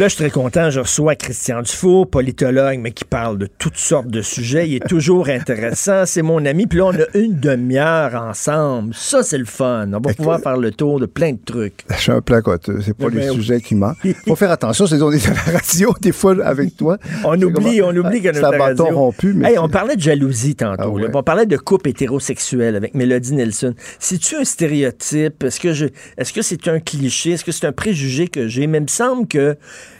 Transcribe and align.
Là, 0.00 0.08
je 0.08 0.14
suis 0.14 0.24
très 0.24 0.30
content. 0.30 0.70
Je 0.70 0.80
reçois 0.80 1.14
Christian 1.14 1.60
Dufour, 1.60 2.08
politologue, 2.08 2.78
mais 2.78 2.90
qui 2.90 3.04
parle 3.04 3.36
de 3.36 3.46
toutes 3.58 3.76
sortes 3.76 4.06
de 4.06 4.22
sujets. 4.22 4.66
Il 4.66 4.76
est 4.76 4.88
toujours 4.88 5.28
intéressant. 5.28 6.06
C'est 6.06 6.22
mon 6.22 6.46
ami. 6.46 6.66
Puis 6.66 6.78
là, 6.78 6.86
on 6.86 6.94
a 6.94 7.04
une 7.18 7.38
demi-heure 7.38 8.14
ensemble. 8.14 8.94
Ça, 8.94 9.22
c'est 9.22 9.36
le 9.36 9.44
fun. 9.44 9.88
On 9.92 10.00
va 10.00 10.14
pouvoir 10.14 10.40
faire 10.40 10.56
le 10.56 10.70
tour 10.70 11.00
de 11.00 11.04
plein 11.04 11.32
de 11.32 11.38
trucs. 11.44 11.84
Je 11.90 11.96
suis 11.96 12.12
un 12.12 12.22
placoteux. 12.22 12.80
C'est 12.80 12.96
pas 12.96 13.08
Eh 13.12 13.14
les 13.14 13.26
ben, 13.26 13.34
sujets 13.34 13.60
qui 13.60 13.74
manquent. 13.74 13.98
Faut 14.26 14.36
faire 14.36 14.50
attention. 14.50 14.86
C'est 14.86 15.02
on 15.02 15.12
est 15.12 15.28
à 15.28 15.34
la 15.34 15.58
radio, 15.58 15.92
des 16.00 16.12
fois, 16.12 16.34
avec 16.46 16.78
toi. 16.78 16.96
On 17.24 17.38
oublie, 17.42 17.82
on 17.82 17.94
oublie 17.94 18.22
que 18.22 18.32
C'est 18.32 18.40
notre 18.40 18.54
un 18.54 18.58
bâton 18.58 18.84
radio. 18.84 18.96
rompu, 18.98 19.34
mais 19.34 19.50
Hey, 19.50 19.58
on 19.58 19.68
parlait 19.68 19.96
de 19.96 20.00
jalousie 20.00 20.54
tantôt. 20.54 20.82
Ah 20.82 20.88
ouais. 20.88 21.10
On 21.12 21.22
parlait 21.22 21.44
de 21.44 21.58
couple 21.58 21.90
hétérosexuel 21.90 22.74
avec 22.74 22.94
Mélodie 22.94 23.34
Nelson. 23.34 23.74
C'est-tu 23.98 24.36
un 24.36 24.44
stéréotype? 24.44 25.44
Est-ce 25.44 25.60
que 25.60 25.74
je, 25.74 25.84
est-ce 26.16 26.32
que 26.32 26.40
c'est 26.40 26.68
un 26.68 26.80
cliché? 26.80 27.32
Est-ce 27.32 27.44
que 27.44 27.52
c'est 27.52 27.66
un 27.66 27.72
préjugé 27.72 28.28
que 28.28 28.48
j'ai? 28.48 28.66
Mais 28.66 28.78
il 28.78 28.84
me 28.84 28.88
semble 28.88 29.28
que 29.28 29.58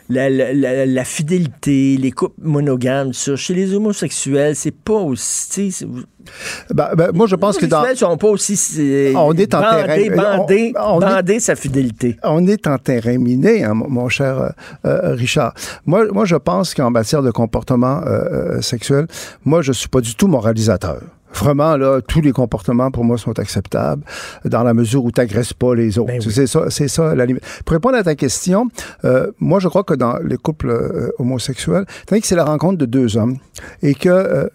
la, 0.09 0.29
la- 0.29 0.53
la- 0.53 0.87
fidélité, 1.05 1.97
les 1.97 2.11
couples 2.11 2.35
monogames, 2.43 3.13
ça, 3.13 3.37
chez 3.37 3.55
les 3.55 3.75
homosexuels, 3.75 4.57
c'est 4.57 4.75
pas 4.75 4.95
aussi. 4.95 5.75
Ben, 6.75 6.91
ben, 6.97 7.11
moi, 7.15 7.27
je 7.27 7.37
pense 7.37 7.57
que 7.57 7.63
les 7.63 7.69
dans. 7.69 7.79
homosexuels 7.79 8.09
sont 8.11 8.17
pas 8.17 8.29
aussi. 8.29 9.13
On 9.17 9.33
est 9.35 9.55
en 9.55 9.61
terrain- 9.61 9.97
on- 10.77 10.99
on 10.99 11.01
est- 11.01 11.41
sa 11.41 11.57
fidélité. 11.57 12.17
on 12.25 12.47
est 12.47 12.67
en 12.67 12.79
terrain 12.79 13.19
miné, 13.19 13.65
hein, 13.65 13.75
mon, 13.75 14.09
cher 14.09 14.41
euh, 14.41 14.49
euh, 14.87 15.15
Richard. 15.15 15.55
Moi, 15.87 16.07
moi, 16.13 16.25
je 16.25 16.37
pense 16.37 16.75
qu'en 16.75 16.91
matière 16.91 17.23
de 17.23 17.31
comportement 17.31 18.01
euh, 18.07 18.61
sexuel, 18.61 19.07
moi, 19.45 19.63
je 19.63 19.73
suis 19.73 19.89
pas 19.89 20.01
du 20.01 20.15
tout 20.15 20.27
moralisateur. 20.29 21.01
Vraiment, 21.35 21.77
là, 21.77 22.01
tous 22.01 22.21
les 22.21 22.33
comportements, 22.33 22.91
pour 22.91 23.05
moi, 23.05 23.17
sont 23.17 23.39
acceptables 23.39 24.05
dans 24.45 24.63
la 24.63 24.75
mesure 24.75 25.05
où 25.05 25.11
tu 25.11 25.21
n'agresses 25.21 25.53
pas 25.53 25.75
les 25.75 25.99
autres. 25.99 26.09
Ben 26.09 26.21
oui. 26.25 26.33
C'est 26.33 26.47
ça, 26.47 26.71
c'est 26.71 26.89
ça 26.89 27.15
la 27.15 27.27
limite. 27.27 27.43
Pour 27.65 27.75
répondre 27.75 27.97
à 27.97 28.03
ta 28.03 28.15
question, 28.15 28.69
euh, 29.05 29.31
moi, 29.39 29.61
je 29.61 29.69
crois 29.69 29.85
que 29.85 29.95
dans 29.95 30.19
les 30.19 30.37
couples 30.37 30.71
euh, 30.71 31.11
homosexuels, 31.19 31.87
tandis 32.07 32.21
que 32.21 32.27
c'est 32.27 32.37
la 32.37 32.45
rencontre 32.45 32.79
de 32.79 32.87
deux 32.87 33.17
hommes 33.17 33.39
et 33.83 33.95
que 33.95 34.09
euh, 34.09 34.49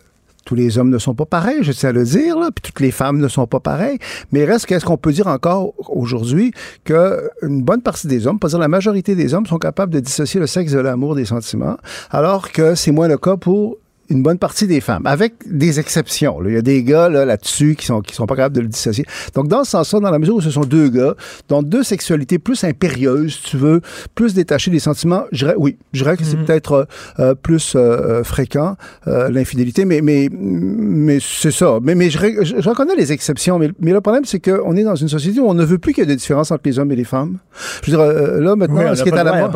tous 0.46 0.56
les 0.56 0.78
hommes 0.78 0.90
ne 0.90 1.00
sont 1.00 1.16
pas 1.16 1.26
pareils, 1.26 1.64
je 1.64 1.72
tiens 1.72 1.90
à 1.90 1.92
le 1.92 2.04
dire, 2.04 2.38
là, 2.38 2.50
puis 2.54 2.62
toutes 2.62 2.80
les 2.80 2.92
femmes 2.92 3.18
ne 3.18 3.28
sont 3.28 3.48
pas 3.48 3.60
pareilles. 3.60 3.98
Mais 4.32 4.46
reste 4.46 4.68
qu'est-ce 4.68 4.86
qu'on 4.86 4.98
peut 4.98 5.12
dire 5.12 5.28
encore 5.28 5.74
aujourd'hui 5.90 6.54
que 6.84 7.30
une 7.42 7.64
bonne 7.64 7.82
partie 7.82 8.08
des 8.08 8.28
hommes, 8.28 8.38
pas 8.38 8.50
dire 8.50 8.60
la 8.60 8.68
majorité 8.68 9.16
des 9.16 9.34
hommes, 9.34 9.48
sont 9.48 9.58
capables 9.58 9.92
de 9.92 10.00
dissocier 10.00 10.40
le 10.40 10.48
sexe 10.48 10.72
de 10.72 10.80
l'amour 10.80 11.16
des 11.16 11.26
sentiments, 11.26 11.78
alors 12.12 12.52
que 12.52 12.76
c'est 12.76 12.92
moins 12.92 13.08
le 13.08 13.18
cas 13.18 13.38
pour 13.38 13.78
une 14.10 14.22
bonne 14.24 14.38
partie 14.38 14.68
des 14.68 14.82
femmes, 14.82 15.06
avec 15.08 15.34
des 15.46 15.80
exceptions. 15.80 16.40
là. 16.40 16.50
Il 16.50 16.56
y 16.56 16.58
a 16.58 16.62
des 16.62 16.84
gars 16.84 17.10
là, 17.10 17.26
là-dessus 17.26 17.76
qui 17.76 17.86
sont, 17.86 18.02
qui 18.02 18.14
sont 18.14 18.26
pas 18.28 18.36
capables 18.36 18.56
de 18.56 18.62
le 18.62 18.68
dissocier. 18.68 19.06
Donc, 19.34 19.48
dans 19.48 19.64
ce 19.64 19.72
sens-là, 19.72 20.00
dans 20.00 20.12
la 20.12 20.20
mesure 20.20 20.36
où 20.36 20.42
ce 20.42 20.52
sont 20.52 20.62
deux 20.66 20.90
gars, 20.90 21.16
dans 21.48 21.64
deux 21.64 21.84
sexualités 21.84 22.38
plus 22.40 22.64
impérieuses, 22.64 23.40
tu 23.44 23.58
veux, 23.58 23.82
plus 24.14 24.34
détachées 24.34 24.70
des 24.72 24.80
sentiments, 24.80 25.24
je 25.32 25.46
dirais, 25.46 25.56
oui, 25.58 25.78
je 25.94 26.04
dirais 26.04 26.18
que 26.18 26.24
c'est 26.24 26.38
peut-être 26.38 26.72
euh, 26.74 26.86
euh, 27.20 27.36
plus 27.36 27.74
euh, 27.76 28.24
fréquent, 28.24 28.76
euh, 29.08 29.30
l'infidélité, 29.30 29.86
mais, 29.86 30.02
mais, 30.02 30.30
mais 30.32 31.18
c'est 31.22 31.52
ça. 31.52 31.80
Mais, 31.82 31.96
mais 31.96 32.10
je, 32.10 32.20
je- 32.42 32.62
je 32.62 32.70
reconnais 32.70 32.96
les 32.96 33.12
exceptions, 33.12 33.58
mais, 33.60 33.70
mais 33.80 33.92
le 33.92 34.02
problème, 34.02 34.26
c'est 34.26 34.40
qu'on 34.40 34.76
est 34.76 34.84
dans 34.84 34.96
une 34.96 35.10
société 35.10 35.40
où 35.40 35.48
on 35.48 35.54
ne 35.54 35.66
veut 35.66 35.78
plus 35.78 35.94
qu'il 35.94 36.04
y 36.04 36.08
ait 36.08 36.10
de 36.10 36.16
différence 36.16 36.52
entre 36.52 36.62
les 36.66 36.78
hommes 36.80 36.92
et 36.92 36.96
les 36.96 37.04
femmes. 37.04 37.38
Je 37.84 37.92
veux 37.92 37.98
dire, 37.98 38.06
là, 38.42 38.56
maintenant, 38.56 38.82
Oui, 38.92 38.98
ce 38.98 39.04
qui 39.04 39.10
est 39.10 39.14
à 39.14 39.24
la 39.24 39.32
mode- 39.42 39.52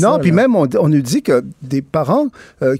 non, 0.00 0.18
puis 0.20 0.32
même, 0.32 0.54
on, 0.56 0.66
on 0.78 0.88
nous 0.88 1.02
dit 1.02 1.22
que 1.22 1.44
des 1.62 1.82
parents 1.82 2.28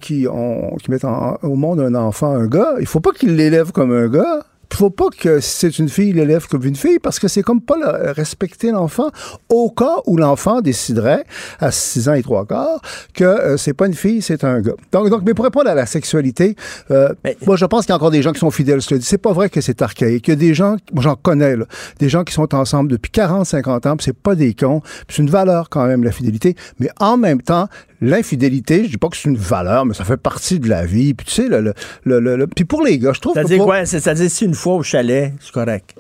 qui, 0.00 0.26
ont, 0.28 0.76
qui 0.82 0.90
mettent 0.90 1.04
en- 1.04 1.09
au 1.42 1.54
monde 1.56 1.80
un 1.80 1.94
enfant, 1.94 2.32
un 2.34 2.46
gars, 2.46 2.74
il 2.80 2.86
faut 2.86 3.00
pas 3.00 3.12
qu'ils 3.12 3.36
l'élèvent 3.36 3.72
comme 3.72 3.92
un 3.92 4.08
gars. 4.08 4.40
Il 4.72 4.76
faut 4.76 4.88
pas 4.90 5.08
que 5.18 5.40
si 5.40 5.50
c'est 5.66 5.78
une 5.80 5.88
fille, 5.88 6.10
il 6.10 6.14
l'élève 6.14 6.46
comme 6.46 6.64
une 6.64 6.76
fille, 6.76 7.00
parce 7.00 7.18
que 7.18 7.26
c'est 7.26 7.42
comme 7.42 7.60
pas 7.60 7.74
le- 7.76 8.12
respecter 8.12 8.70
l'enfant 8.70 9.10
au 9.48 9.68
cas 9.72 9.96
où 10.06 10.16
l'enfant 10.16 10.60
déciderait, 10.60 11.24
à 11.58 11.72
6 11.72 12.08
ans 12.08 12.12
et 12.14 12.22
trois 12.22 12.46
quarts, 12.46 12.80
que 13.12 13.24
euh, 13.24 13.56
c'est 13.56 13.72
pas 13.74 13.88
une 13.88 13.94
fille, 13.94 14.22
c'est 14.22 14.44
un 14.44 14.60
gars. 14.60 14.74
Donc, 14.92 15.10
donc, 15.10 15.22
mais 15.26 15.34
pour 15.34 15.44
répondre 15.44 15.68
à 15.68 15.74
la 15.74 15.86
sexualité, 15.86 16.54
euh, 16.92 17.08
Mais- 17.24 17.36
moi, 17.44 17.56
je 17.56 17.64
pense 17.66 17.80
qu'il 17.84 17.90
y 17.90 17.94
a 17.94 17.96
encore 17.96 18.12
des 18.12 18.22
gens 18.22 18.30
qui 18.30 18.38
sont 18.38 18.52
fidèles, 18.52 18.80
je. 18.80 19.00
C'est 19.00 19.18
pas 19.18 19.32
vrai 19.32 19.50
que 19.50 19.60
c'est 19.60 19.82
archaïque. 19.82 20.28
Il 20.28 20.30
y 20.30 20.34
a 20.34 20.36
des 20.36 20.54
gens, 20.54 20.76
moi, 20.92 21.02
j'en 21.02 21.16
connais, 21.16 21.56
là, 21.56 21.64
des 21.98 22.08
gens 22.08 22.22
qui 22.22 22.32
sont 22.32 22.54
ensemble 22.54 22.92
depuis 22.92 23.10
40, 23.10 23.46
50 23.46 23.86
ans, 23.86 23.96
puis 23.96 24.04
c'est 24.04 24.16
pas 24.16 24.36
des 24.36 24.54
cons, 24.54 24.82
c'est 25.08 25.18
une 25.20 25.30
valeur 25.30 25.68
quand 25.68 25.84
même, 25.84 26.04
la 26.04 26.12
fidélité. 26.12 26.54
Mais 26.78 26.90
en 27.00 27.16
même 27.16 27.42
temps, 27.42 27.66
l'infidélité, 28.00 28.84
je 28.84 28.90
dis 28.90 28.98
pas 28.98 29.08
que 29.08 29.16
c'est 29.16 29.28
une 29.28 29.36
valeur, 29.36 29.84
mais 29.86 29.94
ça 29.94 30.04
fait 30.04 30.16
partie 30.16 30.58
de 30.60 30.68
la 30.68 30.84
vie. 30.86 31.14
Puis 31.14 31.26
tu 31.26 31.32
sais, 31.32 31.48
le, 31.48 31.72
le, 32.04 32.20
le- 32.20 32.46
puis 32.46 32.64
pour 32.64 32.82
les 32.82 32.98
gars, 32.98 33.12
je 33.12 33.20
trouve 33.20 33.34
que 33.34 33.40
C'est-à-dire 33.40 33.58
pour- 33.58 33.66
quoi? 33.66 33.86
C'est- 33.86 34.00
C'est-à-dire 34.00 34.30
si 34.30 34.44
une 34.44 34.54
fois 34.54 34.74
au 34.74 34.82
chalet, 34.82 35.32
c'est 35.40 35.52
correct? 35.52 35.94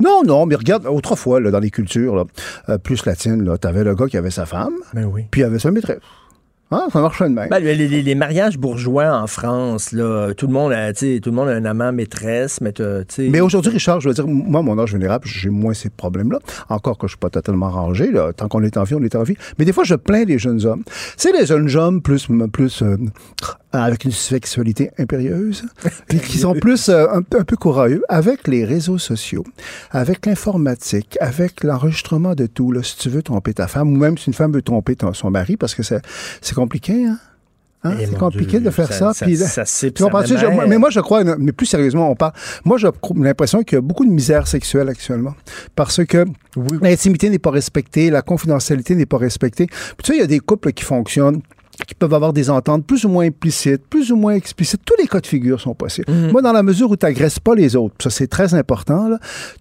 Non, 0.00 0.22
non, 0.24 0.46
mais 0.46 0.54
regarde, 0.54 0.86
autrefois, 0.86 1.40
là, 1.40 1.50
dans 1.50 1.58
les 1.58 1.70
cultures 1.70 2.14
là, 2.14 2.24
euh, 2.68 2.78
plus 2.78 3.04
latines, 3.04 3.42
là, 3.44 3.58
t'avais 3.58 3.82
le 3.82 3.94
gars 3.96 4.06
qui 4.06 4.16
avait 4.16 4.30
sa 4.30 4.46
femme, 4.46 4.74
Ben 4.94 5.04
oui. 5.06 5.24
puis 5.30 5.40
il 5.40 5.44
avait 5.44 5.58
sa 5.58 5.70
maîtresse. 5.72 5.98
Hein, 6.70 6.88
ça 6.92 7.00
marchait 7.00 7.24
de 7.24 7.34
même. 7.34 7.48
Ben, 7.48 7.60
les, 7.62 7.74
les- 7.74 8.02
les 8.02 8.14
mariages 8.14 8.58
bourgeois 8.58 9.10
en 9.16 9.26
France, 9.26 9.92
là, 9.92 10.34
tout 10.34 10.46
le 10.46 10.52
monde 10.52 10.72
a, 10.72 10.92
tu 10.92 11.14
sais, 11.14 11.20
tout 11.20 11.30
le 11.30 11.36
monde 11.36 11.48
a 11.48 11.52
un 11.52 11.64
amant 11.64 11.92
maîtresse, 11.92 12.60
mais 12.60 12.72
t'as, 12.72 13.04
tu 13.04 13.14
sais- 13.14 13.28
Mais 13.30 13.40
aujourd'hui, 13.40 13.72
Richard, 13.72 14.00
je 14.02 14.08
veux 14.08 14.14
dire, 14.14 14.26
moi, 14.26 14.60
mon 14.60 14.78
âge 14.78 14.92
vénérable, 14.92 15.26
j'ai 15.26 15.48
moins 15.48 15.72
ces 15.72 15.88
problèmes-là. 15.88 16.38
Encore 16.68 16.98
que 16.98 17.06
je 17.06 17.12
suis 17.12 17.18
pas 17.18 17.30
totalement 17.30 17.70
rangé, 17.70 18.10
là. 18.10 18.32
Tant 18.34 18.48
qu'on 18.48 18.62
est 18.62 18.76
en 18.76 18.82
vie, 18.84 18.94
on 18.94 19.02
est 19.02 19.16
en 19.16 19.22
vie. 19.22 19.36
Mais 19.58 19.64
des 19.64 19.72
fois, 19.72 19.84
je 19.84 19.94
plains 19.94 20.24
les 20.24 20.38
jeunes 20.38 20.66
hommes. 20.66 20.82
C'est 21.16 21.32
les 21.32 21.46
jeunes 21.46 21.74
hommes 21.74 22.02
plus, 22.02 22.28
plus, 22.52 22.82
euh, 22.82 22.96
avec 23.72 24.04
une 24.04 24.12
sexualité 24.12 24.90
impérieuse, 24.98 25.64
qui 26.26 26.38
sont 26.38 26.54
plus, 26.54 26.88
euh, 26.88 27.06
un, 27.12 27.18
un 27.18 27.44
peu 27.44 27.56
courageux, 27.56 28.02
avec 28.08 28.48
les 28.48 28.64
réseaux 28.64 28.98
sociaux, 28.98 29.44
avec 29.90 30.24
l'informatique, 30.26 31.18
avec 31.20 31.62
l'enregistrement 31.64 32.34
de 32.34 32.46
tout, 32.46 32.72
là. 32.72 32.82
Si 32.82 32.96
tu 32.96 33.08
veux 33.10 33.22
tromper 33.22 33.54
ta 33.54 33.66
femme, 33.68 33.92
ou 33.92 33.96
même 33.96 34.16
si 34.16 34.28
une 34.28 34.34
femme 34.34 34.52
veut 34.52 34.62
tromper 34.62 34.96
ton- 34.96 35.12
son 35.12 35.30
mari, 35.30 35.56
parce 35.56 35.74
que 35.74 35.82
c'est, 35.82 36.00
c'est 36.40 36.54
compliqué, 36.54 37.06
hein. 37.06 37.18
Hein? 37.84 37.92
Eh, 38.00 38.06
C'est 38.06 38.18
compliqué 38.18 38.58
Dieu, 38.58 38.60
de 38.66 38.70
faire 38.70 38.92
ça. 38.92 39.12
ça- 39.14 39.24
puis 39.24 39.36
ça-? 39.46 39.64
Je- 40.36 40.46
mais 40.68 40.78
moi, 40.78 40.90
je 40.90 40.98
crois, 40.98 41.22
mais 41.38 41.52
plus 41.52 41.66
sérieusement, 41.66 42.10
on 42.10 42.16
parle. 42.16 42.32
Moi, 42.64 42.76
j'ai 42.76 42.88
l'impression 43.14 43.62
qu'il 43.62 43.76
y 43.76 43.78
a 43.78 43.80
beaucoup 43.82 44.04
de 44.04 44.10
misère 44.10 44.48
sexuelle 44.48 44.88
actuellement. 44.88 45.34
Parce 45.76 46.04
que 46.04 46.24
l'intimité 46.82 47.30
n'est 47.30 47.38
pas 47.38 47.52
respectée, 47.52 48.10
la 48.10 48.22
confidentialité 48.22 48.96
n'est 48.96 49.06
pas 49.06 49.18
respectée. 49.18 49.66
Puis 49.66 49.76
tu 50.02 50.06
sais, 50.10 50.16
il 50.16 50.20
y 50.20 50.24
a 50.24 50.26
des 50.26 50.40
couples 50.40 50.72
qui 50.72 50.82
fonctionnent 50.82 51.40
qui 51.86 51.94
peuvent 51.94 52.12
avoir 52.14 52.32
des 52.32 52.50
ententes 52.50 52.86
plus 52.86 53.04
ou 53.04 53.08
moins 53.08 53.26
implicites, 53.26 53.86
plus 53.88 54.10
ou 54.12 54.16
moins 54.16 54.34
explicites. 54.34 54.80
Tous 54.84 54.94
les 54.98 55.06
cas 55.06 55.20
de 55.20 55.26
figure 55.26 55.60
sont 55.60 55.74
possibles. 55.74 56.10
Mhm. 56.12 56.32
Moi, 56.32 56.42
dans 56.42 56.52
la 56.52 56.62
mesure 56.62 56.90
où 56.90 56.96
tu 56.96 57.06
n'agresses 57.06 57.38
pas 57.38 57.54
les 57.54 57.76
autres, 57.76 57.94
ça 58.02 58.10
c'est 58.10 58.26
très 58.26 58.54
important, 58.54 59.08
là, 59.08 59.18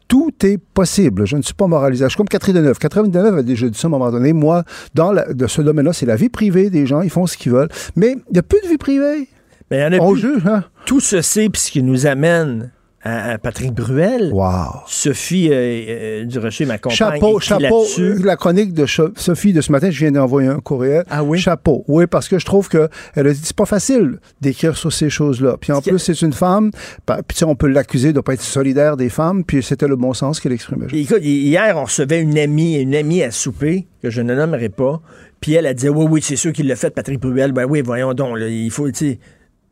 tout 0.07 0.31
est 0.44 0.57
possible. 0.57 1.25
Je 1.27 1.35
ne 1.38 1.41
suis 1.41 1.53
pas 1.53 1.67
moralisateur. 1.67 2.09
Je 2.09 2.13
suis 2.13 2.17
comme 2.17 2.27
Catherine 2.29 2.56
Deneuve. 2.56 2.77
Catherine 2.79 3.11
Deneuve 3.11 3.38
a 3.38 3.44
déjà 3.44 3.67
dit 3.69 3.77
ça 3.77 3.88
à 3.88 3.89
un 3.89 3.91
moment 3.91 4.11
donné. 4.11 4.33
Moi, 4.33 4.63
dans 4.94 5.11
la- 5.11 5.33
de 5.33 5.47
ce 5.47 5.61
domaine-là, 5.61 5.94
c'est 5.94 6.06
la 6.06 6.16
vie 6.16 6.29
privée 6.29 6.69
des 6.69 6.85
gens. 6.85 7.01
Ils 7.01 7.09
font 7.09 7.25
ce 7.27 7.38
qu'ils 7.38 7.51
veulent. 7.51 7.69
Mais 7.95 8.11
il 8.29 8.33
n'y 8.33 8.39
a 8.39 8.44
plus 8.44 8.61
de 8.63 8.67
vie 8.67 8.77
privée. 8.77 9.27
Mais 9.69 9.79
il 9.79 9.81
y 9.81 9.85
en 9.85 9.91
a 9.94 10.01
On 10.01 10.13
plus. 10.13 10.22
juge, 10.22 10.47
hein? 10.47 10.63
Tout 10.85 11.01
ceci, 11.01 11.50
puis 11.50 11.61
ce 11.61 11.72
qui 11.72 11.83
nous 11.83 12.06
amène 12.07 12.72
à, 13.07 13.31
à 13.34 13.38
Patrick 13.38 13.73
Bruel, 13.73 14.31
Wow. 14.34 14.81
Sophie 14.88 15.50
euh, 15.50 15.53
euh, 15.56 16.25
Durocher, 16.25 16.66
ma 16.66 16.78
compagne, 16.78 16.95
Chapeau, 16.97 17.40
chapeau. 17.40 17.85
La 18.23 18.35
chronique 18.35 18.73
de 18.73 18.85
Sophie 18.85 19.53
de 19.53 19.62
ce 19.62 19.72
matin, 19.72 19.90
je 19.90 20.00
viens 20.00 20.12
d'envoyer 20.12 20.50
un 20.50 20.59
courriel. 20.59 21.03
Ah 21.09 21.23
oui? 21.23 21.40
Chapeau. 21.40 21.84
Oui, 21.88 22.06
parce 22.07 22.28
que 22.28 22.40
je 22.40 22.45
trouve 22.45 22.69
que 22.69 22.90
elle 23.16 23.28
a 23.28 23.34
dit 23.34 23.40
c'est 23.44 23.56
pas 23.56 23.66
facile 23.66 24.19
d'écrire 24.41 24.75
sur 24.78 24.91
ces 24.91 25.09
choses-là. 25.09 25.57
Puis 25.59 25.72
en 25.72 25.81
plus, 25.81 26.00
c'est 26.00 26.22
une 26.22 26.34
femme. 26.34 26.72
Puis 27.06 27.16
tu 27.29 27.35
sais, 27.35 27.45
on 27.45 27.56
peut 27.56 27.68
l'accuser 27.68 28.13
de 28.13 28.19
pas 28.19 28.34
être 28.34 28.41
solidaire 28.41 28.97
des 28.97 29.09
femmes. 29.09 29.44
Puis 29.44 29.63
c'était 29.63 29.88
le 29.88 29.95
bon 29.95 30.13
sens 30.13 30.39
qu'elle 30.39 30.53
exprimait. 30.53 30.88
Écoute, 30.94 31.19
hi- 31.22 31.47
hier, 31.47 31.75
on 31.78 31.84
recevait 31.85 32.22
une 32.22 32.38
amie, 32.38 32.75
une 32.75 32.95
amie 32.95 33.24
à 33.24 33.31
souper, 33.31 33.88
que 34.01 34.09
je 34.09 34.22
ne 34.22 34.35
nommerai 34.35 34.69
pas. 34.69 35.01
Puis 35.39 35.53
elle 35.53 35.66
a 35.68 35.74
dit 35.74 35.88
Oui, 35.89 36.06
oui, 36.09 36.22
c'est 36.24 36.35
sûr 36.35 36.51
qu'il 36.51 36.68
l'a 36.68 36.75
fait, 36.75 36.89
Patrick 36.89 37.19
Bruel. 37.19 37.51
Ben 37.51 37.66
oui, 37.66 37.81
voyons 37.81 38.13
donc, 38.13 38.38
là, 38.39 38.47
il 38.47 38.72
faut, 38.72 38.89
tu. 38.91 39.18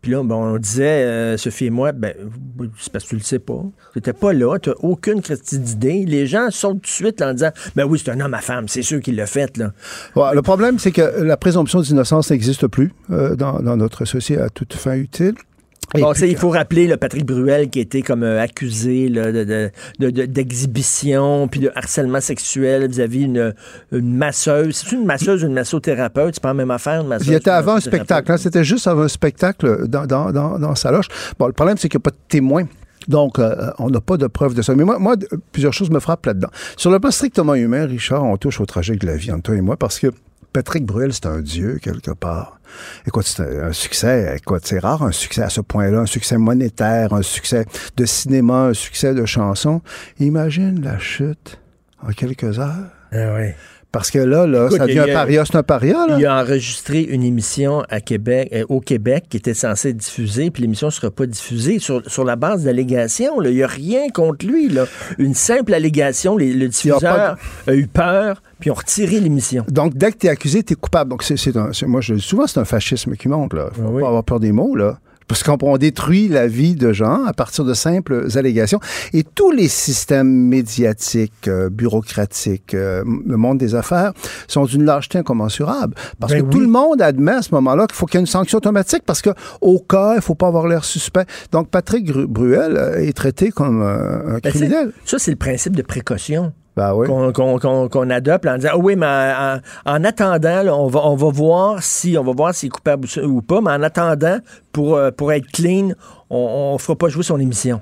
Puis 0.05 0.11
là, 0.11 0.21
ben, 0.23 0.35
on 0.35 0.57
disait, 0.59 1.03
euh, 1.03 1.35
Sophie 1.35 1.65
et 1.65 1.69
moi, 1.71 1.91
ben, 1.91 2.13
c'est 2.79 2.93
parce 2.93 3.05
que 3.05 3.09
tu 3.09 3.15
le 3.15 3.23
sais 3.23 3.39
pas. 3.39 3.63
Tu 3.93 3.97
n'étais 3.97 4.13
pas 4.13 4.33
là, 4.33 4.59
tu 4.59 4.69
aucune 4.83 5.19
critique 5.19 5.63
d'idée. 5.63 6.05
Les 6.05 6.27
gens 6.27 6.51
sautent 6.51 6.73
tout 6.73 6.81
de 6.81 6.87
suite 6.87 7.23
en 7.23 7.33
disant 7.33 7.49
Ben 7.75 7.85
oui, 7.85 7.97
c'est 7.97 8.11
un 8.11 8.19
homme 8.19 8.35
à 8.35 8.41
femme, 8.41 8.67
c'est 8.67 8.83
sûr 8.83 9.01
qu'il 9.01 9.15
l'a 9.15 9.25
fait. 9.25 9.57
Là. 9.57 9.71
Le 10.15 10.41
problème, 10.43 10.77
c'est 10.77 10.91
que 10.91 11.01
la 11.01 11.37
présomption 11.37 11.81
d'innocence 11.81 12.29
n'existe 12.29 12.67
plus 12.67 12.93
euh, 13.09 13.35
dans 13.35 13.77
notre 13.77 14.05
société 14.05 14.39
à 14.39 14.49
toute 14.49 14.75
fin 14.75 14.93
utile. 14.93 15.33
Bon, 15.93 16.11
il 16.13 16.35
faut 16.35 16.49
rappeler 16.49 16.87
le 16.87 16.97
Patrick 16.97 17.25
Bruel 17.25 17.69
qui 17.69 17.79
a 17.79 17.81
été 17.83 18.01
comme 18.01 18.23
euh, 18.23 18.41
accusé 18.41 19.07
là, 19.07 19.31
de, 19.31 19.69
de- 19.99 20.25
d'exhibition 20.25 21.47
puis 21.47 21.59
de 21.61 21.71
harcèlement 21.75 22.19
sexuel 22.21 22.87
vis-à-vis 22.89 23.23
une, 23.23 23.53
une 23.91 24.17
masseuse. 24.17 24.75
C'est 24.75 24.95
une 24.95 25.05
masseuse 25.05 25.43
ou 25.43 25.47
une 25.47 25.53
massothérapeute? 25.53 26.35
C'est 26.35 26.41
pas 26.43 26.49
la 26.49 26.53
même 26.55 26.71
affaire, 26.71 27.01
une 27.01 27.07
masseuse. 27.07 27.27
Il 27.27 27.33
était 27.33 27.49
avant 27.51 27.75
un 27.75 27.79
spectacle. 27.79 28.31
hein. 28.31 28.37
C'était 28.37 28.63
juste 28.63 28.87
avant 28.87 29.03
un 29.03 29.07
spectacle 29.07 29.87
dans, 29.87 30.05
dans, 30.05 30.31
dans, 30.31 30.59
dans 30.59 30.75
sa 30.75 30.91
loge. 30.91 31.07
Bon, 31.39 31.47
le 31.47 31.53
problème, 31.53 31.77
c'est 31.77 31.87
qu'il 31.87 31.97
n'y 31.99 32.01
a 32.03 32.05
pas 32.05 32.11
de 32.11 32.15
témoin. 32.29 32.63
Donc, 33.07 33.37
euh, 33.37 33.69
on 33.77 33.89
n'a 33.91 34.01
pas 34.01 34.17
de 34.17 34.25
preuve 34.27 34.55
de 34.55 34.61
ça. 34.63 34.73
Mais 34.73 34.83
moi, 34.83 34.97
moi, 34.97 35.15
plusieurs 35.51 35.73
choses 35.73 35.91
me 35.91 35.99
frappent 35.99 36.25
là-dedans. 36.25 36.49
Sur 36.75 36.89
le 36.91 36.99
plan 36.99 37.11
strictement 37.11 37.53
humain, 37.53 37.85
Richard, 37.85 38.23
on 38.23 38.35
touche 38.37 38.59
au 38.59 38.65
tragique 38.65 38.99
de 39.01 39.07
la 39.07 39.15
vie 39.15 39.31
entre 39.31 39.43
toi 39.43 39.55
et 39.55 39.61
moi 39.61 39.77
parce 39.77 39.99
que 39.99 40.07
Patrick 40.55 40.85
Bruel, 40.85 41.11
c'est 41.11 41.25
un 41.25 41.41
dieu 41.41 41.79
quelque 41.81 42.11
part. 42.11 42.61
Écoute, 43.05 43.25
c'est 43.25 43.59
un, 43.61 43.73
succès. 43.73 44.37
Écoute, 44.37 44.61
c'est 44.63 44.79
rare 44.79 45.03
un 45.03 45.11
succès 45.11 45.41
à 45.41 45.49
ce 45.49 45.59
point-là, 45.59 45.99
un 45.99 46.05
succès 46.05 46.37
monétaire, 46.37 47.11
un 47.11 47.23
succès 47.23 47.65
de 47.97 48.05
cinéma, 48.05 48.67
un 48.67 48.73
succès 48.73 49.13
de 49.13 49.25
chanson. 49.25 49.81
Imagine 50.17 50.81
la 50.81 50.97
chute 50.97 51.59
en 52.01 52.13
quelques 52.13 52.57
heures. 52.57 52.87
Ah 53.11 53.33
ouais. 53.33 53.53
Parce 53.95 54.11
que 54.11 54.19
là, 54.19 54.45
là 54.45 54.69
ça 54.69 54.87
devient 54.87 54.99
un 54.99 55.13
paria, 55.13 55.45
c'est 55.45 55.55
un 55.55 55.63
paria. 55.63 56.05
Là. 56.05 56.17
Il 56.19 56.25
a 56.25 56.37
enregistré 56.41 57.01
une 57.01 57.23
émission 57.23 57.81
à 57.89 58.01
Québec, 58.01 58.49
euh, 58.51 58.65
au 58.67 58.81
Québec 58.81 59.23
qui 59.29 59.37
était 59.37 59.53
censée 59.53 59.91
être 59.91 59.97
diffusée, 59.97 60.51
puis 60.51 60.63
l'émission 60.63 60.87
ne 60.87 60.91
sera 60.91 61.09
pas 61.09 61.25
diffusée 61.25 61.79
sur, 61.79 62.01
sur 62.05 62.25
la 62.25 62.35
base 62.35 62.65
d'allégations. 62.65 63.41
Il 63.41 63.51
n'y 63.51 63.63
a 63.63 63.67
rien 63.67 64.09
contre 64.09 64.45
lui. 64.45 64.67
Là. 64.67 64.83
Une 65.17 65.33
simple 65.33 65.73
allégation, 65.73 66.35
le 66.35 66.67
diffuseur 66.67 67.37
a, 67.67 67.73
eu 67.73 67.87
peur, 67.87 68.41
puis 68.59 68.69
ont 68.69 68.73
retiré 68.73 69.21
l'émission. 69.21 69.63
Donc, 69.69 69.95
dès 69.95 70.11
que 70.11 70.17
tu 70.17 70.27
es 70.27 70.29
accusé, 70.29 70.61
tu 70.61 70.73
es 70.73 70.75
coupable. 70.75 71.09
Donc, 71.09 71.23
c'est, 71.23 71.55
moi, 71.87 72.01
je, 72.01 72.17
souvent, 72.17 72.47
c'est 72.47 72.59
un 72.59 72.65
fascisme 72.65 73.15
qui 73.15 73.29
monte. 73.29 73.53
Là. 73.53 73.69
Faut 73.71 73.99
pas 73.99 74.07
avoir 74.07 74.25
peur 74.25 74.41
des 74.41 74.51
mots. 74.51 74.75
là 74.75 74.99
parce 75.27 75.43
qu'on 75.43 75.77
détruit 75.77 76.27
la 76.27 76.47
vie 76.47 76.75
de 76.75 76.93
gens 76.93 77.25
à 77.25 77.33
partir 77.33 77.65
de 77.65 77.73
simples 77.73 78.27
allégations. 78.35 78.79
Et 79.13 79.23
tous 79.23 79.51
les 79.51 79.67
systèmes 79.67 80.29
médiatiques, 80.29 81.47
euh, 81.47 81.69
bureaucratiques, 81.69 82.73
euh, 82.73 83.03
le 83.25 83.37
monde 83.37 83.57
des 83.57 83.75
affaires 83.75 84.13
sont 84.47 84.65
d'une 84.65 84.85
lâcheté 84.85 85.17
incommensurable. 85.17 85.95
Parce 86.19 86.33
ben 86.33 86.43
que 86.43 86.51
tout 86.51 86.59
le 86.59 86.67
monde 86.67 87.01
admet 87.01 87.33
à 87.33 87.41
ce 87.41 87.53
moment-là 87.55 87.87
qu'il 87.87 87.95
faut 87.95 88.05
qu'il 88.05 88.15
y 88.15 88.19
ait 88.19 88.21
une 88.21 88.27
sanction 88.27 88.57
automatique 88.57 89.03
parce 89.05 89.21
que 89.21 89.31
au 89.61 89.79
cas, 89.79 90.15
il 90.15 90.21
faut 90.21 90.35
pas 90.35 90.47
avoir 90.47 90.67
l'air 90.67 90.83
suspect. 90.83 91.25
Donc 91.51 91.69
Patrick 91.69 92.11
Bruel 92.11 92.77
euh, 92.77 92.97
est 93.05 93.13
traité 93.13 93.51
comme 93.51 93.81
un 93.81 94.39
ben, 94.39 94.51
criminel. 94.51 94.91
Ça, 95.05 95.19
c'est 95.19 95.31
le 95.31 95.37
principe 95.37 95.75
de 95.75 95.81
précaution. 95.81 96.53
Ben 96.75 96.93
oui. 96.93 97.07
qu'on 97.07 98.09
adopte 98.09 98.45
en 98.45 98.57
disant 98.57 98.71
ah 98.73 98.77
oui 98.77 98.95
mais 98.97 99.33
en, 99.85 100.03
attendant 100.03 100.65
on 100.77 100.87
va 100.87 100.99
on 101.05 101.15
va 101.15 101.29
voir 101.29 101.81
si 101.81 102.17
on 102.17 102.23
va 102.23 102.33
voir 102.33 102.53
s'il 102.53 102.67
est 102.67 102.69
coupable 102.69 103.07
ou, 103.23 103.41
pas 103.41 103.61
mais 103.61 103.71
en 103.71 103.81
attendant 103.81 104.39
pour 104.73 104.95
euh, 104.95 105.09
pour 105.11 105.31
être 105.31 105.49
clean 105.51 105.91
on, 106.29 106.73
on 106.73 106.77
fera 106.77 106.97
pas 106.97 107.07
jouer 107.07 107.23
son 107.23 107.39
émission 107.39 107.79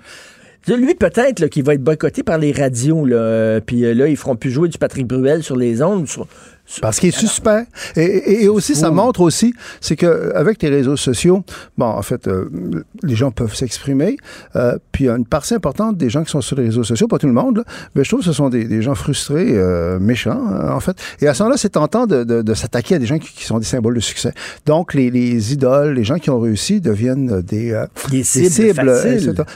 lui, 0.71 0.95
peut-être 0.95 1.47
qu'il 1.47 1.63
va 1.63 1.73
être 1.73 1.83
boycotté 1.83 2.23
par 2.23 2.37
les 2.37 2.51
radios, 2.51 3.05
là, 3.05 3.59
puis 3.59 3.83
euh, 3.83 3.93
là, 3.93 4.07
ils 4.07 4.15
feront 4.15 4.35
plus 4.35 4.51
jouer 4.51 4.69
du 4.69 4.77
Patrick 4.77 5.07
Bruel 5.07 5.43
sur 5.43 5.57
les 5.57 5.81
ondes. 5.81 6.07
Parce 6.81 6.99
qu'il 6.99 7.09
est 7.09 7.17
suspect. 7.17 7.65
Et, 7.95 8.47
aussi, 8.47 8.75
ça 8.75 8.89
montre 8.89 9.21
aussi, 9.21 9.53
c'est 9.81 9.95
qu'avec 9.95 10.61
les 10.61 10.69
réseaux 10.69 10.95
sociaux, 10.95 11.43
bon, 11.77 11.85
en 11.85 12.01
fait, 12.01 12.27
euh, 12.27 12.49
les 13.03 13.15
gens 13.15 13.31
peuvent 13.31 13.53
s'exprimer. 13.53 14.17
Euh, 14.55 14.77
puis 14.91 15.05
il 15.05 15.07
y 15.07 15.09
a 15.09 15.15
une 15.15 15.25
partie 15.25 15.53
importante 15.53 15.97
des 15.97 16.09
gens 16.09 16.23
qui 16.23 16.31
sont 16.31 16.41
sur 16.41 16.55
les 16.55 16.65
réseaux 16.65 16.83
sociaux, 16.83 17.07
pas 17.07 17.19
tout 17.19 17.27
le 17.27 17.33
monde, 17.33 17.63
mais 17.95 18.03
je 18.03 18.09
trouve 18.09 18.21
que 18.21 18.25
ce 18.25 18.33
sont 18.33 18.49
des, 18.49 18.81
gens 18.81 18.95
frustrés, 18.95 19.51
euh, 19.51 19.99
méchants, 19.99 20.41
en 20.69 20.79
fait. 20.79 20.95
Et 21.21 21.27
à 21.27 21.33
ce 21.33 21.43
moment-là, 21.43 21.57
c'est 21.57 21.69
tentant 21.69 22.07
de, 22.07 22.53
s'attaquer 22.53 22.95
à 22.95 22.99
des 22.99 23.05
gens 23.05 23.19
qui, 23.19 23.43
sont 23.43 23.59
des 23.59 23.65
symboles 23.65 23.95
de 23.95 23.99
succès. 23.99 24.33
Donc, 24.65 24.93
les, 24.93 25.53
idoles, 25.53 25.93
les 25.93 26.03
gens 26.03 26.17
qui 26.17 26.29
ont 26.29 26.39
réussi 26.39 26.79
deviennent 26.79 27.41
des, 27.41 27.83
des 28.09 28.23
cibles. 28.23 29.01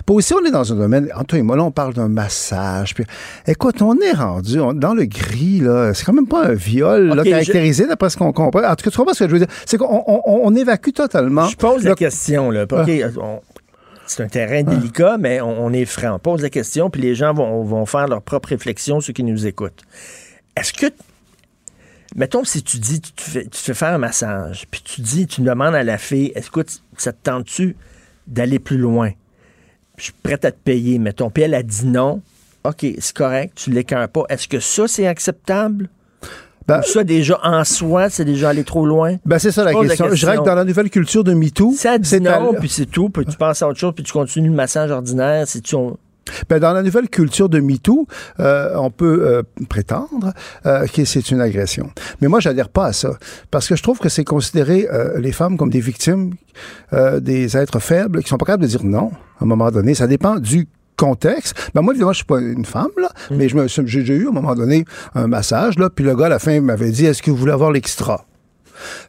Puis 0.05 0.15
aussi, 0.15 0.33
on 0.33 0.45
est 0.45 0.51
dans 0.51 0.73
un 0.73 0.75
domaine, 0.75 1.07
Antoine 1.15 1.39
et 1.39 1.43
moi, 1.43 1.55
là, 1.55 1.63
on 1.63 1.71
parle 1.71 1.93
d'un 1.93 2.09
massage. 2.09 2.93
Puis, 2.93 3.05
écoute, 3.47 3.81
on 3.81 3.97
est 3.99 4.13
rendu 4.13 4.57
dans 4.75 4.93
le 4.93 5.05
gris, 5.05 5.59
là. 5.61 5.93
C'est 5.93 6.03
quand 6.03 6.13
même 6.13 6.27
pas 6.27 6.47
un 6.47 6.53
viol 6.53 6.96
caractérisé 7.23 7.87
d'après 7.87 8.09
ce 8.09 8.17
qu'on 8.17 8.33
comprend. 8.33 8.63
En 8.63 8.75
tout 8.75 8.83
cas, 8.83 8.91
tu 8.91 8.97
comprends 8.97 9.13
ce 9.13 9.23
que 9.23 9.29
je 9.29 9.33
veux 9.33 9.39
dire? 9.39 9.55
C'est 9.65 9.77
qu'on 9.77 10.55
évacue 10.55 10.91
totalement. 10.91 11.47
Je 11.47 11.55
pose 11.55 11.83
la 11.83 11.95
question, 11.95 12.51
là. 12.51 12.65
Ah. 12.71 12.85
c'est 14.05 14.23
un 14.23 14.27
terrain 14.27 14.63
délicat, 14.63 15.17
mais 15.19 15.41
on, 15.41 15.71
est 15.73 15.85
franc. 15.85 16.15
On 16.15 16.19
pose 16.19 16.41
la 16.41 16.49
question, 16.49 16.89
puis 16.89 17.01
les 17.01 17.15
gens 17.15 17.33
vont, 17.33 17.85
faire 17.85 18.07
leur 18.07 18.21
propre 18.21 18.49
réflexion, 18.49 19.01
ceux 19.01 19.13
qui 19.13 19.23
nous 19.23 19.45
écoutent. 19.47 19.83
Est-ce 20.55 20.73
que 20.73 20.87
mettons, 22.15 22.43
si 22.43 22.63
tu 22.63 22.79
dis, 22.79 23.01
tu 23.01 23.11
te, 23.11 23.21
fais, 23.21 23.45
tu 23.45 23.59
fais, 23.59 23.73
faire 23.73 23.93
un 23.93 23.97
massage, 23.97 24.65
puis 24.71 24.81
tu 24.83 25.01
dis, 25.01 25.27
tu 25.27 25.41
demandes 25.41 25.75
à 25.75 25.83
la 25.83 25.97
fille, 25.97 26.31
écoute, 26.35 26.81
ça 26.97 27.11
te 27.11 27.17
tente-tu 27.21 27.75
d'aller 28.27 28.59
plus 28.59 28.77
loin? 28.77 29.11
Je 29.97 30.05
suis 30.05 30.13
prête 30.13 30.45
à 30.45 30.51
te 30.51 30.57
payer, 30.57 30.99
mettons. 30.99 31.29
Puis 31.29 31.43
elle 31.43 31.55
a 31.55 31.63
dit 31.63 31.85
non. 31.85 32.21
OK, 32.63 32.85
c'est 32.99 33.15
correct, 33.15 33.53
tu 33.55 33.69
ne 33.69 33.75
l'écœures 33.75 34.09
pas. 34.09 34.23
Est-ce 34.29 34.47
que 34.47 34.59
ça, 34.59 34.87
c'est 34.87 35.07
acceptable? 35.07 35.89
Ben, 36.67 36.81
ça, 36.81 37.03
déjà, 37.03 37.39
en 37.43 37.63
soi, 37.63 38.09
c'est 38.09 38.25
déjà 38.25 38.49
aller 38.49 38.63
trop 38.63 38.85
loin? 38.85 39.15
Ben, 39.25 39.39
c'est 39.39 39.51
ça 39.51 39.63
la 39.63 39.73
question. 39.73 40.09
Je 40.11 40.15
dirais 40.15 40.37
que 40.37 40.43
dans 40.43 40.55
la 40.55 40.65
nouvelle 40.65 40.89
culture 40.89 41.23
de 41.23 41.33
MeToo... 41.33 41.73
Ça 41.77 41.97
dit 41.97 42.19
non, 42.19 42.53
puis 42.59 42.69
c'est 42.69 42.85
tout, 42.85 43.09
puis 43.09 43.25
tu 43.25 43.37
passes 43.37 43.61
à 43.61 43.67
autre 43.67 43.79
chose, 43.79 43.93
puis 43.95 44.03
tu 44.03 44.11
continues 44.11 44.49
le 44.49 44.55
massage 44.55 44.91
ordinaire. 44.91 45.47
Si 45.47 45.61
tu... 45.61 45.75
Ben, 46.49 46.59
dans 46.59 46.73
la 46.73 46.83
nouvelle 46.83 47.09
culture 47.09 47.47
de 47.47 47.59
MeToo, 47.59 48.05
euh, 48.39 48.75
on 48.75 48.91
peut 48.91 49.19
euh, 49.21 49.43
prétendre 49.69 50.33
euh, 50.65 50.85
que 50.87 51.05
c'est 51.05 51.31
une 51.31 51.39
agression. 51.41 51.89
Mais 52.21 52.27
moi, 52.27 52.41
j'adhère 52.41 52.69
pas 52.69 52.87
à 52.87 52.93
ça. 52.93 53.11
Parce 53.49 53.67
que 53.67 53.75
je 53.75 53.83
trouve 53.83 53.99
que 53.99 54.09
c'est 54.09 54.25
considérer 54.25 54.87
les 55.17 55.31
femmes 55.31 55.57
comme 55.57 55.69
des 55.69 55.79
victimes, 55.79 56.33
des 56.91 57.57
êtres 57.57 57.79
faibles 57.79 58.23
qui 58.23 58.29
sont 58.29 58.37
pas 58.37 58.45
capables 58.45 58.63
de 58.63 58.67
dire 58.67 58.83
non 58.83 59.11
à 59.39 59.43
un 59.43 59.47
moment 59.47 59.71
donné. 59.71 59.93
Ça 59.93 60.07
dépend 60.07 60.37
du 60.37 60.67
contexte. 60.97 61.55
Ben 61.73 61.81
moi, 61.81 61.93
évidemment, 61.93 62.11
je 62.11 62.17
suis 62.17 62.25
pas 62.25 62.39
une 62.39 62.65
femme, 62.65 62.91
là, 62.97 63.09
mm. 63.31 63.35
mais 63.35 63.47
je 63.49 63.85
j'ai 63.85 64.15
eu, 64.15 64.25
à 64.25 64.29
un 64.29 64.33
moment 64.33 64.55
donné, 64.55 64.85
un 65.15 65.27
massage, 65.27 65.79
là, 65.79 65.89
puis 65.89 66.03
le 66.03 66.15
gars, 66.15 66.25
à 66.25 66.29
la 66.29 66.39
fin, 66.39 66.59
m'avait 66.59 66.91
dit, 66.91 67.05
est-ce 67.05 67.21
que 67.21 67.31
vous 67.31 67.37
voulez 67.37 67.53
avoir 67.53 67.71
l'extra? 67.71 68.25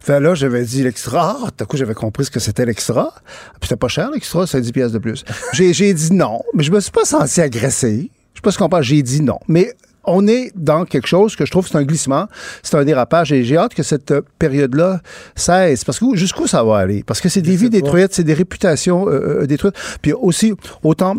Fait 0.00 0.20
là, 0.20 0.35
j'avais 0.35 0.64
dit 0.64 0.82
l'extra? 0.82 1.37
Tout 1.56 1.64
à 1.64 1.67
coup, 1.67 1.76
j'avais 1.76 1.94
compris 1.94 2.25
ce 2.25 2.31
que 2.31 2.40
c'était 2.40 2.64
l'extra. 2.64 3.12
Puis 3.61 3.69
c'était 3.69 3.76
pas 3.76 3.88
cher, 3.88 4.11
l'extra, 4.11 4.46
c'est 4.46 4.61
10 4.61 4.73
pièces 4.73 4.93
de 4.93 4.99
plus. 4.99 5.25
j'ai, 5.52 5.94
dit 5.94 6.12
non, 6.12 6.40
mais 6.55 6.62
je 6.62 6.73
me 6.73 6.81
suis 6.81 6.90
pas 6.90 7.05
senti 7.05 7.40
agressé. 7.40 8.11
Je 8.35 8.38
sais 8.38 8.43
pas 8.43 8.50
ce 8.50 8.58
qu'on 8.58 8.69
parle, 8.69 8.85
j'ai 8.85 9.02
dit 9.02 9.20
non. 9.20 9.38
Mais 9.49 9.75
on 10.05 10.26
est 10.26 10.52
dans 10.55 10.85
quelque 10.85 11.06
chose 11.06 11.37
que 11.37 11.44
je 11.44 11.50
trouve 11.50 11.69
c'est 11.69 11.76
un 11.76 11.82
glissement, 11.82 12.29
c'est 12.62 12.76
un 12.76 12.85
dérapage 12.85 13.31
et 13.31 13.44
j'ai 13.44 13.58
hâte 13.58 13.75
que 13.75 13.82
cette 13.82 14.14
période-là 14.38 15.02
cesse 15.37 15.85
parce 15.85 15.99
que 15.99 16.14
jusqu'où 16.14 16.46
ça 16.46 16.64
va 16.64 16.79
aller? 16.79 17.02
Parce 17.02 17.20
que 17.20 17.29
c'est 17.29 17.43
des 17.43 17.56
vies 17.56 17.69
détruites, 17.69 18.14
c'est 18.14 18.25
des 18.25 18.32
réputations 18.32 19.06
euh, 19.06 19.43
euh, 19.43 19.46
détruites. 19.46 19.75
Puis 20.00 20.14
aussi 20.14 20.55
autant 20.82 21.17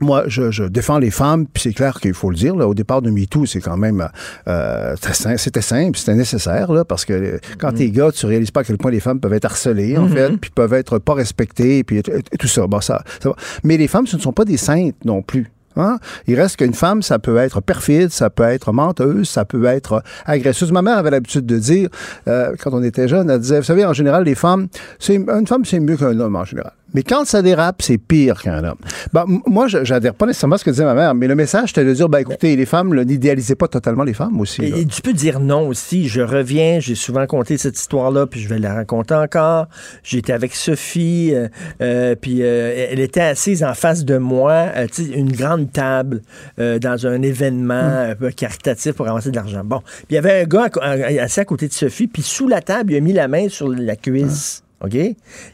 moi, 0.00 0.24
je, 0.26 0.64
défends 0.64 0.98
les 0.98 1.10
femmes, 1.10 1.46
puis 1.46 1.62
c'est 1.62 1.72
clair 1.72 2.00
qu'il 2.00 2.14
faut 2.14 2.30
le 2.30 2.36
dire. 2.36 2.56
Là, 2.56 2.66
au 2.66 2.74
départ 2.74 3.02
de 3.02 3.10
MeToo, 3.10 3.46
c'est 3.46 3.60
quand 3.60 3.76
même 3.76 4.08
euh, 4.48 4.94
c'était 5.36 5.60
simple, 5.60 5.98
c'était 5.98 6.14
nécessaire 6.14 6.72
là, 6.72 6.84
parce 6.84 7.04
que 7.04 7.40
quand 7.58 7.72
t'es 7.72 7.88
mm. 7.88 7.92
gars, 7.92 8.12
tu 8.12 8.26
réalises 8.26 8.50
pas 8.50 8.60
à 8.60 8.64
quel 8.64 8.78
point 8.78 8.90
les 8.90 9.00
femmes 9.00 9.20
peuvent 9.20 9.32
être 9.32 9.44
harcelées 9.44 9.96
en 9.96 10.06
mm-hmm. 10.06 10.12
fait, 10.12 10.36
puis 10.36 10.50
peuvent 10.50 10.74
être 10.74 10.98
pas 10.98 11.14
respectées, 11.14 11.84
puis 11.84 12.02
tout 12.02 12.48
ça. 12.48 12.66
Bon, 12.66 12.80
ça, 12.80 13.02
ça 13.22 13.28
va. 13.28 13.36
Mais 13.64 13.76
les 13.76 13.88
femmes, 13.88 14.06
ce 14.06 14.16
ne 14.16 14.22
sont 14.22 14.32
pas 14.32 14.44
des 14.44 14.56
saintes 14.56 14.96
non 15.04 15.22
plus. 15.22 15.50
Hein? 15.76 15.98
Il 16.26 16.38
reste 16.38 16.56
qu'une 16.56 16.74
femme, 16.74 17.02
ça 17.02 17.18
peut 17.18 17.36
être 17.36 17.60
perfide, 17.60 18.10
ça 18.10 18.28
peut 18.28 18.42
être 18.44 18.72
menteuse, 18.72 19.28
ça 19.28 19.44
peut 19.44 19.64
être 19.66 20.02
agresseuse. 20.26 20.72
Ma 20.72 20.82
mère 20.82 20.98
avait 20.98 21.10
l'habitude 21.10 21.46
de 21.46 21.58
dire, 21.58 21.88
euh, 22.28 22.54
quand 22.58 22.72
on 22.72 22.82
était 22.82 23.08
jeune, 23.08 23.30
elle 23.30 23.40
disait, 23.40 23.58
vous 23.58 23.66
savez, 23.66 23.84
en 23.84 23.92
général, 23.92 24.24
les 24.24 24.34
femmes, 24.34 24.68
c'est 24.98 25.14
une 25.14 25.46
femme, 25.46 25.64
c'est 25.64 25.80
mieux 25.80 25.96
qu'un 25.96 26.18
homme 26.18 26.36
en 26.36 26.44
général. 26.44 26.72
Mais 26.94 27.02
quand 27.02 27.24
ça 27.24 27.42
dérape, 27.42 27.82
c'est 27.82 27.98
pire 27.98 28.42
qu'un 28.42 28.64
homme. 28.64 28.78
Ben, 29.12 29.24
moi, 29.46 29.68
j'adhère 29.68 30.14
pas 30.14 30.26
nécessairement 30.26 30.56
à 30.56 30.58
ce 30.58 30.64
que 30.64 30.70
disait 30.70 30.84
ma 30.84 30.94
mère, 30.94 31.14
mais 31.14 31.28
le 31.28 31.34
message, 31.34 31.68
c'était 31.68 31.84
de 31.84 31.92
dire, 31.92 32.08
ben, 32.08 32.18
écoutez, 32.18 32.56
les 32.56 32.66
femmes, 32.66 32.94
n'idéalisez 32.94 33.54
pas 33.54 33.68
totalement 33.68 34.04
les 34.04 34.14
femmes 34.14 34.40
aussi. 34.40 34.64
Et, 34.64 34.86
tu 34.86 35.02
peux 35.02 35.12
dire 35.12 35.40
non 35.40 35.68
aussi. 35.68 36.08
Je 36.08 36.20
reviens, 36.20 36.80
j'ai 36.80 36.94
souvent 36.94 37.26
conté 37.26 37.58
cette 37.58 37.78
histoire-là, 37.78 38.26
puis 38.26 38.40
je 38.40 38.48
vais 38.48 38.58
la 38.58 38.74
raconter 38.74 39.14
encore. 39.14 39.66
J'étais 40.02 40.32
avec 40.32 40.54
Sophie, 40.54 41.32
euh, 41.34 41.48
euh, 41.80 42.14
puis 42.20 42.42
euh, 42.42 42.88
elle 42.90 43.00
était 43.00 43.20
assise 43.20 43.62
en 43.62 43.74
face 43.74 44.04
de 44.04 44.18
moi, 44.18 44.66
une 44.98 45.32
grande 45.32 45.72
table 45.72 46.22
dans 46.58 47.06
un 47.06 47.22
événement 47.22 48.14
mm. 48.20 48.32
caritatif 48.32 48.92
pour 48.92 49.08
avancer 49.08 49.30
de 49.30 49.36
l'argent. 49.36 49.62
Bon, 49.64 49.80
puis 49.80 50.06
il 50.10 50.14
y 50.14 50.18
avait 50.18 50.42
un 50.42 50.44
gars 50.44 50.68
assis 51.22 51.40
à 51.40 51.44
côté 51.44 51.68
de 51.68 51.72
Sophie, 51.72 52.06
puis 52.06 52.22
sous 52.22 52.48
la 52.48 52.60
table, 52.60 52.92
il 52.92 52.96
a 52.96 53.00
mis 53.00 53.12
la 53.12 53.28
main 53.28 53.48
sur 53.48 53.68
la 53.68 53.96
cuisse. 53.96 54.62
OK? 54.80 54.96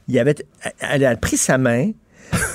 Il 0.09 0.18
avait, 0.18 0.35
elle 0.80 1.04
a 1.04 1.16
pris 1.16 1.37
sa 1.37 1.59
main, 1.59 1.90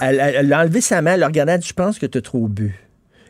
elle, 0.02 0.54
a 0.54 0.62
enlevé 0.62 0.82
sa 0.82 1.02
main, 1.02 1.14
elle 1.14 1.24
a 1.24 1.28
regardé, 1.28 1.52
elle 1.52 1.56
a 1.56 1.60
dit, 1.60 1.68
je 1.68 1.74
pense 1.74 2.00
que 2.00 2.06
tu 2.06 2.18
as 2.18 2.22
trop 2.22 2.48
bu. 2.48 2.80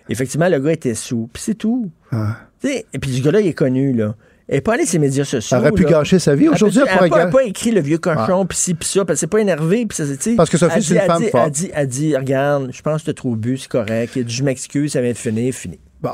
Effectivement, 0.10 0.50
le 0.50 0.60
gars 0.60 0.74
était 0.74 0.96
sous. 0.96 1.30
Puis 1.32 1.44
c'est 1.46 1.56
tout. 1.56 1.90
Ah. 2.12 2.38
Et 2.64 3.00
puis 3.00 3.18
ce 3.18 3.24
gars-là, 3.24 3.42
il 3.42 3.48
est 3.48 3.54
connu, 3.54 3.94
là. 3.94 4.16
Elle 4.48 4.58
n'est 4.58 4.62
pas 4.62 4.74
allée 4.74 4.86
sur 4.86 5.00
les 5.00 5.08
médias 5.08 5.24
sociaux. 5.24 5.56
Elle 5.56 5.64
aurait 5.64 5.72
pu 5.72 5.86
gâcher 5.86 6.20
sa 6.20 6.36
vie. 6.36 6.50
Aujourd'hui, 6.50 6.82
elle 6.86 7.10
n'a 7.10 7.28
pas, 7.28 7.44
écrit 7.44 7.72
le 7.72 7.80
vieux 7.80 8.00
cochon, 8.00 8.46
puis 8.46 8.58
ci, 8.58 8.74
puis 8.74 8.88
ça, 8.88 9.00
parce 9.00 9.08
qu'elle 9.08 9.18
s'est 9.18 9.28
pas 9.28 9.40
énervée. 9.40 9.86
Puis 9.86 9.96
ça, 9.96 10.04
parce 10.36 10.50
que 10.50 10.58
Sophie, 10.58 10.84
c'est 10.84 10.96
une 10.96 11.02
femme 11.02 11.24
forte. 11.24 11.46
Elle 11.46 11.52
dit, 11.52 11.72
elle 11.74 11.88
dit, 11.88 12.18
regarde, 12.18 12.70
je 12.74 12.82
pense 12.82 13.02
que 13.02 13.06
tu 13.06 13.10
as 13.12 13.14
trop 13.14 13.36
bu, 13.36 13.58
c'est 13.58 13.70
correct. 13.70 14.12
Elle 14.18 14.26
dit, 14.26 14.34
je 14.34 14.44
m'excuse, 14.44 14.92
ça 14.92 15.02
vient 15.02 15.14
de 15.14 15.18
finir, 15.18 15.54
fini. 15.54 15.80
Bon, 16.02 16.10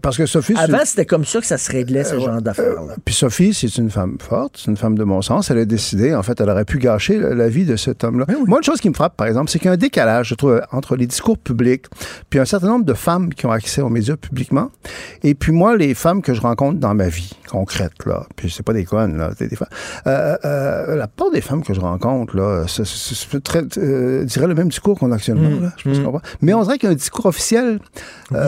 parce 0.00 0.16
que 0.16 0.24
Sophie. 0.24 0.54
Avant, 0.56 0.78
c'était 0.84 1.04
comme 1.04 1.26
ça 1.26 1.40
que 1.40 1.46
ça 1.46 1.58
se 1.58 1.70
réglait, 1.70 2.02
ce 2.02 2.14
euh, 2.14 2.20
genre 2.20 2.40
d'affaires. 2.40 2.82
Euh, 2.82 2.94
puis 3.04 3.14
Sophie, 3.14 3.52
c'est 3.52 3.76
une 3.76 3.90
femme 3.90 4.16
forte, 4.18 4.58
c'est 4.62 4.70
une 4.70 4.78
femme 4.78 4.96
de 4.96 5.04
bon 5.04 5.20
sens. 5.20 5.50
Elle 5.50 5.58
a 5.58 5.64
décidé, 5.66 6.14
en 6.14 6.22
fait, 6.22 6.40
elle 6.40 6.48
aurait 6.48 6.64
pu 6.64 6.78
gâcher 6.78 7.18
la, 7.18 7.48
vie 7.48 7.66
de 7.66 7.76
cet 7.76 8.04
homme-là. 8.04 8.24
Moi, 8.46 8.58
une 8.58 8.64
chose 8.64 8.80
qui 8.80 8.88
me 8.88 8.94
frappe, 8.94 9.16
par 9.16 9.26
exemple, 9.26 9.50
c'est 9.50 9.58
qu'il 9.58 9.66
y 9.66 9.68
a 9.68 9.72
un 9.72 9.76
décalage, 9.76 10.28
je 10.28 10.34
trouve, 10.34 10.62
entre 10.72 10.96
les 10.96 11.06
discours 11.06 11.36
publics, 11.36 11.86
puis 12.30 12.40
un 12.40 12.46
certain 12.46 12.68
nombre 12.68 12.86
de 12.86 12.94
femmes 12.94 13.34
qui 13.34 13.44
ont 13.44 13.50
accès 13.50 13.82
aux 13.82 13.90
médias 13.90 14.16
publiquement, 14.16 14.70
et 15.22 15.34
puis 15.34 15.52
moi, 15.52 15.76
les 15.76 15.92
femmes 15.92 16.22
que 16.22 16.32
je 16.32 16.40
rencontre 16.40 16.78
dans 16.78 16.94
ma 16.94 17.08
vie 17.08 17.32
concrète, 17.50 18.06
là, 18.06 18.26
puis 18.36 18.50
c'est 18.50 18.62
pas 18.62 18.72
des 18.72 18.84
connes, 18.84 19.18
là, 19.18 19.32
des 19.38 19.54
femmes. 19.54 19.68
Euh, 20.06 20.96
la 20.96 21.06
part 21.06 21.30
des 21.30 21.42
femmes 21.42 21.62
que 21.62 21.74
je 21.74 21.80
rencontre, 21.80 22.34
là, 22.34 22.64
c'est 22.66 23.42
très, 23.42 23.62
dirais 23.64 24.46
le 24.46 24.54
même 24.54 24.68
discours 24.68 24.98
qu'on 24.98 25.12
a 25.12 25.16
actuellement, 25.16 25.50
mm. 25.50 25.62
là, 25.64 25.72
je 25.76 26.00
pense 26.00 26.14
mm. 26.14 26.20
Mais 26.40 26.54
on 26.54 26.62
dirait 26.62 26.78
qu'il 26.78 26.88
y 26.88 26.90
a 26.90 26.92
un 26.92 26.96
discours 26.96 27.26
officiel, 27.26 27.78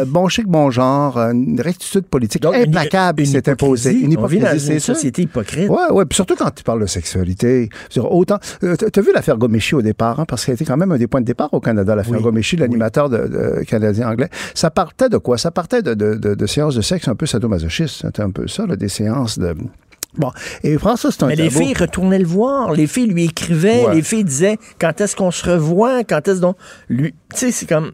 bon 0.07 0.29
chic, 0.29 0.47
genre, 0.71 1.19
une 1.19 1.61
rectitude 1.61 2.05
politique 2.07 2.43
Donc, 2.43 2.55
implacable 2.55 3.23
qui 3.23 3.29
s'est 3.29 3.49
imposée. 3.49 3.93
Une 3.93 4.13
hypocrisie, 4.13 4.43
une 4.45 4.59
c'est 4.59 4.79
ça. 4.81 4.95
société 4.95 5.23
hypocrite. 5.23 5.69
Ouais, 5.69 5.91
ouais. 5.91 6.05
Puis 6.07 6.17
surtout 6.17 6.35
quand 6.37 6.51
tu 6.55 6.63
parles 6.63 6.81
de 6.81 6.87
sexualité. 6.87 7.69
Dire, 7.91 8.11
autant. 8.13 8.39
euh, 8.63 8.77
t'as- 8.77 9.01
vu 9.01 9.13
l'affaire 9.15 9.37
Gomeshi 9.37 9.75
au 9.75 9.83
départ, 9.83 10.21
hein, 10.21 10.25
parce 10.27 10.45
qu'elle 10.45 10.55
était 10.55 10.65
quand 10.65 10.77
même 10.77 10.93
un 10.93 10.97
des 10.99 11.07
points 11.07 11.21
de 11.21 11.27
départ 11.27 11.53
au 11.53 11.61
Canada, 11.61 11.95
l'affaire 11.95 12.15
Oui. 12.15 12.23
Gomeshi, 12.23 12.57
l'animateur 12.57 13.09
de, 13.09 13.19
de 13.19 13.65
canadien-anglais. 13.65 14.29
Ça 14.55 14.71
partait 14.71 15.09
de 15.09 15.19
quoi? 15.19 15.39
Ça 15.39 15.51
partait 15.51 15.83
de, 15.83 15.95
de, 15.95 16.47
séances 16.47 16.75
de 16.77 16.83
sexe 16.83 17.09
un 17.09 17.15
peu 17.15 17.27
sadomasochistes. 17.27 18.03
C'était 18.03 18.23
un 18.23 18.31
peu 18.31 18.47
ça, 18.49 18.67
là, 18.67 18.77
des 18.77 18.89
séances 18.89 19.39
de. 19.39 19.55
Bon. 20.17 20.31
Et 20.63 20.79
François, 20.79 21.11
c'est 21.11 21.25
un 21.25 21.27
Mais 21.27 21.35
les 21.37 21.51
filles 21.51 21.75
retournaient 21.75 22.19
le 22.21 22.27
voir. 22.27 22.73
Les 22.73 22.87
filles 22.87 23.07
lui 23.09 23.25
écrivaient. 23.25 23.85
Ouais. 23.87 23.97
Les 23.97 24.03
filles 24.03 24.23
disaient 24.25 24.59
quand 24.81 25.01
est-ce 25.01 25.17
qu'on 25.17 25.33
se 25.33 25.45
revoit, 25.51 26.05
quand 26.05 26.27
est-ce 26.29 26.41
donc? 26.41 26.57
Lui, 26.89 27.13
tu 27.35 27.39
sais, 27.41 27.51
c'est 27.51 27.67
comme. 27.67 27.93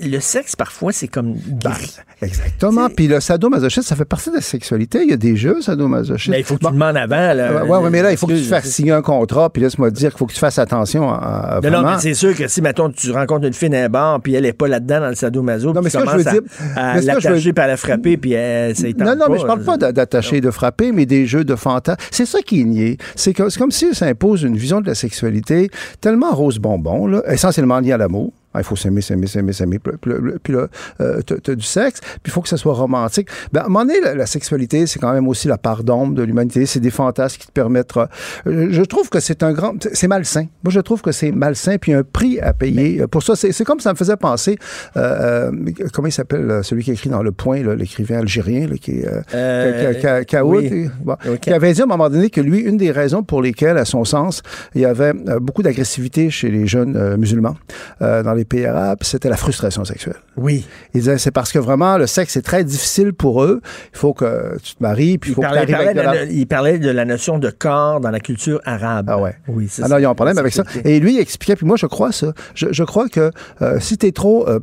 Le 0.00 0.20
sexe, 0.20 0.56
parfois, 0.56 0.92
c'est 0.92 1.08
comme 1.08 1.34
gris. 1.62 1.96
Exactement. 2.22 2.88
Puis 2.88 3.06
le 3.08 3.20
sadomasochisme, 3.20 3.82
ça 3.86 3.96
fait 3.96 4.04
partie 4.04 4.30
de 4.30 4.36
la 4.36 4.40
sexualité. 4.40 5.02
Il 5.02 5.10
y 5.10 5.12
a 5.12 5.16
des 5.16 5.36
jeux 5.36 5.60
sadomasochistes. 5.60 6.30
Mais 6.30 6.40
il 6.40 6.44
faut 6.44 6.56
que 6.56 6.62
Bon. 6.62 6.68
tu 6.68 6.74
demandes 6.74 6.96
avant. 6.96 7.34
Là, 7.34 7.64
Ouais, 7.64 7.78
ouais, 7.78 7.90
mais 7.90 8.02
là, 8.02 8.10
il 8.12 8.16
faut 8.16 8.26
que 8.26 8.32
tu 8.32 8.44
fasses 8.44 8.66
signer 8.70 8.92
un 8.92 9.02
contrat, 9.02 9.50
puis 9.50 9.62
laisse-moi 9.62 9.90
dire 9.90 10.10
qu'il 10.10 10.18
faut 10.18 10.26
que 10.26 10.32
tu 10.32 10.38
fasses 10.38 10.58
attention 10.58 11.10
à, 11.12 11.16
à 11.56 11.60
Non, 11.60 11.82
non, 11.82 11.90
mais 11.90 11.98
c'est 11.98 12.14
sûr 12.14 12.34
que 12.34 12.48
si, 12.48 12.62
mettons, 12.62 12.90
tu 12.90 13.10
rencontres 13.10 13.46
une 13.46 13.52
fille 13.52 13.70
dans 13.70 13.76
un 13.78 13.88
bar, 13.88 14.20
puis 14.20 14.34
elle 14.34 14.46
est 14.46 14.52
pas 14.52 14.68
là-dedans 14.68 15.00
dans 15.00 15.08
le 15.08 15.14
sadomaso, 15.14 15.72
Non, 15.72 15.80
mais 15.82 15.90
tu 15.90 15.98
ce 15.98 16.02
que 16.02 16.10
je 16.10 16.16
veux 16.16 16.24
commences 16.24 16.32
dire- 16.40 16.42
à, 16.76 16.90
à 16.92 17.00
veux- 17.00 17.06
l'attacher 17.06 17.52
à 17.56 17.66
la 17.66 17.76
frapper, 17.76 18.16
puis 18.16 18.32
elle, 18.32 18.74
ça 18.76 18.86
Non, 18.98 19.16
non, 19.16 19.26
mais 19.30 19.38
je 19.38 19.46
parle 19.46 19.62
pas 19.64 19.76
d'a- 19.76 19.92
d'attacher, 19.92 20.40
de 20.40 20.50
frapper, 20.50 20.92
mais 20.92 21.06
des 21.06 21.26
jeux 21.26 21.44
de 21.44 21.54
fantasmes. 21.56 21.98
C'est 22.10 22.26
ça 22.26 22.40
qui 22.40 22.60
est 22.60 22.64
nié. 22.64 22.98
C'est 23.16 23.32
comme 23.34 23.50
si 23.70 23.94
ça 23.94 24.06
impose 24.06 24.42
une 24.42 24.56
vision 24.56 24.80
de 24.80 24.86
la 24.86 24.94
sexualité 24.94 25.70
tellement 26.00 26.32
rose 26.32 26.58
bonbon, 26.58 27.06
là, 27.06 27.22
essentiellement 27.30 27.78
liée 27.80 27.92
à 27.92 27.98
l'amour. 27.98 28.32
Ah, 28.54 28.60
Il 28.60 28.64
faut 28.64 28.76
s'aimer, 28.76 29.00
s'aimer, 29.00 29.26
s'aimer, 29.26 29.52
s'aimer. 29.52 29.78
Puis, 29.78 30.52
là, 30.52 30.68
euh, 31.00 31.20
t'as 31.26 31.36
t'as 31.42 31.54
du 31.54 31.62
sexe, 31.64 32.00
puis 32.00 32.20
il 32.26 32.30
faut 32.30 32.40
que 32.40 32.48
ça 32.48 32.56
soit 32.56 32.74
romantique. 32.74 33.28
Ben, 33.52 33.60
à 33.62 33.64
un 33.64 33.68
moment 33.68 33.84
donné, 33.84 34.00
la, 34.00 34.14
la 34.14 34.26
sexualité, 34.26 34.86
c'est 34.86 34.98
quand 34.98 35.12
même 35.12 35.26
aussi 35.28 35.48
la 35.48 35.58
part 35.58 35.82
d'ombre 35.84 36.14
de 36.14 36.22
l'humanité. 36.22 36.64
C'est 36.66 36.80
des 36.80 36.90
fantasmes 36.90 37.38
qui 37.38 37.46
te 37.48 37.52
permettent... 37.52 37.92
euh, 37.96 38.68
je 38.70 38.82
trouve 38.82 39.10
que 39.10 39.20
c'est 39.20 39.42
un 39.42 39.52
grand... 39.52 39.74
C'est 39.92 40.08
malsain. 40.08 40.46
Moi, 40.62 40.70
je 40.70 40.80
trouve 40.80 41.02
que 41.02 41.12
c'est 41.12 41.32
malsain, 41.32 41.76
puis 41.78 41.90
il 41.92 41.94
y 41.94 41.96
a 41.96 42.00
un 42.00 42.04
prix 42.04 42.38
à 42.40 42.52
payer. 42.52 42.98
Ben 42.98 43.06
Pour 43.08 43.22
ça, 43.22 43.34
c'est 43.36 43.64
comme 43.64 43.80
ça 43.80 43.92
me 43.92 43.96
faisait 43.96 44.16
penser... 44.16 44.56
euh, 44.96 45.50
euh, 45.50 45.50
comment 45.92 46.08
il 46.08 46.12
s'appelle, 46.12 46.50
euh, 46.50 46.62
celui 46.62 46.84
qui 46.84 46.92
écrit 46.92 47.10
dans 47.10 47.22
Le 47.22 47.32
Point, 47.32 47.62
l'écrivain 47.74 48.18
algérien, 48.20 48.66
là, 48.68 48.76
qui 48.76 49.00
est... 49.00 49.06
euh, 49.06 49.20
Euh, 49.34 50.24
Kaout, 50.24 50.58
oui. 50.60 50.88
bon, 51.02 51.16
qui 51.40 51.50
avait 51.52 51.72
dit 51.72 51.80
à 51.80 51.84
un 51.84 51.86
moment 51.88 52.08
donné 52.08 52.30
que 52.30 52.40
lui, 52.40 52.60
une 52.60 52.76
des 52.76 52.90
raisons 52.90 53.22
pour 53.22 53.42
lesquelles, 53.42 53.78
à 53.78 53.84
son 53.84 54.04
sens, 54.04 54.42
il 54.74 54.80
y 54.82 54.84
avait 54.84 55.12
euh, 55.28 55.38
beaucoup 55.40 55.62
d'agressivité 55.62 56.30
chez 56.30 56.50
les 56.50 56.66
jeunes 56.66 56.96
euh, 56.96 57.16
musulmans 57.16 57.56
euh, 58.02 58.22
dans 58.22 58.34
les 58.34 58.43
pays 58.44 58.66
arabes, 58.66 58.98
c'était 59.02 59.28
la 59.28 59.36
frustration 59.36 59.84
sexuelle. 59.84 60.16
Oui. 60.36 60.66
Il 60.94 61.00
disait, 61.00 61.18
c'est 61.18 61.30
parce 61.30 61.52
que 61.52 61.58
vraiment, 61.58 61.98
le 61.98 62.06
sexe 62.06 62.36
est 62.36 62.42
très 62.42 62.64
difficile 62.64 63.12
pour 63.12 63.42
eux. 63.44 63.60
Il 63.92 63.98
faut 63.98 64.12
que 64.14 64.56
tu 64.62 64.74
te 64.76 64.82
maries, 64.82 65.18
puis 65.18 65.30
il 65.30 65.34
faut 65.34 65.40
que 65.42 65.46
tu 65.46 65.52
parlait, 65.54 65.74
arrives 65.74 65.86
parlait 65.86 66.00
avec 66.08 66.20
de 66.26 66.26
la... 66.28 66.32
il 66.32 66.46
parlait 66.46 66.78
de 66.78 66.90
la 66.90 67.04
notion 67.04 67.38
de 67.38 67.50
corps 67.50 68.00
dans 68.00 68.10
la 68.10 68.20
culture 68.20 68.60
arabe. 68.64 69.08
Ah 69.10 69.18
ouais. 69.20 69.36
Oui, 69.48 69.68
c'est 69.70 69.82
Ah 69.84 69.88
non, 69.88 69.98
il 69.98 70.02
y 70.02 70.04
a 70.04 70.10
un 70.10 70.14
problème 70.14 70.38
avec 70.38 70.52
ça. 70.52 70.62
Sexualité. 70.64 70.94
Et 70.96 71.00
lui, 71.00 71.14
il 71.14 71.20
expliquait, 71.20 71.56
puis 71.56 71.66
moi, 71.66 71.76
je 71.76 71.86
crois 71.86 72.12
ça. 72.12 72.32
Je, 72.54 72.66
je 72.70 72.84
crois 72.84 73.08
que 73.08 73.30
euh, 73.62 73.78
si 73.80 73.96
tu 73.98 74.06
es 74.06 74.12
trop 74.12 74.48
euh, 74.48 74.60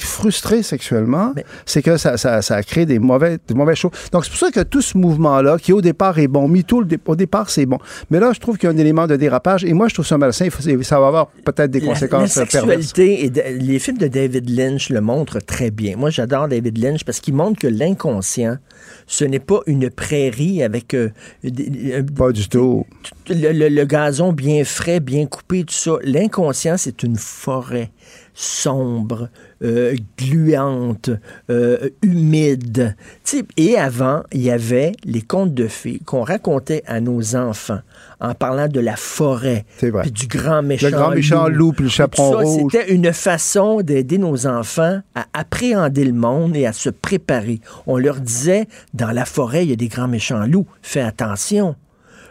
frustré 0.00 0.62
sexuellement, 0.62 1.32
Mais- 1.36 1.44
c'est 1.66 1.82
que 1.82 1.96
ça, 1.96 2.16
ça, 2.16 2.42
ça 2.42 2.62
crée 2.62 2.86
des 2.86 2.98
mauvais, 2.98 3.38
des 3.46 3.54
mauvais 3.54 3.74
choses. 3.74 3.92
Donc, 4.12 4.24
c'est 4.24 4.30
pour 4.30 4.38
ça 4.38 4.50
que 4.50 4.60
tout 4.60 4.82
ce 4.82 4.96
mouvement-là, 4.98 5.58
qui 5.58 5.72
au 5.72 5.80
départ 5.80 6.18
est 6.18 6.28
bon, 6.28 6.48
MeToo, 6.48 6.84
au 7.06 7.16
départ, 7.16 7.50
c'est 7.50 7.66
bon. 7.66 7.78
Mais 8.10 8.20
là, 8.20 8.32
je 8.32 8.40
trouve 8.40 8.58
qu'il 8.58 8.68
y 8.68 8.72
a 8.72 8.74
un 8.74 8.78
élément 8.78 9.06
de 9.06 9.16
dérapage, 9.16 9.64
et 9.64 9.72
moi, 9.72 9.88
je 9.88 9.94
trouve 9.94 10.06
ça 10.06 10.18
malsain. 10.18 10.48
Ça 10.82 11.00
va 11.00 11.06
avoir 11.06 11.26
peut-être 11.44 11.70
des 11.70 11.80
La- 11.80 11.86
conséquences 11.86 12.36
la, 12.36 12.42
euh, 12.42 12.46
perverses. 12.46 12.92
Et 13.22 13.30
de- 13.30 13.42
les 13.60 13.78
films 13.78 13.98
de 13.98 14.08
David 14.08 14.50
Lynch 14.50 14.90
le 14.90 15.00
montrent 15.00 15.38
très 15.40 15.70
bien. 15.70 15.96
Moi, 15.96 16.10
j'adore 16.10 16.48
David 16.48 16.76
Lynch 16.78 17.04
parce 17.04 17.20
qu'il 17.20 17.34
montre 17.34 17.58
que 17.60 17.66
l'inconscient, 17.68 18.56
ce 19.06 19.24
n'est 19.24 19.38
pas 19.38 19.60
une 19.66 19.88
prairie 19.90 20.62
avec 20.62 20.92
euh, 20.94 21.10
un- 21.44 22.02
Pas 22.02 22.32
du 22.32 22.48
tout. 22.48 22.84
le, 23.28 23.52
le- 23.52 23.68
le 23.68 23.84
gazon 23.84 24.32
bien 24.32 24.64
frais, 24.64 25.00
bien 25.00 25.26
coupé, 25.26 25.64
tout 25.64 25.72
ça. 25.74 25.92
L'inconscient, 26.02 26.76
c'est 26.76 27.02
une 27.02 27.16
forêt 27.16 27.90
sombre, 28.34 29.28
euh, 29.62 29.94
gluante, 30.18 31.10
euh, 31.50 31.90
humide. 32.02 32.96
Et 33.56 33.76
avant, 33.76 34.22
il 34.32 34.42
y 34.42 34.50
avait 34.50 34.92
les 35.04 35.20
contes 35.22 35.54
de 35.54 35.68
fées 35.68 36.00
qu'on 36.04 36.22
racontait 36.22 36.82
à 36.86 37.00
nos 37.00 37.36
enfants 37.36 37.80
en 38.22 38.34
parlant 38.34 38.68
de 38.68 38.80
la 38.80 38.96
forêt, 38.96 39.64
puis 39.78 40.10
du 40.12 40.26
grand 40.28 40.62
méchant 40.62 40.86
Le 40.86 40.92
grand 40.92 41.10
méchant 41.10 41.48
loup, 41.48 41.72
puis 41.72 41.84
le 41.84 41.90
chaperon 41.90 42.32
ça, 42.32 42.38
rouge. 42.38 42.72
C'était 42.72 42.92
une 42.94 43.12
façon 43.12 43.82
d'aider 43.82 44.16
nos 44.16 44.46
enfants 44.46 45.00
à 45.14 45.26
appréhender 45.34 46.04
le 46.04 46.12
monde 46.12 46.56
et 46.56 46.64
à 46.66 46.72
se 46.72 46.88
préparer. 46.88 47.60
On 47.86 47.98
leur 47.98 48.20
disait, 48.20 48.66
dans 48.94 49.10
la 49.10 49.24
forêt, 49.24 49.64
il 49.64 49.70
y 49.70 49.72
a 49.72 49.76
des 49.76 49.88
grands 49.88 50.08
méchants 50.08 50.46
loups, 50.46 50.66
fais 50.82 51.00
attention. 51.02 51.74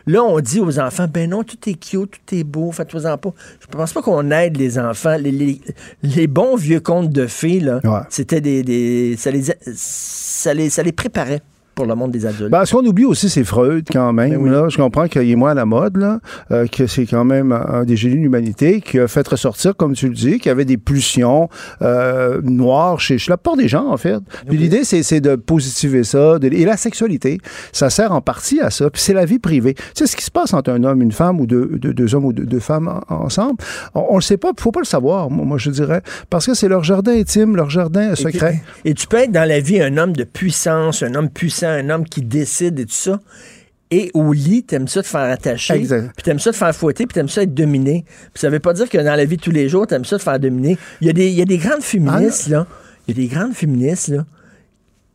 Là, 0.07 0.23
on 0.23 0.39
dit 0.39 0.59
aux 0.59 0.79
enfants, 0.79 1.05
ben 1.07 1.29
non, 1.29 1.43
tout 1.43 1.57
est 1.67 1.75
cute, 1.75 2.11
tout 2.25 2.35
est 2.35 2.43
beau, 2.43 2.71
faites-en 2.71 3.17
pas. 3.19 3.33
Je 3.59 3.67
pense 3.67 3.93
pas 3.93 4.01
qu'on 4.01 4.31
aide 4.31 4.57
les 4.57 4.79
enfants. 4.79 5.15
Les, 5.19 5.29
les- 5.31 5.61
les 6.01 6.25
bons 6.25 6.55
vieux 6.55 6.79
contes 6.79 7.11
de 7.11 7.27
fées, 7.27 7.59
là, 7.59 7.81
Ouais. 7.83 7.99
c'était 8.09 8.41
des, 8.41 8.63
des- 8.63 9.15
ça, 9.17 9.29
les, 9.29 9.43
ça, 9.75 10.53
les, 10.55 10.71
ça 10.71 10.81
les 10.81 10.91
préparait 10.91 11.41
pour 11.75 11.85
le 11.85 11.95
monde 11.95 12.11
des 12.11 12.25
adultes. 12.25 12.49
Ben, 12.51 12.65
ce 12.65 12.75
qu'on 12.75 12.85
oublie 12.85 13.05
aussi, 13.05 13.29
c'est 13.29 13.43
Freud, 13.43 13.85
quand 13.91 14.11
même. 14.13 14.31
Ben 14.31 14.37
oui. 14.37 14.49
là. 14.49 14.67
Je 14.69 14.77
comprends 14.77 15.07
qu'il 15.07 15.29
est 15.29 15.35
moins 15.35 15.51
à 15.51 15.55
la 15.55 15.65
mode, 15.65 15.97
là, 15.97 16.19
euh, 16.51 16.67
que 16.67 16.85
c'est 16.87 17.05
quand 17.05 17.23
même 17.23 17.51
un 17.51 17.83
des 17.85 17.95
génies 17.95 18.15
de 18.17 18.21
l'humanité 18.21 18.81
qui 18.81 18.99
a 18.99 19.07
fait 19.07 19.27
ressortir, 19.27 19.75
comme 19.75 19.93
tu 19.93 20.07
le 20.07 20.13
dis, 20.13 20.37
qu'il 20.39 20.47
y 20.47 20.49
avait 20.49 20.65
des 20.65 20.77
pulsions 20.77 21.49
euh, 21.81 22.41
noires 22.43 22.99
chez, 22.99 23.17
chez 23.17 23.31
la 23.31 23.37
plupart 23.37 23.57
des 23.57 23.67
gens, 23.67 23.87
en 23.89 23.97
fait. 23.97 24.17
Puis 24.47 24.57
l'idée, 24.57 24.83
c'est, 24.83 25.21
de 25.21 25.35
positiver 25.35 26.03
ça. 26.03 26.39
de- 26.39 26.47
et 26.47 26.65
la 26.65 26.77
sexualité, 26.77 27.39
ça 27.71 27.89
sert 27.89 28.11
en 28.11 28.21
partie 28.21 28.59
à 28.59 28.69
ça. 28.69 28.89
Puis 28.89 29.01
c'est 29.01 29.13
la 29.13 29.25
vie 29.25 29.39
privée. 29.39 29.73
Tu 29.75 29.81
sais, 29.95 30.07
ce 30.07 30.15
qui 30.15 30.23
se 30.25 30.31
passe 30.31 30.53
entre 30.53 30.71
un 30.71 30.83
homme, 30.83 31.01
une 31.01 31.11
femme, 31.11 31.39
ou 31.39 31.45
deux, 31.47 31.65
deux, 31.77 31.93
deux 31.93 32.15
hommes 32.15 32.25
ou 32.25 32.33
deux, 32.33 32.45
deux 32.45 32.59
femmes 32.59 32.87
en- 33.09 33.15
ensemble, 33.15 33.55
on, 33.95 34.05
on 34.09 34.15
le 34.15 34.21
sait 34.21 34.37
pas, 34.37 34.51
faut 34.59 34.71
pas 34.71 34.79
le 34.81 34.85
savoir, 34.85 35.29
moi, 35.29 35.45
moi, 35.45 35.57
je 35.57 35.69
dirais, 35.69 36.01
parce 36.29 36.45
que 36.45 36.53
c'est 36.53 36.67
leur 36.67 36.83
jardin 36.83 37.13
intime, 37.13 37.55
leur 37.55 37.69
jardin 37.69 38.15
secret. 38.15 38.61
Et 38.85 38.93
tu 38.93 39.07
peux 39.07 39.17
être 39.17 39.31
dans 39.31 39.47
la 39.47 39.59
vie 39.59 39.81
un 39.81 39.97
homme 39.97 40.13
de 40.13 40.23
puissance, 40.23 41.03
un 41.03 41.13
homme 41.15 41.29
puissant, 41.29 41.60
un 41.65 41.89
homme 41.89 42.05
qui 42.05 42.21
décide 42.21 42.79
et 42.79 42.85
tout 42.85 42.93
ça. 42.93 43.19
Et 43.93 44.09
au 44.13 44.31
lit, 44.31 44.63
t'aimes 44.63 44.87
ça 44.87 45.03
te 45.03 45.07
faire 45.07 45.29
attacher, 45.29 45.79
puis 45.81 46.23
t'aimes 46.23 46.39
ça 46.39 46.51
te 46.51 46.55
faire 46.55 46.73
fouetter, 46.73 47.05
puis 47.05 47.13
t'aimes 47.13 47.27
ça 47.27 47.43
être 47.43 47.53
dominé. 47.53 48.05
Puis 48.33 48.39
ça 48.39 48.49
veut 48.49 48.59
pas 48.61 48.71
dire 48.71 48.89
que 48.89 48.97
dans 48.97 49.15
la 49.15 49.25
vie 49.25 49.35
de 49.35 49.41
tous 49.41 49.51
les 49.51 49.67
jours, 49.67 49.85
t'aimes 49.85 50.05
ça 50.05 50.17
te 50.17 50.23
faire 50.23 50.39
dominer. 50.39 50.77
Il 51.01 51.07
y 51.07 51.09
a 51.09 51.13
des, 51.13 51.27
il 51.27 51.35
y 51.35 51.41
a 51.41 51.45
des 51.45 51.57
grandes 51.57 51.81
féministes, 51.83 52.47
là. 52.47 52.67
Il 53.07 53.17
y 53.17 53.19
a 53.19 53.27
des 53.27 53.33
grandes 53.33 53.53
féministes, 53.53 54.07
là. 54.07 54.25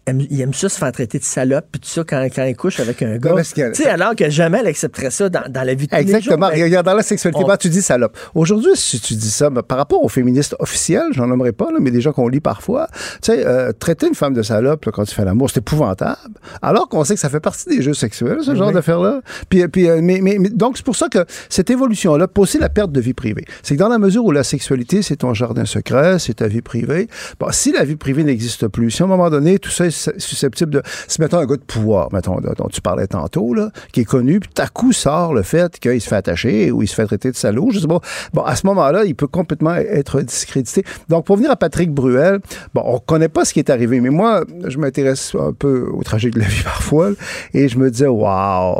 Ils 0.08 0.40
aiment 0.40 0.54
ça 0.54 0.68
se 0.68 0.78
faire 0.78 0.92
traiter 0.92 1.18
de 1.18 1.24
salope, 1.24 1.64
puis 1.72 1.80
tout 1.80 1.88
ça 1.88 2.04
quand, 2.06 2.22
quand 2.32 2.44
ils 2.44 2.54
couchent 2.54 2.78
avec 2.78 3.02
un 3.02 3.16
gars. 3.18 3.34
Tu 3.42 3.74
sais, 3.74 3.88
alors 3.88 4.14
que 4.14 4.30
jamais 4.30 4.58
elle 4.60 4.68
accepterait 4.68 5.10
ça 5.10 5.28
dans, 5.28 5.42
dans 5.48 5.62
la 5.64 5.74
vie 5.74 5.86
de 5.86 5.90
tous 5.90 5.96
les 5.96 6.06
jours. 6.06 6.16
Exactement. 6.16 6.48
Ben, 6.50 6.62
Regarde, 6.62 6.86
dans 6.86 6.94
la 6.94 7.02
sexualité, 7.02 7.42
on- 7.44 7.56
tu 7.56 7.68
dis 7.68 7.82
salope? 7.82 8.16
Aujourd'hui, 8.36 8.70
si 8.76 9.00
tu 9.00 9.14
dis 9.14 9.30
ça, 9.30 9.50
ben, 9.50 9.62
par 9.62 9.78
rapport 9.78 10.04
aux 10.04 10.08
féministes 10.08 10.54
officiels, 10.60 11.08
j'en 11.10 11.26
nommerai 11.26 11.50
pas, 11.50 11.72
là, 11.72 11.78
mais 11.80 11.90
des 11.90 12.00
gens 12.00 12.12
qu'on 12.12 12.28
lit 12.28 12.40
parfois, 12.40 12.86
tu 13.20 13.32
sais, 13.32 13.44
euh, 13.46 13.72
traiter 13.72 14.06
une 14.06 14.14
femme 14.14 14.32
de 14.34 14.42
salope 14.42 14.84
là, 14.84 14.92
quand 14.92 15.04
tu 15.04 15.14
fais 15.14 15.24
l'amour, 15.24 15.50
c'est 15.50 15.58
épouvantable. 15.58 16.16
Alors 16.62 16.88
qu'on 16.88 17.02
sait 17.02 17.14
que 17.14 17.20
ça 17.20 17.28
fait 17.28 17.40
partie 17.40 17.68
des 17.68 17.82
jeux 17.82 17.94
sexuels, 17.94 18.38
ce 18.42 18.54
genre 18.54 18.68
Oui. 18.68 18.74
d'affaires-là. 18.74 19.22
Puis, 19.48 19.66
puis, 19.68 19.88
euh, 19.88 20.00
mais, 20.02 20.20
mais, 20.22 20.36
mais- 20.38 20.50
donc, 20.50 20.76
c'est 20.76 20.86
pour 20.86 20.94
ça 20.96 21.08
que 21.08 21.24
cette 21.48 21.68
évolution-là, 21.70 22.28
aussi 22.38 22.58
la 22.58 22.68
perte 22.68 22.92
de 22.92 23.00
vie 23.00 23.14
privée, 23.14 23.44
c'est 23.64 23.74
que 23.74 23.80
dans 23.80 23.88
la 23.88 23.98
mesure 23.98 24.24
où 24.24 24.30
la 24.30 24.44
sexualité, 24.44 25.02
c'est 25.02 25.16
ton 25.16 25.34
jardin 25.34 25.64
secret, 25.64 26.20
c'est 26.20 26.34
ta 26.34 26.46
vie 26.46 26.62
privée, 26.62 27.08
bon, 27.40 27.48
si 27.50 27.72
la 27.72 27.82
vie 27.84 27.96
privée 27.96 28.22
n'existe 28.22 28.68
plus, 28.68 28.92
si 28.92 29.02
à 29.02 29.06
un 29.06 29.08
moment 29.08 29.30
donné, 29.30 29.58
tout 29.58 29.70
ça 29.70 29.86
est 29.86 29.95
susceptible 30.18 30.70
de... 30.72 30.82
Si, 31.08 31.20
mettons, 31.20 31.38
un 31.38 31.46
gars 31.46 31.56
de 31.56 31.60
pouvoir, 31.62 32.12
mettons, 32.12 32.38
dont 32.40 32.68
tu 32.70 32.80
parlais 32.80 33.06
tantôt, 33.06 33.54
là, 33.54 33.70
qui 33.92 34.00
est 34.00 34.04
connu, 34.04 34.40
puis 34.40 34.50
tout 34.54 34.62
à 34.62 34.66
coup 34.68 34.92
sort 34.92 35.34
le 35.34 35.42
fait 35.42 35.78
qu'il 35.78 36.00
se 36.00 36.08
fait 36.08 36.16
attacher 36.16 36.70
ou 36.70 36.82
il 36.82 36.86
se 36.88 36.94
fait 36.94 37.06
traiter 37.06 37.30
de 37.30 37.36
salaud, 37.36 37.70
je 37.72 37.80
sais 37.80 37.86
pas. 37.86 38.00
Bon, 38.34 38.42
à 38.42 38.56
ce 38.56 38.66
moment-là, 38.66 39.04
il 39.04 39.14
peut 39.14 39.26
complètement 39.26 39.74
être 39.74 40.20
discrédité. 40.22 40.84
Donc, 41.08 41.24
pour 41.26 41.36
venir 41.36 41.50
à 41.50 41.56
Patrick 41.56 41.90
Bruel, 41.92 42.40
bon, 42.74 42.82
on 42.84 42.98
connaît 42.98 43.28
pas 43.28 43.44
ce 43.44 43.52
qui 43.52 43.58
est 43.60 43.70
arrivé, 43.70 44.00
mais 44.00 44.10
moi, 44.10 44.44
je 44.66 44.78
m'intéresse 44.78 45.34
un 45.38 45.52
peu 45.52 45.88
au 45.92 46.02
tragique 46.02 46.34
de 46.34 46.40
la 46.40 46.46
vie 46.46 46.62
parfois, 46.64 47.10
là, 47.10 47.16
et 47.54 47.68
je 47.68 47.78
me 47.78 47.90
disais, 47.90 48.06
waouh, 48.06 48.76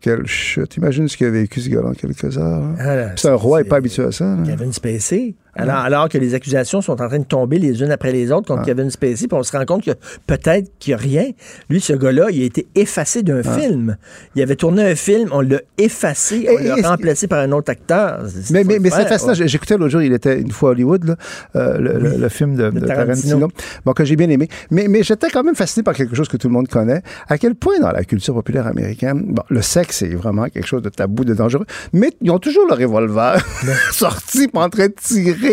quelle 0.00 0.26
chute. 0.26 0.76
Imagine 0.76 1.08
ce 1.08 1.16
qu'il 1.16 1.26
a 1.26 1.30
vécu, 1.30 1.60
ce 1.60 1.68
gars-là, 1.70 1.88
en 1.88 1.92
quelques 1.94 2.36
heures. 2.36 2.62
hein. 2.62 2.74
ah, 2.78 3.12
C'est 3.16 3.28
un 3.28 3.34
roi, 3.34 3.60
il 3.60 3.64
n'est 3.64 3.68
pas 3.70 3.76
habitué 3.76 4.04
à 4.04 4.12
ça. 4.12 4.24
là. 4.24 4.42
Kevin 4.44 4.72
Spacey. 4.72 5.34
Alors, 5.56 5.76
alors 5.76 6.08
que 6.08 6.18
les 6.18 6.34
accusations 6.34 6.80
sont 6.80 7.00
en 7.00 7.08
train 7.08 7.18
de 7.18 7.24
tomber 7.24 7.58
les 7.58 7.80
unes 7.82 7.90
après 7.90 8.12
les 8.12 8.32
autres 8.32 8.46
contre 8.48 8.62
Ah. 8.62 8.66
Kevin 8.66 8.90
Spacey, 8.90 9.28
puis 9.28 9.36
on 9.38 9.42
se 9.42 9.56
rend 9.56 9.64
compte 9.64 9.84
que 9.84 9.92
peut-être 10.26 10.70
qu'il 10.78 10.92
n'y 10.92 10.94
a 10.94 11.02
rien. 11.02 11.30
Lui, 11.70 11.80
ce 11.80 11.92
gars-là, 11.92 12.26
il 12.30 12.42
a 12.42 12.44
été 12.46 12.66
effacé 12.74 13.22
d'un 13.22 13.42
film. 13.42 13.96
Il 14.34 14.42
avait 14.42 14.56
tourné 14.56 14.82
un 14.90 14.94
film, 14.94 15.28
on 15.32 15.40
l'a 15.40 15.60
effacé, 15.78 16.46
on. 16.50 16.58
Et- 16.58 16.80
l'a 16.82 16.88
remplacé 16.90 17.26
par 17.28 17.40
un 17.40 17.52
autre 17.52 17.70
acteur. 17.70 18.22
Mais, 18.50 18.64
mais, 18.64 18.78
mais 18.78 18.90
c'est 18.90 19.06
fascinant. 19.06 19.34
ouais. 19.34 19.48
J'écoutais 19.48 19.76
l'autre 19.76 19.90
jour, 19.90 20.02
il 20.02 20.12
était 20.12 20.40
une 20.40 20.50
fois 20.50 20.70
à 20.70 20.72
Hollywood, 20.72 21.04
là, 21.04 21.16
euh, 21.56 21.78
le, 21.78 21.98
le- 21.98 22.16
le 22.18 22.28
film 22.28 22.56
de, 22.56 22.70
De 22.70 22.80
de 22.80 22.86
Tarantino. 22.86 23.38
Tarantino, 23.38 23.48
bon, 23.84 23.92
que 23.92 24.04
j'ai 24.04 24.16
bien 24.16 24.28
aimé. 24.30 24.48
Mais, 24.70 24.88
mais 24.88 25.02
j'étais 25.02 25.28
quand 25.30 25.42
même 25.44 25.54
fasciné 25.54 25.82
par 25.82 25.94
quelque 25.94 26.14
chose 26.16 26.28
que 26.28 26.36
tout 26.36 26.48
le 26.48 26.54
monde 26.54 26.68
connaît. 26.68 27.02
À 27.28 27.38
quel 27.38 27.54
point 27.54 27.78
dans 27.80 27.90
la 27.92 28.04
culture 28.04 28.34
populaire 28.34 28.66
américaine, 28.66 29.22
bon, 29.28 29.42
le 29.48 29.62
sexe 29.62 30.02
est 30.02 30.14
vraiment 30.14 30.44
quelque 30.48 30.66
chose 30.66 30.82
de 30.82 30.88
tabou, 30.88 31.24
de 31.24 31.34
dangereux. 31.34 31.66
Mais 31.92 32.10
ils 32.22 32.30
ont 32.30 32.38
toujours 32.38 32.66
le 32.68 32.74
revolver 32.74 33.44
sorti, 33.92 34.48
pas 34.48 34.64
en 34.64 34.68
train 34.70 34.86
de 34.88 34.94
tirer 35.00 35.43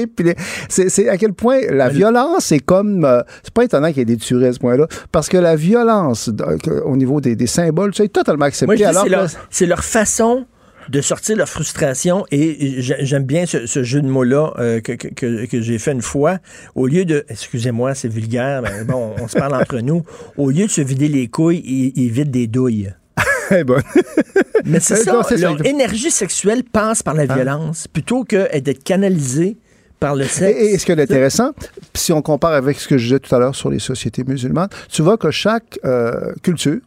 c'est 0.70 1.10
à 1.10 1.18
quel 1.18 1.34
point 1.34 1.60
la 1.70 1.90
violence 1.90 2.52
est 2.52 2.60
comme. 2.60 3.06
Euh, 3.06 3.22
c'est 3.44 3.54
pas 3.54 3.64
étonnant 3.64 3.90
qu'il 3.90 4.00
y 4.00 4.02
ait 4.02 4.06
des 4.06 4.18
tueries 4.18 4.48
à 4.48 4.54
ce 4.54 4.60
point-là, 4.60 4.88
parce 5.12 5.30
que 5.30 5.38
la 5.38 5.56
violence 5.56 6.30
au 6.86 6.98
niveau 6.98 7.22
des, 7.22 7.48
symboles, 7.48 7.94
c'est 7.96 8.10
totalement 8.10 8.46
accepté. 8.46 8.86
c'est 9.50 9.66
leur, 9.66 9.84
façon 9.84 10.46
de 10.90 11.02
sortir 11.02 11.38
leur 11.38 11.50
frustration 11.50 12.26
et 12.32 12.82
j'aime 12.82 13.24
bien 13.24 13.46
ce, 13.46 13.84
jeu 13.84 14.02
de 14.02 14.08
mots-là 14.08 14.54
euh, 14.60 14.82
que, 14.82 14.94
que, 14.94 15.62
j'ai 15.62 15.80
fait 15.80 15.92
une 15.92 16.02
fois. 16.02 16.40
Au 16.76 16.88
lieu 16.88 17.06
de, 17.06 17.26
excusez-moi, 17.30 17.96
c'est 17.96 18.08
vulgaire, 18.08 18.62
mais 18.62 18.84
bon, 18.84 19.14
on 19.20 19.28
se 19.28 19.38
parle 19.38 19.56
entre 19.56 19.80
nous. 19.80 20.04
Au 20.38 20.50
lieu 20.50 20.66
de 20.66 20.72
se 20.72 20.82
vider 20.82 21.08
les 21.08 21.28
couilles, 21.28 21.62
ils, 21.96 22.10
vident 22.10 22.32
des 22.32 22.48
douilles. 22.48 22.94
mais 24.66 24.80
c'est 24.80 24.96
ça, 24.96 25.22
leur 25.38 25.66
énergie 25.66 26.12
sexuelle 26.12 26.64
passe 26.64 27.04
par 27.04 27.14
la 27.14 27.26
ah. 27.28 27.36
violence 27.36 27.88
plutôt 27.88 28.24
que 28.24 28.58
d'être 28.60 28.84
canalisée 28.84 29.58
par 30.02 30.16
le 30.16 30.26
sexe. 30.26 30.60
Et, 30.60 30.78
ce 30.78 30.86
qui 30.86 30.92
est 30.92 31.00
intéressant, 31.00 31.52
si 31.94 32.12
on 32.12 32.22
compare 32.22 32.52
avec 32.52 32.78
ce 32.78 32.90
que 32.90 32.98
je 32.98 33.04
disais 33.06 33.20
tout 33.20 33.34
à 33.34 33.40
l'heure 33.40 33.56
sur 33.56 33.70
les 33.70 33.80
sociétés 33.80 34.26
musulmanes, 34.26 34.68
tu 34.90 35.02
vois 35.02 35.16
que 35.16 35.32
chaque 35.32 35.80
euh, 35.86 36.34
culture 36.44 36.82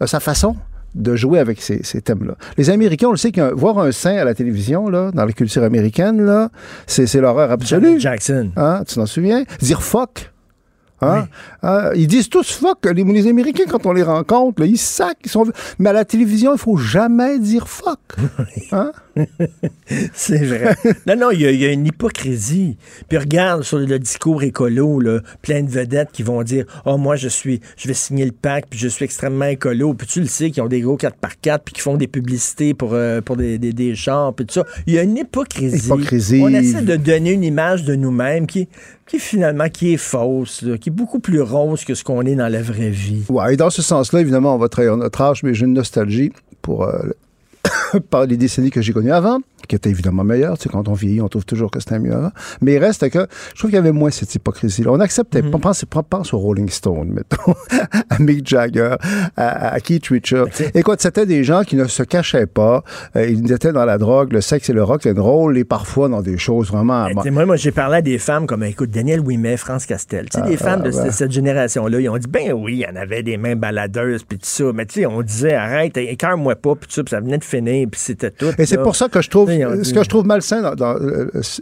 a 0.00 0.08
sa 0.08 0.18
façon 0.18 0.56
de 0.94 1.14
jouer 1.14 1.38
avec 1.38 1.60
ces, 1.60 1.82
thèmes-là. 2.00 2.36
Les 2.56 2.70
Américains, 2.70 3.08
on 3.08 3.10
le 3.10 3.18
sait, 3.18 3.30
que 3.30 3.52
voir 3.52 3.78
un 3.78 3.92
sein 3.92 4.16
à 4.16 4.24
la 4.24 4.34
télévision, 4.34 4.88
là, 4.88 5.10
dans 5.12 5.26
la 5.26 5.32
culture 5.32 5.62
américaine, 5.62 6.24
là, 6.24 6.48
c'est, 6.86 7.12
l'horreur 7.20 7.50
absolue. 7.50 8.00
Jackson. 8.00 8.50
Hein, 8.56 8.82
tu 8.88 8.94
t'en 8.94 9.04
souviens? 9.04 9.44
Dire 9.60 9.82
fuck. 9.82 10.32
Hein? 11.02 11.28
Ah, 11.62 11.90
ils 11.94 12.06
disent 12.06 12.30
tous 12.30 12.50
fuck. 12.50 12.78
Les, 12.86 13.04
les, 13.04 13.28
Américains, 13.28 13.64
quand 13.68 13.84
on 13.84 13.92
les 13.92 14.02
rencontre, 14.02 14.64
ils 14.64 14.78
sacent. 14.78 15.12
Ils 15.22 15.30
sont... 15.30 15.44
Mais 15.78 15.90
à 15.90 15.92
la 15.92 16.06
télévision, 16.06 16.54
il 16.54 16.58
faut 16.58 16.78
jamais 16.78 17.38
dire 17.38 17.68
fuck. 17.68 18.00
Hein? 18.72 18.92
c'est 20.12 20.44
vrai. 20.44 20.76
non, 21.06 21.16
non, 21.16 21.30
il 21.30 21.40
y, 21.40 21.64
a 21.64 21.72
une 21.72 21.86
hypocrisie. 21.86 22.76
Puis 23.08 23.18
regarde 23.18 23.62
sur 23.62 23.78
le 23.78 23.98
discours 23.98 24.42
écolo, 24.42 25.00
là, 25.00 25.20
plein 25.42 25.62
de 25.62 25.70
vedettes 25.70 26.10
qui 26.12 26.22
vont 26.22 26.42
dire 26.42 26.66
Oh, 26.84 26.98
moi, 26.98 27.16
je 27.16 27.28
suis, 27.28 27.60
je 27.76 27.88
vais 27.88 27.94
signer 27.94 28.24
le 28.24 28.32
pacte, 28.32 28.68
puis 28.70 28.78
je 28.78 28.88
suis 28.88 29.04
extrêmement 29.04 29.46
écolo. 29.46 29.94
Puis 29.94 30.06
tu 30.06 30.20
le 30.20 30.26
sais, 30.26 30.50
qui 30.50 30.60
ont 30.60 30.68
des 30.68 30.80
gros 30.80 30.96
4x4, 30.96 31.60
puis 31.64 31.74
qui 31.74 31.80
font 31.80 31.96
des 31.96 32.08
publicités 32.08 32.74
pour, 32.74 32.94
euh, 32.94 33.20
pour 33.20 33.36
des, 33.36 33.58
des, 33.58 33.72
des 33.72 33.94
chars, 33.94 34.34
puis 34.34 34.46
tout 34.46 34.54
ça. 34.54 34.64
Il 34.86 34.94
y 34.94 34.98
a 34.98 35.02
une 35.02 35.16
hypocrisie. 35.16 35.86
hypocrisie. 35.86 36.40
On 36.42 36.48
essaie 36.48 36.82
de 36.82 36.96
donner 36.96 37.32
une 37.32 37.44
image 37.44 37.84
de 37.84 37.94
nous-mêmes 37.94 38.46
qui, 38.46 38.68
qui 39.06 39.18
finalement 39.18 39.68
qui 39.68 39.94
est 39.94 39.98
fausse, 39.98 40.64
qui 40.80 40.88
est 40.88 40.92
beaucoup 40.92 41.20
plus 41.20 41.40
rose 41.40 41.84
que 41.84 41.94
ce 41.94 42.04
qu'on 42.04 42.22
est 42.22 42.34
dans 42.34 42.48
la 42.48 42.62
vraie 42.62 42.90
vie. 42.90 43.24
Oui, 43.28 43.44
et 43.52 43.56
dans 43.56 43.70
ce 43.70 43.82
sens-là, 43.82 44.20
évidemment, 44.20 44.54
on 44.54 44.58
va 44.58 44.68
trahir 44.68 44.96
notre 44.96 45.20
âge, 45.20 45.42
mais 45.42 45.54
j'ai 45.54 45.66
une 45.66 45.74
nostalgie 45.74 46.32
pour 46.60 46.84
euh, 46.84 47.10
par 48.10 48.26
les 48.26 48.36
décennies 48.36 48.70
que 48.70 48.82
j'ai 48.82 48.92
connues 48.92 49.12
avant 49.12 49.40
qui 49.66 49.76
était 49.76 49.90
évidemment 49.90 50.24
meilleur. 50.24 50.58
Tu 50.58 50.64
sais, 50.64 50.68
quand 50.68 50.88
on 50.88 50.94
vieillit, 50.94 51.20
on 51.20 51.28
trouve 51.28 51.44
toujours 51.44 51.70
que 51.70 51.80
c'était 51.80 51.98
mieux 51.98 52.12
avant. 52.12 52.30
Mais 52.60 52.74
il 52.74 52.78
reste 52.78 53.08
que 53.10 53.26
je 53.54 53.58
trouve 53.58 53.70
qu'il 53.70 53.76
y 53.76 53.80
avait 53.80 53.92
moins 53.92 54.10
cette 54.10 54.34
hypocrisie-là. 54.34 54.90
On 54.92 55.00
acceptait. 55.00 55.42
Mm-hmm. 55.42 55.54
On 55.54 55.58
pense, 55.58 55.84
pense 56.08 56.34
aux 56.34 56.38
Rolling 56.38 56.68
Stones, 56.68 57.10
mettons, 57.10 57.54
à 58.10 58.18
Mick 58.18 58.46
Jagger, 58.46 58.96
à, 59.36 59.78
Keith 59.80 60.08
Richards. 60.08 60.48
Écoute, 60.74 61.00
c'était 61.00 61.26
des 61.26 61.44
gens 61.44 61.62
qui 61.62 61.76
ne 61.76 61.86
se 61.86 62.02
cachaient 62.02 62.46
pas. 62.46 62.82
Euh, 63.16 63.26
ils 63.26 63.52
étaient 63.52 63.72
dans 63.72 63.84
la 63.84 63.98
drogue, 63.98 64.32
le 64.32 64.40
sexe 64.40 64.70
et 64.70 64.72
le 64.72 64.82
rock 64.82 65.06
and 65.06 65.20
roll, 65.22 65.56
et 65.58 65.64
parfois 65.64 66.08
dans 66.08 66.22
des 66.22 66.38
choses 66.38 66.68
vraiment. 66.68 67.08
moi, 67.14 67.46
moi 67.46 67.56
j'ai 67.56 67.72
parlé 67.72 67.96
à 67.96 68.02
des 68.02 68.18
femmes 68.18 68.46
comme, 68.46 68.62
écoute, 68.62 68.90
Daniel 68.90 69.20
Ouimet, 69.20 69.56
France 69.56 69.86
Castel. 69.86 70.28
Tu 70.28 70.38
sais, 70.38 70.46
des 70.46 70.56
ah, 70.60 70.64
femmes 70.64 70.82
de 70.82 70.90
cette 70.90 71.32
génération-là, 71.32 72.00
ils 72.00 72.08
ont 72.08 72.18
dit, 72.18 72.28
ben 72.28 72.52
oui, 72.52 72.74
il 72.74 72.78
y 72.80 72.86
en 72.86 72.96
avait 72.96 73.22
des 73.22 73.36
mains 73.36 73.56
baladeuses, 73.56 74.24
puis 74.24 74.38
tout 74.38 74.46
ça. 74.46 74.64
Mais 74.74 74.86
tu 74.86 75.00
sais, 75.00 75.06
on 75.06 75.22
disait, 75.22 75.54
arrête, 75.54 75.96
écœure-moi 75.96 76.56
pas, 76.56 76.74
puis 76.74 76.88
tout 76.88 76.94
ça, 76.94 77.02
ça 77.08 77.20
venait 77.20 77.38
de 77.38 77.44
finir, 77.44 77.88
puis 77.90 78.00
c'était 78.00 78.30
tout. 78.30 78.52
Et 78.58 78.66
c'est 78.66 78.78
pour 78.78 78.96
ça 78.96 79.08
que 79.08 79.20
je 79.20 79.30
trouve 79.30 79.50
ce 79.82 79.92
que 79.92 80.02
je 80.02 80.08
trouve 80.08 80.26
malsain 80.26 80.62
dans, 80.62 80.74
dans 80.74 80.94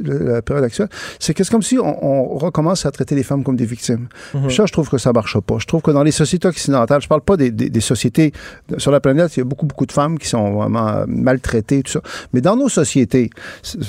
la 0.02 0.42
période 0.42 0.64
actuelle, 0.64 0.88
c'est 1.18 1.34
que 1.34 1.44
c'est 1.44 1.50
comme 1.50 1.62
si 1.62 1.78
on, 1.78 2.24
recommence 2.38 2.84
à 2.86 2.90
traiter 2.90 3.14
les 3.14 3.22
femmes 3.22 3.44
comme 3.44 3.56
des 3.56 3.64
victimes. 3.64 4.08
Mhm. 4.34 4.50
Ça, 4.50 4.66
je 4.66 4.72
trouve 4.72 4.88
que 4.88 4.98
ça 4.98 5.12
marche 5.12 5.38
pas. 5.40 5.56
Je 5.58 5.66
trouve 5.66 5.82
que 5.82 5.90
dans 5.90 6.02
les 6.02 6.10
sociétés 6.10 6.48
occidentales, 6.48 7.00
je 7.00 7.08
parle 7.08 7.20
pas 7.20 7.36
des, 7.36 7.50
des, 7.50 7.80
sociétés 7.80 8.32
sur 8.78 8.90
la 8.90 9.00
planète, 9.00 9.36
il 9.36 9.40
y 9.40 9.42
a 9.42 9.44
beaucoup, 9.44 9.66
beaucoup 9.66 9.86
de 9.86 9.92
femmes 9.92 10.18
qui 10.18 10.28
sont 10.28 10.52
vraiment 10.52 11.04
maltraitées, 11.06 11.82
tout 11.82 11.92
ça. 11.92 12.00
Mais 12.32 12.40
dans 12.40 12.56
nos 12.56 12.68
sociétés, 12.68 13.30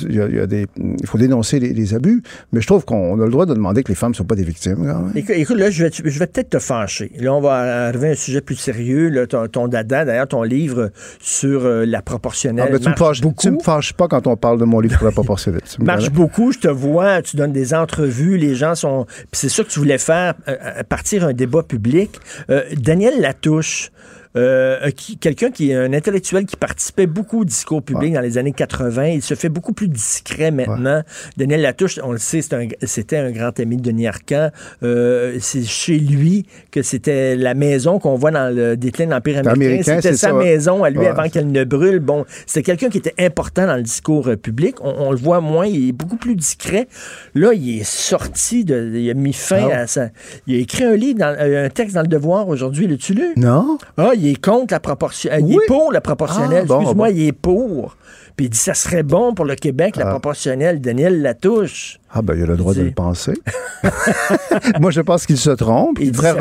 il, 0.03 0.15
y 0.15 0.39
a, 0.39 0.47
des, 0.47 0.67
il 0.77 1.07
faut 1.07 1.17
dénoncer 1.17 1.59
les, 1.59 1.93
abus, 1.93 2.23
mais 2.51 2.61
je 2.61 2.67
trouve 2.67 2.83
qu'on 2.85 3.19
a 3.21 3.25
le 3.25 3.31
droit 3.31 3.45
de 3.45 3.53
demander 3.53 3.83
que 3.83 3.89
les 3.89 3.95
femmes 3.95 4.11
ne 4.11 4.15
sont 4.15 4.25
pas 4.25 4.35
des 4.35 4.43
victimes. 4.43 5.11
Écoute, 5.15 5.57
là, 5.57 5.69
je 5.69 5.85
vais, 5.85 5.91
je 5.91 6.19
vais 6.19 6.27
peut-être 6.27 6.49
te 6.49 6.59
fâcher. 6.59 7.11
Là, 7.19 7.33
on 7.33 7.41
va 7.41 7.87
arriver 7.87 8.09
à 8.09 8.11
un 8.11 8.15
sujet 8.15 8.41
plus 8.41 8.55
sérieux. 8.55 9.09
Là, 9.09 9.27
ton, 9.27 9.67
dada, 9.67 10.05
d'ailleurs, 10.05 10.27
ton 10.27 10.43
livre 10.43 10.91
sur 11.19 11.65
euh, 11.65 11.85
la 11.85 12.01
proportionnelle. 12.01 12.65
Ah, 12.67 12.71
ben, 12.71 12.79
tu, 12.79 12.89
me 12.89 12.95
fâches, 12.95 13.21
tu 13.39 13.51
me 13.51 13.59
fâches 13.59 13.93
pas 13.95 14.07
quand 14.07 14.27
on 14.27 14.35
parle 14.35 14.59
de 14.59 14.65
mon 14.65 14.79
livre 14.79 14.97
pour 14.97 15.05
la 15.05 15.11
proportionnelle. 15.11 15.61
marche 15.79 16.09
beaucoup, 16.09 16.51
je 16.51 16.59
te 16.59 16.67
vois, 16.67 17.21
tu 17.21 17.37
donnes 17.37 17.53
des 17.53 17.73
entrevues, 17.73 18.37
les 18.37 18.55
gens 18.55 18.75
sont... 18.75 19.05
C'est 19.31 19.49
sûr 19.49 19.65
que 19.65 19.71
tu 19.71 19.79
voulais 19.79 19.97
faire 19.97 20.35
euh, 20.47 20.55
euh, 20.61 20.83
partir 20.83 21.25
un 21.25 21.33
débat 21.33 21.63
public. 21.63 22.19
Euh, 22.49 22.63
Daniel 22.75 23.19
Latouche, 23.21 23.91
euh, 24.35 24.89
quelqu'un 25.19 25.51
qui 25.51 25.71
est 25.71 25.75
un 25.75 25.93
intellectuel 25.93 26.45
qui 26.45 26.55
participait 26.55 27.07
beaucoup 27.07 27.41
au 27.41 27.45
discours 27.45 27.81
public 27.81 28.13
dans 28.13 28.21
les 28.21 28.37
années 28.37 28.51
80. 28.51 29.07
Il 29.07 29.21
se 29.21 29.33
fait 29.33 29.49
beaucoup 29.49 29.73
plus 29.73 29.87
discret 29.87 30.51
maintenant. 30.51 31.03
Daniel 31.37 31.61
Latouche, 31.61 31.99
on 32.03 32.11
le 32.11 32.17
sait, 32.17 32.41
c'était 32.41 33.17
un, 33.17 33.31
grand 33.31 33.59
ami 33.59 33.77
de 33.77 33.81
Denis 33.81 34.07
Arcand. 34.07 34.49
Euh, 34.83 35.37
c'est 35.39 35.63
chez 35.63 35.97
lui 35.97 36.45
que 36.71 36.81
c'était 36.81 37.35
la 37.35 37.53
maison 37.53 37.99
qu'on 37.99 38.15
voit 38.15 38.31
dans 38.31 38.53
le 38.53 38.77
déclin 38.77 39.05
de 39.05 39.11
l'Empire 39.11 39.47
américain. 39.47 39.99
C'était 40.01 40.15
sa 40.15 40.33
maison 40.33 40.83
à 40.83 40.89
lui 40.89 41.05
avant 41.05 41.29
qu'elle 41.29 41.51
ne 41.51 41.63
brûle. 41.63 41.99
Bon, 41.99 42.25
c'était 42.45 42.63
quelqu'un 42.63 42.89
qui 42.89 42.97
était 42.97 43.15
important 43.19 43.65
dans 43.67 43.75
le 43.75 43.83
discours 43.83 44.27
euh, 44.27 44.35
public. 44.35 44.75
On, 44.81 45.11
le 45.11 45.17
voit 45.17 45.39
moins, 45.39 45.65
il 45.65 45.89
est 45.89 45.91
beaucoup 45.91 46.17
plus 46.17 46.35
discret. 46.35 46.87
Là, 47.35 47.53
il 47.53 47.79
est 47.79 47.83
sorti, 47.83 48.65
de, 48.65 48.91
il 48.95 49.09
a 49.09 49.13
mis 49.13 49.33
fin 49.33 49.69
ah. 49.71 49.79
à 49.79 49.87
ça. 49.87 50.09
Il 50.47 50.55
a 50.55 50.59
écrit 50.59 50.83
un 50.83 50.95
livre, 50.95 51.23
un 51.23 51.69
texte 51.69 51.95
dans 51.95 52.01
Le 52.01 52.07
Devoir 52.07 52.47
aujourd'hui. 52.47 52.87
L'as-tu 52.87 53.13
lu? 53.13 53.33
Non. 53.37 53.77
Ah, 53.97 54.11
il 54.15 54.24
est 54.29 54.43
contre 54.43 54.73
la 54.73 54.79
proportionnelle. 54.79 55.43
Il 55.47 55.55
est 55.55 55.67
pour 55.67 55.91
la 55.91 56.01
proportionnelle. 56.01 56.65
Ah, 56.69 56.75
Excuse-moi, 56.75 57.09
il 57.11 57.27
est 57.27 57.31
pour. 57.31 57.95
Puis 58.35 58.47
il 58.47 58.49
dit 58.49 58.57
ça 58.57 58.73
serait 58.73 59.03
bon 59.03 59.33
pour 59.33 59.45
le 59.45 59.55
Québec, 59.55 59.95
la 59.95 60.07
ah. 60.07 60.09
proportionnelle. 60.11 60.81
Daniel 60.81 61.21
Latouche. 61.21 61.99
Ah, 62.11 62.21
ben, 62.21 62.35
il 62.35 62.43
a 62.43 62.47
le 62.47 62.57
droit 62.57 62.73
de 62.73 62.81
le 62.81 62.91
penser. 62.91 63.33
Moi, 64.79 64.91
je 64.91 65.01
pense 65.01 65.25
qu'il 65.25 65.37
se 65.37 65.51
trompe. 65.51 65.99
Il, 65.99 66.11
devrait, 66.11 66.35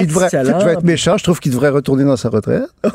il 0.00 0.06
devrait, 0.06 0.28
être 0.32 0.84
méchant. 0.84 1.16
Je 1.18 1.24
trouve 1.24 1.40
qu'il 1.40 1.52
devrait 1.52 1.70
retourner 1.70 2.04
dans 2.04 2.16
sa 2.16 2.28
retraite. 2.28 2.68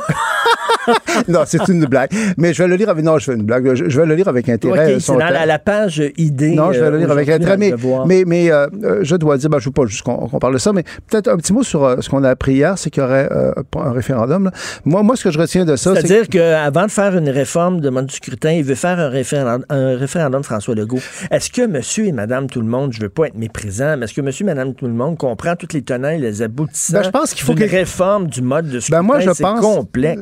non, 1.27 1.41
c'est 1.45 1.67
une 1.67 1.85
blague. 1.85 2.11
Mais 2.37 2.53
je 2.53 2.63
vais 2.63 2.69
le 2.69 2.75
lire 2.75 2.89
avec. 2.89 3.03
Non, 3.03 3.17
je 3.17 3.25
fais 3.25 3.35
une 3.35 3.43
blague. 3.43 3.73
Je, 3.73 3.99
vais 3.99 4.05
le 4.05 4.15
lire 4.15 4.27
avec 4.27 4.49
intérêt. 4.49 4.99
c'est 4.99 5.11
dans 5.11 5.19
la, 5.19 5.59
page 5.59 6.01
idée. 6.17 6.55
Non, 6.55 6.71
je 6.71 6.79
vais 6.79 6.91
le 6.91 6.97
lire 6.97 7.11
avec 7.11 7.29
intérêt. 7.29 7.57
Mais, 7.57 8.23
mais, 8.25 8.51
euh, 8.51 8.67
je 9.01 9.15
dois 9.15 9.37
dire, 9.37 9.49
ben, 9.49 9.59
je 9.59 9.65
ne 9.65 9.69
veux 9.69 9.73
pas 9.73 9.85
juste 9.85 10.03
qu'on 10.03 10.39
parle 10.39 10.53
de 10.53 10.59
ça, 10.59 10.73
mais 10.73 10.83
peut-être 11.09 11.27
un 11.27 11.37
petit 11.37 11.53
mot 11.53 11.63
sur 11.63 11.83
euh, 11.83 11.97
ce 11.99 12.09
qu'on 12.09 12.23
a 12.23 12.29
appris 12.29 12.53
hier, 12.53 12.77
c'est 12.77 12.89
qu'il 12.89 13.03
y 13.03 13.05
aurait 13.05 13.29
euh, 13.31 13.51
un 13.75 13.91
référendum. 13.91 14.51
Moi, 14.85 15.03
moi, 15.03 15.15
ce 15.15 15.23
que 15.23 15.31
je 15.31 15.39
retiens 15.39 15.65
de 15.65 15.75
ça, 15.75 15.93
c'est. 15.95 16.01
C'est-à-dire 16.01 16.27
qu'avant 16.29 16.85
de 16.85 16.91
faire 16.91 17.17
une 17.17 17.29
réforme 17.29 17.81
de 17.81 17.89
mode 17.89 18.07
du 18.07 18.15
scrutin, 18.15 18.51
il 18.51 18.63
veut 18.63 18.75
faire 18.75 18.99
un 18.99 19.09
référendum, 19.09 19.65
un 19.69 19.97
référendum 19.97 20.43
François 20.43 20.75
Legault. 20.75 20.99
Est-ce 21.29 21.51
que 21.51 21.65
monsieur 21.65 22.05
et 22.05 22.11
madame 22.11 22.47
tout 22.47 22.61
le 22.61 22.67
monde, 22.67 22.93
je 22.93 23.01
veux 23.01 23.09
pas 23.09 23.27
être 23.27 23.37
méprisant, 23.37 23.97
mais 23.97 24.05
est-ce 24.05 24.13
que 24.13 24.21
monsieur 24.21 24.43
et 24.45 24.47
madame 24.47 24.73
tout 24.73 24.87
le 24.87 24.93
monde 24.93 25.17
comprend 25.17 25.55
toutes 25.55 25.73
les 25.73 25.81
tenants 25.81 26.09
et 26.09 26.17
les 26.17 26.41
aboutissants 26.41 26.93
ben, 26.93 27.03
je 27.03 27.09
pense 27.09 27.33
qu'il 27.33 27.43
faut 27.43 27.53
une 27.53 27.63
réforme 27.63 28.27
du 28.27 28.41
mode 28.41 28.69
de 28.69 28.79
scrutin? 28.79 28.99
Ben 28.99 29.03
moi, 29.05 29.19
je 29.19 29.29
pense. 29.29 29.59
complexe. 29.59 30.21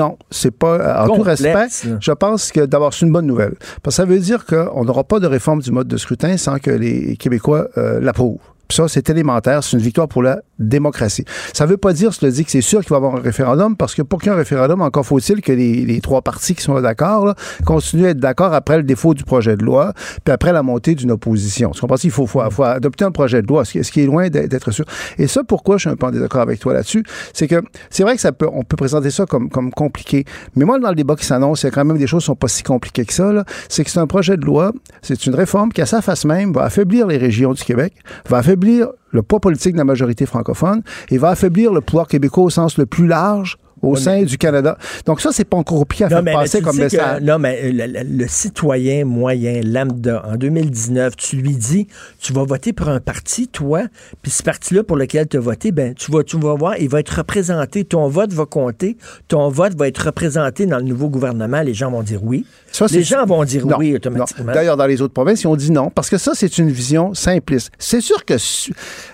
Non, 0.00 0.16
c'est 0.30 0.50
pas. 0.50 1.04
En 1.04 1.14
tout 1.14 1.22
respect, 1.22 1.68
je 2.00 2.12
pense 2.12 2.52
que 2.52 2.64
d'abord, 2.64 2.94
c'est 2.94 3.04
une 3.04 3.12
bonne 3.12 3.26
nouvelle. 3.26 3.54
Parce 3.82 3.96
que 3.96 4.02
ça 4.02 4.04
veut 4.06 4.18
dire 4.18 4.46
qu'on 4.46 4.84
n'aura 4.84 5.04
pas 5.04 5.20
de 5.20 5.26
réforme 5.26 5.60
du 5.60 5.70
mode 5.72 5.88
de 5.88 5.98
scrutin 5.98 6.38
sans 6.38 6.58
que 6.58 6.70
les 6.70 7.16
Québécois 7.18 7.68
euh, 7.76 8.00
l'approuvent. 8.00 8.38
Ça, 8.70 8.88
c'est 8.88 9.08
élémentaire. 9.10 9.62
C'est 9.62 9.76
une 9.76 9.82
victoire 9.82 10.08
pour 10.08 10.22
la 10.22 10.40
démocratie. 10.58 11.24
Ça 11.52 11.64
ne 11.64 11.70
veut 11.70 11.76
pas 11.76 11.92
dire, 11.92 12.12
cela 12.12 12.30
dit, 12.30 12.44
que 12.44 12.50
c'est 12.50 12.60
sûr 12.60 12.80
qu'il 12.80 12.90
va 12.90 12.96
y 12.96 12.98
avoir 12.98 13.16
un 13.16 13.20
référendum, 13.20 13.76
parce 13.76 13.94
que 13.94 14.02
pour 14.02 14.20
qu'il 14.20 14.28
y 14.28 14.30
ait 14.30 14.34
un 14.34 14.38
référendum, 14.38 14.82
encore 14.82 15.06
faut-il 15.06 15.40
que 15.40 15.52
les, 15.52 16.00
trois 16.00 16.22
partis 16.22 16.54
qui 16.54 16.62
sont 16.62 16.80
d'accord 16.80 17.34
continuent 17.64 18.06
à 18.06 18.10
être 18.10 18.18
d'accord 18.18 18.52
après 18.54 18.76
le 18.76 18.82
défaut 18.82 19.14
du 19.14 19.24
projet 19.24 19.56
de 19.56 19.64
loi, 19.64 19.92
puis 20.24 20.32
après 20.32 20.52
la 20.52 20.62
montée 20.62 20.94
d'une 20.94 21.10
opposition. 21.10 21.72
Ce 21.72 21.80
qu'on 21.80 21.86
pense 21.86 22.00
qu'il 22.00 22.10
faut, 22.10 22.26
faut, 22.26 22.62
adopter 22.62 23.04
un 23.04 23.10
projet 23.10 23.42
de 23.42 23.46
loi, 23.46 23.64
ce 23.64 23.78
qui, 23.78 24.00
est 24.00 24.06
loin 24.06 24.28
d'être 24.28 24.70
sûr. 24.70 24.84
Et 25.18 25.26
ça, 25.26 25.42
pourquoi 25.44 25.76
je 25.76 25.82
suis 25.82 25.90
un 25.90 25.96
peu 25.96 26.06
en 26.06 26.10
désaccord 26.10 26.42
avec 26.42 26.60
toi 26.60 26.74
là-dessus, 26.74 27.04
c'est 27.32 27.48
que 27.48 27.62
c'est 27.88 28.02
vrai 28.02 28.14
que 28.14 28.20
ça 28.20 28.32
peut, 28.32 28.48
on 28.52 28.62
peut 28.62 28.76
présenter 28.76 29.10
ça 29.10 29.26
comme, 29.26 29.48
comme 29.48 29.70
compliqué, 29.70 30.24
mais 30.56 30.64
moi, 30.64 30.78
dans 30.78 30.90
le 30.90 30.94
débat 30.94 31.16
qui 31.16 31.24
s'annonce, 31.24 31.62
il 31.62 31.66
y 31.66 31.68
a 31.68 31.70
quand 31.70 31.84
même 31.84 31.98
des 31.98 32.06
choses 32.06 32.22
qui 32.22 32.26
sont 32.26 32.36
pas 32.36 32.48
si 32.48 32.62
compliquées 32.62 33.04
que 33.04 33.12
ça. 33.12 33.44
C'est 33.68 33.84
que 33.84 33.90
c'est 33.90 34.00
un 34.00 34.06
projet 34.06 34.36
de 34.36 34.44
loi, 34.44 34.72
c'est 35.02 35.26
une 35.26 35.34
réforme 35.34 35.72
qui, 35.72 35.80
à 35.80 35.86
sa 35.86 36.02
face 36.02 36.24
même, 36.24 36.52
va 36.52 36.64
affaiblir 36.64 37.06
les 37.06 37.16
régions 37.16 37.52
du 37.52 37.62
Québec, 37.62 37.94
va 38.28 38.38
affaiblir 38.38 38.59
le 38.66 39.22
poids 39.22 39.40
politique 39.40 39.72
de 39.72 39.78
la 39.78 39.84
majorité 39.84 40.26
francophone 40.26 40.82
et 41.10 41.18
va 41.18 41.30
affaiblir 41.30 41.72
le 41.72 41.80
pouvoir 41.80 42.06
québécois 42.06 42.44
au 42.44 42.50
sens 42.50 42.78
le 42.78 42.86
plus 42.86 43.06
large 43.06 43.58
au 43.82 43.96
sein 43.96 44.22
du 44.22 44.38
Canada. 44.38 44.76
Donc 45.06 45.20
ça, 45.20 45.30
c'est 45.32 45.44
pas 45.44 45.56
encore 45.56 45.78
compliqué 45.78 46.04
à 46.04 46.08
faire 46.08 46.24
passer 46.24 46.60
comme 46.60 46.76
message. 46.76 47.22
non, 47.22 47.38
mais 47.38 47.60
euh, 47.64 48.04
le, 48.04 48.28
citoyen 48.28 49.04
moyen, 49.04 49.60
lambda, 49.64 50.24
en 50.26 50.36
2019, 50.36 51.16
tu 51.16 51.36
lui 51.36 51.56
dis, 51.56 51.86
tu 52.20 52.32
vas 52.32 52.44
voter 52.44 52.72
pour 52.72 52.88
un 52.88 53.00
parti, 53.00 53.48
toi, 53.48 53.82
puis 54.22 54.30
ce 54.30 54.42
parti-là 54.42 54.82
pour 54.82 54.96
lequel 54.96 55.28
tu 55.28 55.36
as 55.36 55.40
voté, 55.40 55.72
ben, 55.72 55.94
tu 55.94 56.10
vas, 56.10 56.22
tu 56.22 56.38
vas 56.38 56.54
voir, 56.54 56.76
il 56.78 56.88
va 56.88 57.00
être 57.00 57.16
représenté, 57.16 57.84
ton 57.84 58.08
vote 58.08 58.32
va 58.32 58.46
compter, 58.46 58.96
ton 59.28 59.48
vote 59.48 59.74
va 59.76 59.88
être 59.88 60.06
représenté 60.06 60.66
dans 60.66 60.78
le 60.78 60.84
nouveau 60.84 61.08
gouvernement, 61.08 61.62
les 61.62 61.74
gens 61.74 61.90
vont 61.90 62.02
dire 62.02 62.22
oui. 62.22 62.44
les 62.90 63.02
gens 63.02 63.24
vont 63.26 63.44
dire 63.44 63.66
oui 63.78 63.94
automatiquement. 63.94 64.52
D'ailleurs, 64.52 64.76
dans 64.76 64.86
les 64.86 65.00
autres 65.00 65.14
provinces, 65.14 65.42
ils 65.42 65.48
ont 65.48 65.56
dit 65.56 65.70
non, 65.70 65.90
parce 65.90 66.10
que 66.10 66.18
ça, 66.18 66.32
c'est 66.34 66.58
une 66.58 66.70
vision 66.70 67.14
simpliste. 67.14 67.70
C'est 67.78 68.00
sûr 68.00 68.24
que, 68.24 68.34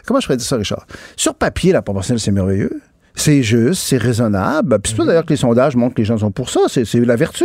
comment 0.06 0.20
je 0.20 0.26
pourrais 0.26 0.36
dire 0.36 0.46
ça, 0.46 0.56
Richard? 0.56 0.86
Sur 1.16 1.34
papier, 1.34 1.72
la 1.72 1.82
proportionnelle, 1.82 2.20
c'est 2.20 2.32
merveilleux. 2.32 2.80
C'est 3.16 3.42
juste, 3.42 3.82
c'est 3.82 3.96
raisonnable. 3.96 4.78
Puis 4.78 4.90
c'est 4.90 4.96
pas 4.96 5.02
mhm. 5.02 5.08
d'ailleurs 5.08 5.24
que 5.24 5.30
les 5.30 5.36
sondages 5.36 5.74
montrent 5.74 5.94
que 5.94 6.02
les 6.02 6.06
gens 6.06 6.18
sont 6.18 6.30
pour 6.30 6.50
ça. 6.50 6.60
C'est 6.68 6.94
la 6.94 7.16
vertu. 7.16 7.44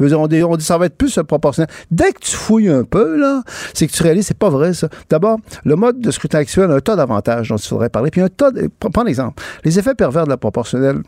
On 0.00 0.26
dit, 0.26 0.42
on 0.42 0.56
dit 0.56 0.64
ça 0.64 0.78
va 0.78 0.86
être 0.86 0.96
plus 0.96 1.18
proportionnel. 1.26 1.72
Dès 1.90 2.12
que 2.12 2.20
tu 2.20 2.36
fouilles 2.36 2.68
un 2.68 2.84
peu, 2.84 3.16
là, 3.16 3.42
c'est 3.74 3.86
que 3.86 3.92
tu 3.92 4.02
réalises, 4.02 4.26
c'est 4.26 4.36
pas 4.36 4.50
vrai, 4.50 4.74
ça. 4.74 4.88
D'abord, 5.08 5.38
le 5.64 5.76
mode 5.76 6.00
de 6.00 6.10
scrutin 6.10 6.38
actuel 6.38 6.70
a 6.70 6.74
un 6.74 6.80
tas 6.80 6.96
d'avantages 6.96 7.48
dont 7.48 7.56
il 7.56 7.68
faudrait 7.68 7.88
parler. 7.88 8.10
Puis 8.10 8.20
un 8.20 8.28
tas, 8.28 8.50
de, 8.50 8.68
prends 8.92 9.04
l'exemple. 9.04 9.42
Les 9.64 9.78
effets 9.78 9.94
pervers 9.94 10.24
de 10.24 10.30
la 10.30 10.36
proportionnelle 10.36 11.02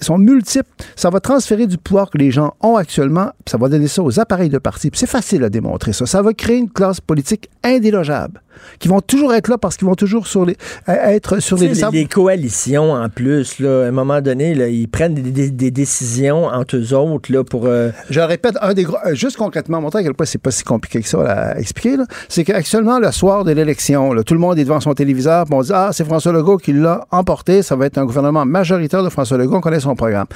sont 0.00 0.18
multiples. 0.18 0.68
Ça 0.96 1.10
va 1.10 1.20
transférer 1.20 1.66
du 1.66 1.78
pouvoir 1.78 2.10
que 2.10 2.18
les 2.18 2.30
gens 2.30 2.54
ont 2.60 2.76
actuellement, 2.76 3.30
puis 3.44 3.50
ça 3.50 3.58
va 3.58 3.68
donner 3.68 3.88
ça 3.88 4.02
aux 4.02 4.20
appareils 4.20 4.50
de 4.50 4.58
parti. 4.58 4.90
Puis 4.90 5.00
c'est 5.00 5.06
facile 5.06 5.44
à 5.44 5.50
démontrer 5.50 5.92
ça. 5.92 6.06
Ça 6.06 6.22
va 6.22 6.32
créer 6.32 6.58
une 6.58 6.70
classe 6.70 7.00
politique 7.00 7.48
indélogeable 7.62 8.40
qui 8.78 8.88
vont 8.88 9.00
toujours 9.00 9.34
être 9.34 9.48
là 9.48 9.58
parce 9.58 9.76
qu'ils 9.76 9.86
vont 9.86 9.94
toujours 9.94 10.26
sur 10.26 10.44
les, 10.44 10.56
être 10.86 11.40
sur 11.40 11.56
les, 11.56 11.72
les, 11.92 12.06
coalitions 12.06 12.92
en 12.92 13.08
plus, 13.08 13.58
là, 13.58 13.84
à 13.84 13.88
un 13.88 13.90
moment 13.90 14.20
donné, 14.20 14.54
là, 14.54 14.68
ils 14.68 14.88
prennent 14.88 15.14
des, 15.14 15.50
des, 15.50 15.70
décisions 15.70 16.46
entre 16.46 16.76
eux 16.76 16.94
autres 16.94 17.32
là, 17.32 17.44
pour. 17.44 17.66
Euh, 17.66 17.90
Je 18.10 18.20
répète, 18.20 18.56
un 18.60 18.74
des 18.74 18.86
euh, 18.86 19.14
juste 19.14 19.36
concrètement, 19.36 19.80
montrer 19.80 20.00
à 20.00 20.02
quel 20.02 20.14
point 20.14 20.26
c'est 20.26 20.38
pas 20.38 20.50
si 20.50 20.64
compliqué 20.64 21.00
que 21.00 21.08
ça 21.08 21.20
à 21.22 21.58
expliquer, 21.58 21.96
c'est 22.28 22.44
qu'actuellement, 22.44 22.98
le 22.98 23.10
soir 23.12 23.44
de 23.44 23.52
l'élection, 23.52 24.14
tout 24.22 24.34
le 24.34 24.40
monde 24.40 24.58
est 24.58 24.64
devant 24.64 24.80
son 24.80 24.94
téléviseur, 24.94 25.46
on 25.50 25.62
dit 25.62 25.70
Ah, 25.72 25.90
c'est 25.92 26.04
François 26.04 26.32
Legault 26.32 26.58
qui 26.58 26.72
l'a 26.72 27.06
emporté, 27.10 27.62
ça 27.62 27.76
va 27.76 27.86
être 27.86 27.98
un 27.98 28.04
gouvernement 28.04 28.44
majoritaire 28.44 29.02
de 29.02 29.08
François 29.08 29.38
Legault, 29.38 29.56
on 29.56 29.60
connaît 29.60 29.80
son 29.80 29.94
programme. 29.94 30.26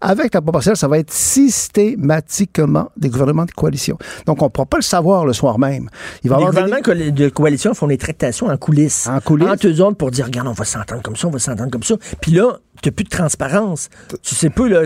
Avec 0.00 0.34
la 0.34 0.40
proportionnelle, 0.40 0.76
ça 0.76 0.88
va 0.88 0.98
être 0.98 1.12
systématiquement 1.12 2.90
des 2.96 3.08
gouvernements 3.08 3.44
de 3.44 3.52
coalition. 3.52 3.96
Donc, 4.26 4.42
on 4.42 4.46
ne 4.46 4.50
pourra 4.50 4.66
pas 4.66 4.78
le 4.78 4.82
savoir 4.82 5.24
le 5.24 5.32
soir 5.32 5.58
même. 5.58 5.88
Il 6.22 6.30
va 6.30 6.38
les 6.38 6.46
gouvernements 6.46 6.80
de 6.80 7.28
coalition 7.28 7.74
font 7.74 7.86
des 7.86 7.98
tractations 7.98 8.48
en 8.48 8.56
coulisses. 8.56 9.06
En 9.06 9.20
coulisses. 9.20 9.48
Entre 9.48 9.68
eux 9.68 9.80
autres 9.80 9.96
pour 9.96 10.10
dire, 10.10 10.26
regarde, 10.26 10.48
on 10.48 10.52
va 10.52 10.64
s'entendre 10.64 11.02
comme 11.02 11.16
ça, 11.16 11.28
on 11.28 11.30
va 11.30 11.38
s'entendre 11.38 11.70
comme 11.70 11.82
ça. 11.82 11.96
Puis 12.20 12.32
là, 12.32 12.58
tu 12.84 12.88
n'as 12.90 12.92
plus 12.92 13.04
de 13.04 13.08
transparence. 13.08 13.88
Tu 14.22 14.34
sais 14.34 14.50
pas, 14.50 14.68
là. 14.68 14.82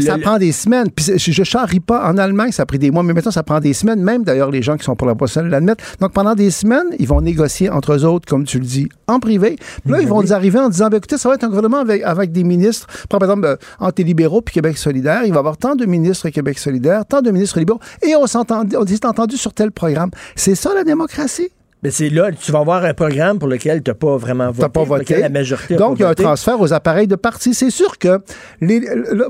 ça 0.00 0.18
prend 0.18 0.38
des 0.38 0.52
semaines. 0.52 0.90
Puis 0.90 1.06
je, 1.16 1.32
je 1.32 1.42
charrie 1.44 1.80
pas. 1.80 2.08
En 2.10 2.16
Allemagne, 2.16 2.52
ça 2.52 2.62
a 2.62 2.66
pris 2.66 2.78
des 2.78 2.90
mois, 2.90 3.02
mais 3.02 3.12
maintenant, 3.12 3.30
ça 3.30 3.42
prend 3.42 3.60
des 3.60 3.74
semaines. 3.74 4.02
Même 4.02 4.24
d'ailleurs, 4.24 4.50
les 4.50 4.62
gens 4.62 4.76
qui 4.76 4.84
sont 4.84 4.96
pour 4.96 5.06
la 5.06 5.14
proposition 5.14 5.42
l'admettent. 5.42 5.82
Donc, 6.00 6.12
pendant 6.12 6.34
des 6.34 6.50
semaines, 6.50 6.86
ils 6.98 7.06
vont 7.06 7.20
négocier 7.20 7.68
entre 7.68 7.92
eux 7.92 8.04
autres, 8.04 8.26
comme 8.26 8.44
tu 8.44 8.58
le 8.58 8.64
dis, 8.64 8.88
en 9.06 9.20
privé. 9.20 9.56
Puis 9.82 9.92
là, 9.92 10.00
ils 10.00 10.08
vont 10.08 10.30
arriver 10.30 10.58
en 10.58 10.68
disant, 10.68 10.88
ben, 10.88 10.96
écoutez, 10.96 11.18
ça 11.18 11.28
va 11.28 11.34
être 11.34 11.44
un 11.44 11.48
gouvernement 11.48 11.78
avec, 11.78 12.02
avec 12.02 12.32
des 12.32 12.44
ministres, 12.44 12.86
par 13.08 13.20
exemple, 13.22 13.46
euh, 13.46 13.56
anti-libéraux 13.80 14.40
puis 14.40 14.54
Québec 14.54 14.78
solidaire. 14.78 15.22
Il 15.24 15.30
va 15.30 15.36
y 15.36 15.38
avoir 15.38 15.58
tant 15.58 15.76
de 15.76 15.84
ministres 15.84 16.28
Québec 16.30 16.58
solidaire, 16.58 17.04
tant 17.06 17.20
de 17.20 17.30
ministres 17.30 17.58
libéraux. 17.58 17.80
Et 18.02 18.16
on 18.16 18.26
s'est 18.26 18.38
entendu 18.38 19.36
sur 19.36 19.52
tel 19.52 19.72
programme. 19.72 20.10
C'est 20.34 20.54
ça, 20.54 20.72
la 20.74 20.84
démocratie? 20.84 21.50
Mais 21.82 21.90
c'est 21.90 22.08
là, 22.08 22.30
tu 22.32 22.52
vas 22.52 22.60
avoir 22.60 22.84
un 22.84 22.94
programme 22.94 23.38
pour 23.38 23.48
lequel 23.48 23.82
tu 23.82 23.90
n'as 23.90 23.94
pas 23.94 24.16
vraiment 24.16 24.50
voté. 24.50 24.68
pas 24.70 24.84
voté. 24.84 25.20
La 25.20 25.28
majorité 25.28 25.76
Donc, 25.76 25.98
il 25.98 26.02
y 26.02 26.04
a 26.04 26.08
un 26.08 26.14
transfert 26.14 26.58
aux 26.60 26.72
appareils 26.72 27.06
de 27.06 27.16
parti. 27.16 27.52
C'est 27.52 27.70
sûr 27.70 27.98
que. 27.98 28.20
Les, 28.60 28.80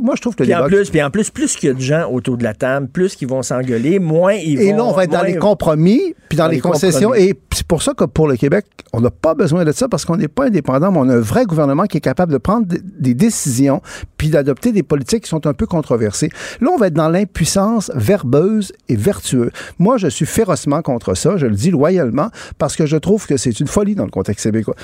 moi, 0.00 0.14
je 0.16 0.20
trouve 0.20 0.37
que 0.37 0.44
puis 0.44 0.54
en 0.54 0.66
plus, 0.66 0.90
Puis 0.90 1.02
en 1.02 1.11
plus, 1.11 1.30
plus 1.30 1.56
qu'il 1.56 1.68
y 1.68 1.72
a 1.72 1.74
de 1.74 1.80
gens 1.80 2.09
autour 2.11 2.37
de 2.37 2.44
la 2.44 2.54
table, 2.54 2.88
plus 2.88 3.16
qu'ils 3.16 3.28
vont 3.28 3.42
s'engueuler, 3.42 3.98
moins 3.98 4.35
ils 4.35 4.56
vont. 4.56 4.62
Et 4.62 4.72
là, 4.72 4.85
on 4.85 4.92
va 4.92 5.04
être 5.04 5.11
dans 5.11 5.22
les 5.22 5.37
compromis, 5.37 6.14
puis 6.28 6.38
dans, 6.38 6.46
les, 6.46 6.61
concessions. 6.61 7.14
Et 7.14 7.35
c'est 7.52 7.66
pour 7.66 7.82
ça 7.82 7.94
que 7.94 8.04
pour 8.04 8.28
le 8.28 8.37
Québec, 8.37 8.64
on 8.92 9.00
n'a 9.00 9.11
pas 9.11 9.35
besoin 9.35 9.64
de 9.64 9.72
ça 9.72 9.88
parce 9.88 10.04
qu'on 10.04 10.16
n'est 10.16 10.28
pas 10.28 10.46
indépendant, 10.46 10.92
mais 10.92 10.98
on 10.98 11.09
a 11.09 11.16
un 11.16 11.20
vrai 11.20 11.46
gouvernement 11.46 11.85
qui 11.85 11.96
est 11.96 12.02
capable 12.02 12.32
de 12.32 12.38
prendre 12.38 12.66
des 12.66 13.14
décisions 13.14 13.82
puis 14.18 14.28
d'adopter 14.28 14.72
des 14.72 14.82
politiques 14.82 15.24
qui 15.24 15.30
sont 15.30 15.46
un 15.46 15.54
peu 15.54 15.66
controversées. 15.66 16.30
Là, 16.61 16.70
on 16.72 16.76
va 16.76 16.87
être 16.87 16.94
dans 16.94 17.09
l'impuissance 17.09 17.90
verbeuse 17.94 18.72
et 18.88 18.96
vertueuse. 18.96 19.50
Moi, 19.78 19.96
je 19.98 20.06
suis 20.06 20.26
férocement 20.26 20.82
contre 20.82 21.14
ça, 21.14 21.37
je 21.37 21.46
le 21.46 21.54
dis 21.54 21.70
loyalement, 21.70 22.30
parce 22.59 22.77
que 22.77 22.87
je 22.87 22.96
trouve 22.96 23.27
que 23.27 23.37
c'est 23.37 23.59
une 23.61 23.66
folie 23.66 23.94
dans 23.94 24.05
le 24.05 24.11
contexte 24.11 24.44
québécois. 24.44 24.77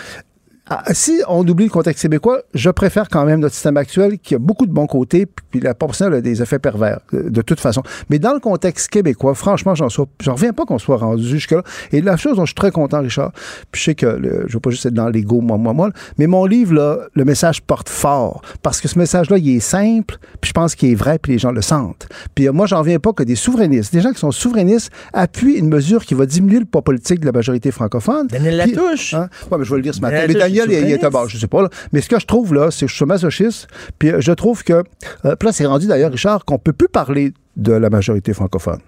Ah, 0.68 0.84
si 0.92 1.20
on 1.28 1.46
oublie 1.46 1.64
le 1.64 1.70
contexte 1.70 2.02
québécois, 2.02 2.42
je 2.54 2.70
préfère 2.70 3.08
quand 3.08 3.24
même 3.24 3.40
notre 3.40 3.54
système 3.54 3.76
actuel 3.76 4.18
qui 4.20 4.36
a 4.36 4.38
beaucoup 4.38 4.64
de 4.64 4.72
bons 4.72 4.86
côtés, 4.86 5.26
puis 5.26 5.58
la 5.58 5.74
proportionnelle 5.74 6.18
a 6.18 6.20
des 6.20 6.40
effets 6.40 6.60
pervers, 6.60 7.00
de, 7.12 7.42
toute 7.42 7.58
façon. 7.58 7.82
Mais 8.10 8.20
dans 8.20 8.32
le 8.32 8.38
contexte 8.38 8.88
québécois, 8.88 9.34
franchement, 9.34 9.74
j'en 9.74 9.88
reviens 10.32 10.52
pas 10.52 10.64
qu'on 10.64 10.78
soit 10.78 10.98
rendu 10.98 11.26
jusque-là. 11.26 11.62
Et 11.90 12.00
la 12.00 12.16
chose 12.16 12.36
dont 12.36 12.44
je 12.44 12.50
suis 12.50 12.54
très 12.54 12.70
content, 12.70 13.00
Richard, 13.00 13.32
puis 13.72 13.80
je 13.80 13.84
sais 13.86 13.94
que 13.96 14.20
je 14.22 14.52
je 14.52 14.56
veux 14.56 14.60
pas 14.60 14.70
juste 14.70 14.86
être 14.86 14.94
dans 14.94 15.08
l'ego, 15.08 15.40
moi, 15.40 15.56
moi, 15.56 15.72
moi, 15.72 15.90
mais 16.18 16.26
mon 16.26 16.44
livre, 16.44 16.74
là, 16.74 16.98
le 17.14 17.24
message 17.24 17.62
porte 17.62 17.88
fort, 17.88 18.42
parce 18.62 18.80
que 18.80 18.86
ce 18.86 18.98
message-là, 18.98 19.38
il 19.38 19.56
est 19.56 19.60
simple, 19.60 20.18
puis 20.40 20.50
je 20.50 20.52
pense 20.52 20.74
qu'il 20.74 20.90
est 20.90 20.94
vrai, 20.94 21.18
puis 21.18 21.32
les 21.32 21.38
gens 21.38 21.52
le 21.52 21.62
sentent. 21.62 22.06
Puis 22.34 22.46
euh, 22.46 22.52
moi, 22.52 22.66
j'en 22.66 22.78
reviens 22.78 22.98
pas 23.00 23.12
que 23.12 23.24
des 23.24 23.34
souverainistes, 23.34 23.92
des 23.92 24.00
gens 24.00 24.12
qui 24.12 24.20
sont 24.20 24.30
souverainistes, 24.30 24.90
appuient 25.12 25.54
une 25.54 25.68
mesure 25.68 26.04
qui 26.04 26.14
va 26.14 26.26
diminuer 26.26 26.60
le 26.60 26.66
poids 26.66 26.82
politique 26.82 27.20
de 27.20 27.26
la 27.26 27.32
majorité 27.32 27.70
francophone. 27.70 28.28
Daniel 28.28 28.56
Latouche. 28.56 29.14
Hein? 29.14 29.28
Ouais, 29.50 29.58
mais 29.58 29.64
je 29.64 29.70
vais 29.70 29.76
le 29.76 29.82
dire 29.82 29.94
ce 29.94 30.00
matin 30.00 30.26
il, 30.54 30.70
il 30.70 30.92
était 30.92 31.10
bon, 31.10 31.26
je 31.26 31.38
sais 31.38 31.46
pas. 31.46 31.68
Mais 31.92 32.00
ce 32.00 32.08
que 32.08 32.18
je 32.18 32.26
trouve, 32.26 32.54
là, 32.54 32.70
c'est 32.70 32.86
que 32.86 32.90
je 32.90 32.96
suis 32.96 33.04
masochiste. 33.04 33.68
Puis 33.98 34.10
euh, 34.10 34.20
je 34.20 34.32
trouve 34.32 34.64
que. 34.64 34.84
Euh, 35.24 35.34
là, 35.40 35.52
c'est 35.52 35.66
rendu 35.66 35.86
d'ailleurs, 35.86 36.12
Richard, 36.12 36.44
qu'on 36.44 36.58
peut 36.58 36.72
plus 36.72 36.88
parler 36.88 37.32
de 37.56 37.72
la 37.72 37.90
majorité 37.90 38.32
francophone. 38.32 38.80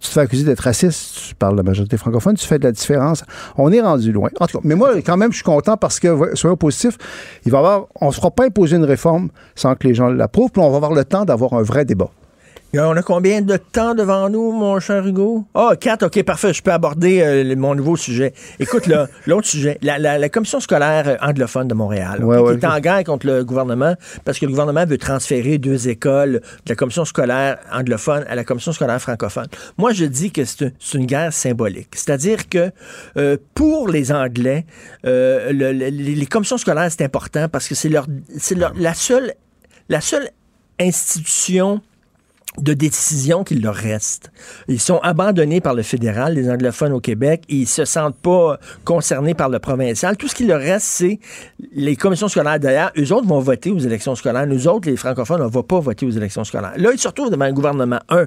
Tu 0.00 0.08
te 0.08 0.14
fais 0.14 0.20
accuser 0.20 0.44
d'être 0.44 0.60
raciste, 0.60 1.28
tu 1.28 1.34
parles 1.34 1.52
de 1.52 1.58
la 1.58 1.62
majorité 1.62 1.96
francophone, 1.96 2.34
tu 2.34 2.46
fais 2.46 2.58
de 2.58 2.64
la 2.64 2.72
différence. 2.72 3.24
On 3.56 3.70
est 3.72 3.80
rendu 3.80 4.10
loin. 4.10 4.30
En 4.40 4.46
tout 4.46 4.58
cas, 4.58 4.64
mais 4.64 4.74
moi, 4.74 4.90
quand 5.02 5.16
même, 5.16 5.30
je 5.30 5.36
suis 5.36 5.44
content 5.44 5.76
parce 5.76 6.00
que, 6.00 6.34
soyons 6.34 6.56
positifs, 6.56 6.98
il 7.44 7.52
va 7.52 7.58
avoir, 7.58 7.86
on 8.00 8.08
ne 8.08 8.10
se 8.10 8.16
fera 8.16 8.30
pas 8.30 8.44
imposer 8.44 8.76
une 8.76 8.84
réforme 8.84 9.28
sans 9.54 9.74
que 9.76 9.86
les 9.86 9.94
gens 9.94 10.08
l'approuvent, 10.08 10.50
puis 10.50 10.60
on 10.60 10.70
va 10.70 10.76
avoir 10.76 10.92
le 10.92 11.04
temps 11.04 11.24
d'avoir 11.24 11.52
un 11.52 11.62
vrai 11.62 11.84
débat. 11.84 12.10
On 12.78 12.96
a 12.96 13.02
combien 13.02 13.40
de 13.40 13.56
temps 13.56 13.94
devant 13.94 14.28
nous, 14.28 14.52
mon 14.52 14.78
cher 14.80 15.06
Hugo? 15.06 15.46
Ah, 15.54 15.70
oh, 15.72 15.76
quatre, 15.80 16.06
OK, 16.06 16.22
parfait. 16.24 16.52
Je 16.52 16.62
peux 16.62 16.72
aborder 16.72 17.22
euh, 17.22 17.56
mon 17.56 17.74
nouveau 17.74 17.96
sujet. 17.96 18.34
Écoute, 18.58 18.86
là, 18.86 19.08
l'autre 19.26 19.46
sujet, 19.46 19.78
la, 19.82 20.28
commission 20.28 20.60
scolaire 20.60 21.08
euh, 21.08 21.16
anglophone 21.22 21.68
de 21.68 21.74
Montréal, 21.74 22.18
qui 22.20 22.66
est 22.66 22.66
en 22.66 22.78
guerre 22.80 23.04
contre 23.04 23.26
le 23.26 23.44
gouvernement 23.44 23.94
parce 24.24 24.38
que 24.38 24.44
le 24.44 24.50
gouvernement 24.50 24.84
veut 24.84 24.98
transférer 24.98 25.56
deux 25.58 25.88
écoles 25.88 26.32
de 26.32 26.68
la 26.68 26.74
commission 26.74 27.04
scolaire 27.04 27.58
anglophone 27.72 28.24
à 28.28 28.34
la 28.34 28.44
commission 28.44 28.72
scolaire 28.72 29.00
francophone. 29.00 29.46
Moi, 29.78 29.92
je 29.92 30.04
dis 30.04 30.30
que 30.30 30.44
c'est 30.44 30.72
une 30.94 31.06
guerre 31.06 31.32
symbolique. 31.32 31.94
C'est-à-dire 31.94 32.48
que 32.48 32.70
euh, 33.16 33.38
pour 33.54 33.88
les 33.88 34.12
Anglais, 34.12 34.66
les 35.04 36.26
commissions 36.30 36.58
scolaires, 36.58 36.90
c'est 36.90 37.04
important 37.04 37.48
parce 37.48 37.68
que 37.68 37.74
c'est 37.74 37.88
leur, 37.88 38.06
leur, 38.54 38.72
la 38.76 38.92
seule, 38.92 39.32
la 39.88 40.00
seule 40.00 40.28
institution 40.78 41.80
de 42.60 42.72
décision 42.72 43.44
qu'il 43.44 43.62
leur 43.62 43.74
reste. 43.74 44.30
Ils 44.68 44.80
sont 44.80 44.98
abandonnés 44.98 45.60
par 45.60 45.74
le 45.74 45.82
fédéral, 45.82 46.34
les 46.34 46.50
anglophones 46.50 46.92
au 46.92 47.00
Québec, 47.00 47.42
et 47.48 47.56
ils 47.56 47.66
se 47.66 47.84
sentent 47.84 48.16
pas 48.16 48.58
concernés 48.84 49.34
par 49.34 49.48
le 49.48 49.58
provincial. 49.58 50.16
Tout 50.16 50.28
ce 50.28 50.34
qu'il 50.34 50.48
leur 50.48 50.60
reste, 50.60 50.86
c'est 50.86 51.20
les 51.74 51.96
commissions 51.96 52.28
scolaires. 52.28 52.58
D'ailleurs, 52.58 52.92
eux 52.98 53.12
autres 53.12 53.26
vont 53.26 53.40
voter 53.40 53.70
aux 53.70 53.78
élections 53.78 54.14
scolaires. 54.14 54.46
Nous 54.46 54.68
autres, 54.68 54.88
les 54.88 54.96
francophones, 54.96 55.42
on 55.42 55.48
va 55.48 55.62
pas 55.62 55.80
voter 55.80 56.06
aux 56.06 56.10
élections 56.10 56.44
scolaires. 56.44 56.74
Là, 56.76 56.90
ils 56.92 56.98
se 56.98 57.08
retrouvent 57.08 57.30
devant 57.30 57.44
un 57.44 57.52
gouvernement, 57.52 58.00
un, 58.08 58.26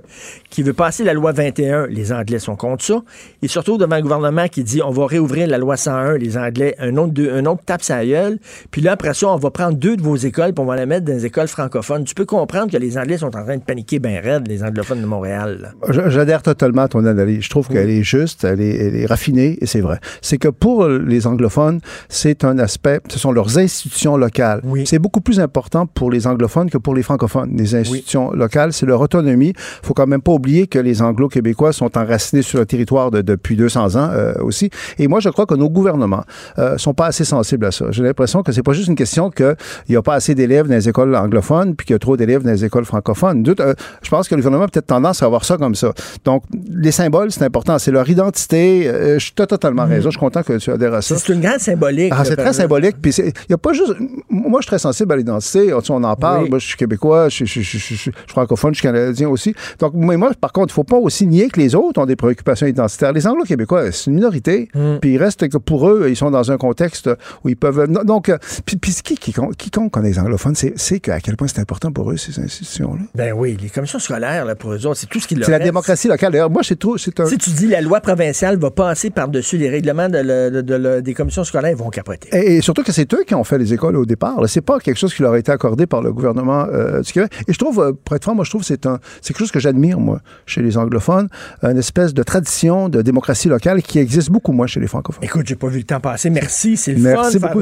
qui 0.49 0.63
veut 0.63 0.73
passer 0.73 1.03
la 1.03 1.13
loi 1.13 1.31
21. 1.31 1.87
Les 1.87 2.11
Anglais 2.11 2.39
sont 2.39 2.55
contre 2.55 2.83
ça. 2.83 3.01
Ils 3.41 3.49
se 3.49 3.59
retrouvent 3.59 3.79
devant 3.79 3.95
un 3.95 4.01
gouvernement 4.01 4.47
qui 4.47 4.63
dit, 4.63 4.81
on 4.81 4.91
va 4.91 5.05
réouvrir 5.07 5.47
la 5.47 5.57
loi 5.57 5.77
101. 5.77 6.17
Les 6.17 6.37
Anglais, 6.37 6.75
un 6.79 6.95
autre, 6.97 7.63
tape 7.65 7.81
sa 7.81 8.05
gueule. 8.05 8.39
Puis 8.71 8.81
là, 8.81 8.93
après 8.93 9.13
ça, 9.13 9.27
on 9.27 9.37
va 9.37 9.51
prendre 9.51 9.77
deux 9.77 9.97
de 9.97 10.01
vos 10.01 10.15
écoles, 10.15 10.53
puis 10.53 10.63
on 10.63 10.67
va 10.67 10.75
les 10.75 10.85
mettre 10.85 11.05
dans 11.05 11.13
les 11.13 11.25
écoles 11.25 11.47
francophones. 11.47 12.03
Tu 12.03 12.15
peux 12.15 12.25
comprendre 12.25 12.71
que 12.71 12.77
les 12.77 12.97
Anglais 12.97 13.17
sont 13.17 13.35
en 13.35 13.43
train 13.43 13.57
de 13.57 13.63
paniquer 13.63 13.99
les 14.47 14.63
anglophones 14.63 15.01
de 15.01 15.05
Montréal. 15.05 15.73
J'adhère 15.89 16.41
totalement 16.41 16.83
à 16.83 16.87
ton 16.87 17.05
analyse. 17.05 17.43
Je 17.43 17.49
trouve 17.49 17.67
qu'elle 17.67 17.89
est 17.89 18.03
juste, 18.03 18.43
elle 18.43 18.61
est, 18.61 19.05
raffinée, 19.05 19.57
et 19.61 19.65
c'est 19.65 19.81
vrai. 19.81 19.99
C'est 20.21 20.37
que 20.37 20.47
pour 20.47 20.87
les 20.87 21.27
anglophones, 21.27 21.79
c'est 22.07 22.43
un 22.43 22.57
aspect, 22.59 22.99
ce 23.09 23.19
sont 23.19 23.31
leurs 23.31 23.57
institutions 23.57 24.17
locales. 24.17 24.61
C'est 24.85 24.99
beaucoup 24.99 25.21
plus 25.21 25.39
important 25.39 25.85
pour 25.85 26.11
les 26.11 26.27
anglophones 26.27 26.69
que 26.69 26.77
pour 26.77 26.95
les 26.95 27.03
francophones. 27.03 27.55
Les 27.55 27.75
institutions 27.75 28.31
locales, 28.31 28.73
c'est 28.73 28.85
leur 28.85 29.01
autonomie. 29.01 29.53
Il 29.55 29.85
faut 29.85 29.93
quand 29.93 30.07
même 30.07 30.21
pas 30.21 30.31
oublier 30.31 30.67
que 30.67 30.79
les 30.79 31.01
anglo-québécois 31.01 31.73
sont 31.73 31.97
enracinés 31.97 32.41
sur 32.41 32.59
le 32.59 32.65
territoire 32.65 33.11
depuis 33.11 33.55
200 33.55 33.95
ans 33.95 34.09
euh, 34.11 34.33
aussi. 34.41 34.69
Et 34.97 35.07
moi, 35.07 35.19
je 35.19 35.29
crois 35.29 35.45
que 35.45 35.55
nos 35.55 35.69
gouvernements 35.69 36.23
euh, 36.57 36.77
sont 36.77 36.93
pas 36.93 37.07
assez 37.07 37.23
sensibles 37.23 37.65
à 37.65 37.71
ça. 37.71 37.85
J'ai 37.91 38.03
l'impression 38.03 38.43
que 38.43 38.51
c'est 38.51 38.63
pas 38.63 38.73
juste 38.73 38.87
une 38.87 38.95
question 38.95 39.29
qu'il 39.29 39.55
n'y 39.89 39.95
a 39.95 40.01
pas 40.01 40.15
assez 40.15 40.35
d'élèves 40.35 40.67
dans 40.67 40.75
les 40.75 40.89
écoles 40.89 41.15
anglophones 41.15 41.75
puis 41.75 41.85
qu'il 41.85 41.93
y 41.93 41.95
a 41.95 41.99
trop 41.99 42.17
d'élèves 42.17 42.43
dans 42.43 42.51
les 42.51 42.65
écoles 42.65 42.85
francophones. 42.85 43.43
Euh, 43.59 43.73
je 44.09 44.15
pense 44.15 44.27
que 44.27 44.33
le 44.33 44.41
gouvernement 44.41 44.63
a 44.63 44.67
peut-être 44.67 44.87
tendance 44.87 45.21
à 45.21 45.27
avoir 45.27 45.45
ça 45.45 45.55
comme 45.57 45.75
ça. 45.75 45.93
Donc, 46.25 46.41
les 46.73 46.91
symboles, 46.91 47.31
c'est 47.31 47.43
important. 47.43 47.77
C'est 47.77 47.91
leur 47.91 48.09
identité. 48.09 48.87
Euh, 48.87 49.19
je 49.19 49.31
as 49.37 49.45
totalement 49.45 49.85
Mm. 49.85 49.89
raison. 49.89 50.05
Je 50.09 50.17
suis 50.17 50.19
content 50.19 50.41
que 50.41 50.57
tu 50.57 50.71
adhères 50.71 50.95
à 50.95 51.03
ça. 51.03 51.15
C'est 51.15 51.31
une 51.31 51.41
grande 51.41 51.59
symbolique. 51.59 52.11
Ah, 52.15 52.25
c'est 52.25 52.35
très 52.35 52.53
symbolique. 52.53 52.95
Puis 52.99 53.13
il 53.47 53.53
a 53.53 53.57
pas 53.59 53.73
juste. 53.73 53.93
Moi, 54.29 54.61
je 54.61 54.63
suis 54.63 54.67
très 54.69 54.79
sensible 54.79 55.13
à 55.13 55.15
l'identité. 55.17 55.71
On 55.89 56.03
en 56.03 56.15
parle. 56.15 56.43
Oui. 56.45 56.49
Moi, 56.49 56.57
je 56.59 56.65
suis 56.65 56.77
québécois, 56.77 57.29
je, 57.29 57.45
je- 57.45 57.61
je- 57.61 57.77
je- 57.77 57.93
je 57.93 57.95
suis 57.95 58.11
francophone, 58.27 58.73
je 58.73 58.79
suis 58.79 58.87
canadien 58.87 59.29
aussi. 59.29 59.53
Donc, 59.79 59.93
mais 59.93 60.17
moi, 60.17 60.31
par 60.41 60.51
contre, 60.53 60.73
il 60.73 60.75
faut 60.75 60.83
pas 60.83 60.97
aussi 60.97 61.27
nier 61.27 61.49
que 61.49 61.59
les 61.59 61.75
autres 61.75 62.01
ont 62.01 62.05
des 62.07 62.15
préoccupations 62.15 62.65
identitaires. 62.65 63.13
Les 63.13 63.27
Anglo-Québécois, 63.27 63.91
c'est 63.91 64.07
une 64.07 64.15
minorité. 64.15 64.69
Mm. 64.73 64.97
Puis 65.01 65.11
il 65.13 65.17
reste 65.17 65.47
que 65.49 65.57
pour 65.57 65.87
eux, 65.87 66.07
ils 66.09 66.15
sont 66.15 66.31
dans 66.31 66.51
un 66.51 66.57
contexte 66.57 67.09
où 67.43 67.49
ils 67.49 67.55
peuvent. 67.57 67.87
Donc, 68.05 68.29
euh, 68.29 68.37
puis, 68.65 68.77
puis 68.77 68.91
ce 68.91 69.03
qui, 69.03 69.15
qui, 69.17 69.33
compte- 69.33 69.55
quiconque 69.55 69.91
connaît 69.91 70.09
les 70.09 70.19
anglophones, 70.19 70.55
c'est 70.55 70.73
c'est 70.77 70.99
que 70.99 71.11
à 71.11 71.19
quel 71.19 71.35
point 71.37 71.47
c'est 71.47 71.59
important 71.59 71.91
pour 71.91 72.11
eux, 72.11 72.17
ces 72.17 72.39
institutions-là. 72.39 73.01
Ben 73.13 73.33
oui, 73.33 73.57
les 73.61 73.69
commissions 73.69 73.98
scolaires, 73.99 74.45
là, 74.45 74.55
pour 74.55 74.73
eux 74.73 74.85
autres, 74.85 74.99
c'est 74.99 75.07
tout 75.07 75.19
ce 75.19 75.27
qui 75.27 75.35
leur 75.35 75.45
C'est 75.45 75.51
la 75.51 75.59
démocratie 75.59 76.07
locale. 76.07 76.31
D'ailleurs, 76.31 76.49
moi, 76.49 76.61
c'est 76.63 76.77
trop. 76.79 76.97
C'est 76.97 77.19
un. 77.19 77.25
Si 77.25 77.37
tu 77.37 77.49
dis 77.51 77.67
la 77.67 77.81
loi 77.81 77.99
provinciale 78.01 78.57
va 78.57 78.71
passer 78.71 79.09
par-dessus 79.09 79.57
les 79.57 79.69
règlements 79.69 80.09
de 80.09 80.17
le- 80.19 80.49
de- 80.51 80.61
de 80.61 80.75
le- 80.75 81.01
des 81.01 81.13
commissions 81.13 81.43
scolaires, 81.43 81.71
ils 81.71 81.77
vont 81.77 81.89
capoter. 81.89 82.29
Et, 82.31 82.57
et 82.57 82.61
surtout 82.61 82.83
que 82.83 82.91
c'est 82.91 83.11
eux 83.13 83.23
qui 83.27 83.35
ont 83.35 83.43
fait 83.43 83.57
les 83.57 83.73
écoles 83.73 83.95
au 83.97 84.05
départ. 84.05 84.37
C'est 84.47 84.61
pas 84.61 84.79
quelque 84.79 84.97
chose 84.97 85.13
qui 85.13 85.21
leur 85.21 85.33
a 85.33 85.39
été 85.39 85.51
accordé 85.51 85.85
par 85.85 86.01
le 86.01 86.11
gouvernement 86.13 86.65
euh, 86.71 87.01
du 87.01 87.11
Québec. 87.11 87.31
Et 87.47 87.53
je 87.53 87.57
trouve, 87.59 87.79
euh, 87.79 87.91
pour 88.03 88.15
être 88.15 88.23
franc, 88.23 88.35
moi, 88.35 88.45
je 88.45 88.49
trouve 88.49 88.61
que 88.61 88.67
c'est 88.67 88.79
quelque 88.81 89.37
chose 89.37 89.51
que 89.51 89.59
j'admire, 89.59 89.99
moi, 89.99 90.21
chez 90.45 90.61
les 90.61 90.77
anglophones, 90.77 91.27
une 91.63 91.77
espèce 91.77 92.13
de 92.13 92.23
tradition 92.23 92.89
de 92.89 93.01
démocratie 93.01 93.47
locale 93.49 93.81
qui 93.81 93.99
existe 93.99 94.29
beaucoup 94.29 94.51
moins 94.51 94.67
chez 94.67 94.79
les 94.79 94.87
francophones. 94.87 95.23
Écoute, 95.23 95.45
j'ai 95.47 95.55
pas 95.55 95.67
vu 95.67 95.79
le 95.79 95.83
temps 95.83 95.99
passer. 95.99 96.29
Merci, 96.29 96.77
c'est 96.77 96.93
le 96.93 96.99
Merci 97.01 97.39
fun. 97.39 97.47
de 97.47 97.53
beaucoup, 97.53 97.61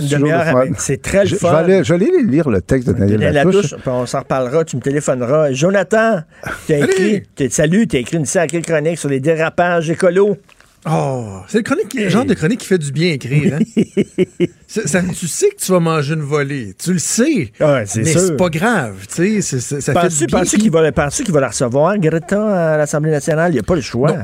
c'est 0.77 1.01
très 1.01 1.25
le 1.25 1.35
fun. 1.35 1.63
je 1.83 1.93
vais 1.93 1.95
aller 1.95 2.23
lire 2.23 2.49
le 2.49 2.61
texte 2.61 2.87
de 2.87 2.93
Daniel 2.93 3.33
Latouche. 3.33 3.75
On 3.85 4.05
s'en 4.05 4.19
reparlera, 4.19 4.63
tu 4.63 4.75
me 4.75 4.81
téléphoneras. 4.81 5.51
Jonathan, 5.51 6.21
tu 6.67 6.73
as 6.73 6.79
écrit, 6.79 7.23
t'as- 7.35 7.49
salut, 7.49 7.87
tu 7.87 7.95
as 7.95 7.99
écrit 7.99 8.17
une 8.17 8.25
sacrée 8.25 8.61
chronique 8.61 8.97
sur 8.97 9.09
les 9.09 9.19
dérapages 9.19 9.89
écolos. 9.89 10.37
Oh, 10.89 11.41
c'est 11.49 11.57
le, 11.57 11.63
chronique, 11.63 11.93
le 11.95 12.07
genre 12.07 12.23
de 12.23 12.33
chronique 12.33 12.59
qui 12.61 12.67
fait 12.67 12.77
du 12.77 12.91
bien 12.93 13.11
écrire. 13.13 13.55
Hein? 13.59 13.83
Ça- 14.67 15.01
tu 15.01 15.27
sais 15.27 15.49
que 15.49 15.55
tu 15.57 15.71
vas 15.71 15.79
manger 15.79 16.13
une 16.13 16.21
volée. 16.21 16.73
Tu 16.81 16.93
le 16.93 16.99
sais. 16.99 17.51
Ouais, 17.59 17.83
c'est 17.85 18.03
mais 18.03 18.11
sûr. 18.11 18.19
c'est 18.21 18.37
pas 18.37 18.49
grave. 18.49 18.95
Tu 19.13 19.41
sais, 19.41 19.59
ça 19.59 19.81
fait 19.81 19.93
Penses-tu 19.93 20.19
du 20.19 20.25
bien. 20.27 20.39
penses-tu 20.39 20.57
qu'il 20.57 20.71
va, 20.71 20.91
penses-tu 20.91 21.23
qu'il 21.23 21.33
va 21.33 21.41
la 21.41 21.47
recevoir, 21.49 21.97
Greta, 21.97 22.73
à 22.73 22.77
l'Assemblée 22.77 23.11
nationale? 23.11 23.51
Il 23.51 23.55
n'y 23.55 23.59
a 23.59 23.63
pas 23.63 23.75
le 23.75 23.81
choix. 23.81 24.11
Non. 24.13 24.23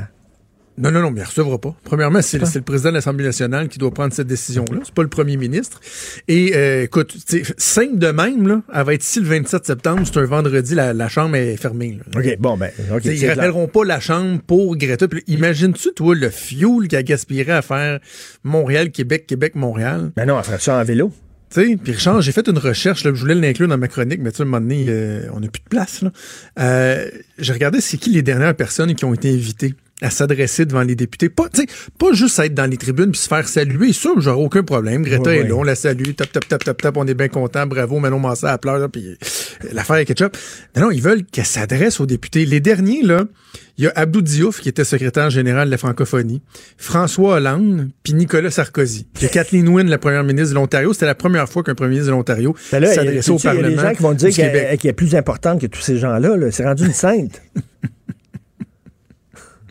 Non, 0.76 0.90
non, 0.90 1.00
non, 1.00 1.10
mais 1.10 1.20
il 1.20 1.22
ne 1.22 1.28
recevra 1.28 1.58
pas. 1.58 1.76
Premièrement, 1.84 2.20
c'est 2.20 2.38
le, 2.38 2.60
président 2.62 2.88
de 2.90 2.94
l'Assemblée 2.94 3.24
nationale 3.24 3.68
qui 3.68 3.78
doit 3.78 3.92
prendre 3.92 4.12
cette 4.12 4.26
décision-là. 4.26 4.80
C'est 4.84 4.94
pas 4.94 5.02
le 5.02 5.08
premier 5.08 5.36
ministre. 5.36 5.80
Et 6.26 6.52
euh, 6.56 6.82
écoute, 6.82 7.14
tu 7.28 7.44
sais, 7.44 7.54
simple 7.58 7.98
de 7.98 8.08
même, 8.08 8.48
là, 8.48 8.62
elle 8.74 8.84
va 8.84 8.94
être 8.94 9.04
ici 9.04 9.20
le 9.20 9.26
27 9.26 9.66
septembre. 9.66 10.02
C'est 10.04 10.18
un 10.18 10.24
vendredi, 10.24 10.74
la, 10.74 10.92
la 10.92 11.08
chambre 11.08 11.36
est 11.36 11.56
fermée. 11.56 11.98
là. 11.98 12.20
OK, 12.20 12.38
bon, 12.40 12.56
ben, 12.56 12.70
ils 13.04 13.18
clair. 13.18 13.36
rappelleront 13.36 13.68
pas 13.68 13.84
la 13.84 14.00
chambre 14.00 14.40
pour 14.44 14.76
Greta. 14.76 15.06
Imagines-tu, 15.28 15.92
toi, 15.94 16.14
le 16.14 16.30
fuel 16.30 16.88
qui 16.88 16.96
a 16.96 17.02
gaspillé 17.02 17.48
à 17.50 17.62
faire 17.62 18.00
Montréal, 18.42 18.90
Québec, 18.90 19.26
Québec, 19.26 19.54
Montréal? 19.54 20.10
Ben 20.16 20.26
non, 20.26 20.38
elle 20.38 20.44
ferait 20.44 20.58
ça 20.58 20.76
en 20.78 20.84
vélo. 20.84 21.12
Tu 21.50 21.60
sais, 21.60 21.76
puis 21.76 21.92
Richard, 21.92 22.20
j'ai 22.20 22.32
fait 22.32 22.48
une 22.48 22.58
recherche, 22.58 23.04
là, 23.04 23.12
je 23.14 23.20
voulais 23.20 23.34
l'inclure 23.34 23.68
dans 23.68 23.78
ma 23.78 23.86
chronique, 23.86 24.20
mais 24.20 24.32
tu 24.32 24.38
sais, 24.38 24.42
à 24.42 24.46
un 24.46 24.48
moment 24.48 24.60
donné, 24.60 24.86
euh, 24.88 25.28
on 25.32 25.40
n'a 25.40 25.48
plus 25.48 25.62
de 25.62 25.68
place. 25.68 26.02
Euh, 26.58 27.08
j'ai 27.38 27.52
regardé 27.52 27.80
c'est 27.80 27.96
qui 27.96 28.10
les 28.10 28.22
dernières 28.22 28.56
personnes 28.56 28.92
qui 28.94 29.04
ont 29.04 29.14
été 29.14 29.32
invitées? 29.32 29.74
À 30.02 30.10
s'adresser 30.10 30.66
devant 30.66 30.82
les 30.82 30.96
députés. 30.96 31.28
Pas, 31.28 31.48
pas 31.98 32.12
juste 32.12 32.38
être 32.40 32.54
dans 32.54 32.68
les 32.68 32.76
tribunes 32.76 33.12
puis 33.12 33.20
se 33.20 33.28
faire 33.28 33.46
saluer. 33.48 33.92
Sûr, 33.92 34.20
j'aurais 34.20 34.42
aucun 34.42 34.62
problème. 34.62 35.02
Greta 35.02 35.30
Ouais, 35.30 35.38
est 35.38 35.48
là, 35.48 35.54
on 35.54 35.62
la 35.62 35.74
salue, 35.74 36.10
tap, 36.16 36.30
tap, 36.32 36.46
tap, 36.48 36.64
tap, 36.64 36.82
tap, 36.82 36.96
on 36.96 37.06
est 37.06 37.14
bien 37.14 37.28
content, 37.28 37.66
bravo, 37.66 37.98
Manon 38.00 38.18
Massat 38.18 38.52
à 38.52 38.58
pleure, 38.58 38.78
là, 38.78 38.88
puis 38.88 39.06
euh, 39.06 39.14
l'affaire 39.72 39.96
est 39.96 40.04
ketchup. 40.04 40.36
Non, 40.76 40.82
non, 40.82 40.90
ils 40.90 41.00
veulent 41.00 41.24
qu'elle 41.24 41.46
s'adresse 41.46 42.00
aux 42.00 42.06
députés. 42.06 42.44
Les 42.44 42.60
derniers, 42.60 43.02
là, 43.02 43.24
il 43.78 43.84
y 43.84 43.86
a 43.86 43.92
Abdou 43.94 44.20
Diouf, 44.20 44.60
qui 44.60 44.68
était 44.68 44.84
secrétaire 44.84 45.30
général 45.30 45.66
de 45.66 45.70
la 45.70 45.78
francophonie, 45.78 46.42
François 46.76 47.36
Hollande, 47.36 47.88
puis 48.02 48.14
Nicolas 48.14 48.50
Sarkozy. 48.50 49.06
Il 49.16 49.22
y 49.22 49.26
a 49.26 49.28
Kathleen 49.32 49.68
Wynne, 49.68 49.88
la 49.88 49.98
première 49.98 50.24
ministre 50.24 50.50
de 50.50 50.54
l'Ontario. 50.56 50.92
C'était 50.92 51.06
la 51.06 51.14
première 51.14 51.48
fois 51.48 51.62
qu'un 51.62 51.74
premier 51.74 51.90
ministre 51.90 52.10
de 52.10 52.16
l'Ontario 52.16 52.54
Ben 52.72 52.84
s'adressait 52.84 53.30
au 53.30 53.38
sais, 53.38 53.48
il 53.48 53.54
y 53.54 53.58
a 53.58 53.62
Parlement 53.62 53.68
des 53.68 53.88
gens 53.88 53.94
qui 53.94 54.02
vont 54.02 54.12
dire 54.12 54.30
qu'elle 54.34 54.78
est 54.84 54.92
plus 54.92 55.14
importante 55.14 55.60
que 55.60 55.66
tous 55.66 55.80
ces 55.80 55.98
gens-là. 55.98 56.36
là. 56.36 56.50
C'est 56.50 56.64
rendu 56.64 56.84
une 56.84 56.92
sainte. 56.92 57.40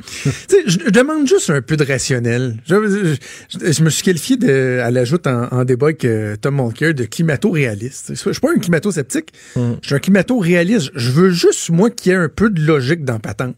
Je, 0.66 0.78
je 0.86 0.90
demande 0.90 1.28
juste 1.28 1.50
un 1.50 1.62
peu 1.62 1.76
de 1.78 1.84
rationnel. 1.84 2.58
Je, 2.68 3.18
je- 3.50 3.72
je 3.72 3.84
me 3.84 3.90
suis 3.90 4.04
qualifié 4.04 4.38
de, 4.38 4.80
à 4.84 4.92
l'ajout 4.92 5.18
en, 5.26 5.48
en 5.52 5.64
débat 5.66 5.88
avec 5.88 6.06
euh, 6.06 6.36
Tom 6.40 6.56
Mulcair 6.56 6.94
de 6.94 7.04
climato-réaliste. 7.06 8.10
Je 8.16 8.16
suis 8.32 8.40
pas 8.40 8.52
un 8.56 8.60
climato-sceptique, 8.60 9.30
je 9.56 9.62
suis 9.82 9.96
un 9.96 10.00
climato-réaliste. 10.00 10.92
Je 10.96 11.12
veux 11.12 11.30
juste, 11.32 11.70
moi, 11.70 11.90
qu'il 11.90 12.12
y 12.12 12.16
ait 12.16 12.18
un 12.18 12.30
peu 12.30 12.50
de 12.50 12.62
logique 12.62 13.04
dans 13.04 13.20
patente. 13.20 13.56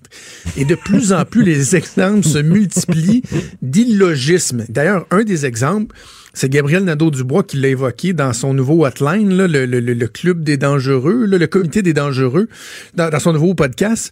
Et 0.58 0.66
de 0.66 0.76
plus 0.76 1.14
en 1.14 1.26
plus, 1.26 1.44
les 1.44 1.76
exemples 1.78 2.24
se 2.26 2.38
multiplient 2.40 3.24
d'illogisme. 3.62 4.66
D'ailleurs, 4.70 5.06
un 5.12 5.24
des 5.24 5.46
exemples, 5.46 5.96
c'est 6.36 6.50
Gabriel 6.50 6.84
Nadeau-Dubois 6.84 7.44
qui 7.44 7.58
l'a 7.58 7.70
évoqué 7.70 8.14
dans 8.14 8.32
son 8.34 8.54
nouveau 8.54 8.86
hotline, 8.86 9.34
là, 9.36 9.48
le, 9.48 9.66
le- 9.66 9.80
le- 9.80 10.08
club 10.08 10.44
des 10.44 10.58
dangereux, 10.58 11.26
là, 11.26 11.40
le 11.40 11.48
comité 11.48 11.82
des 11.82 11.94
dangereux, 11.94 12.48
dans, 12.94 13.10
dans 13.10 13.20
son 13.20 13.34
nouveau 13.34 13.56
podcast. 13.56 14.12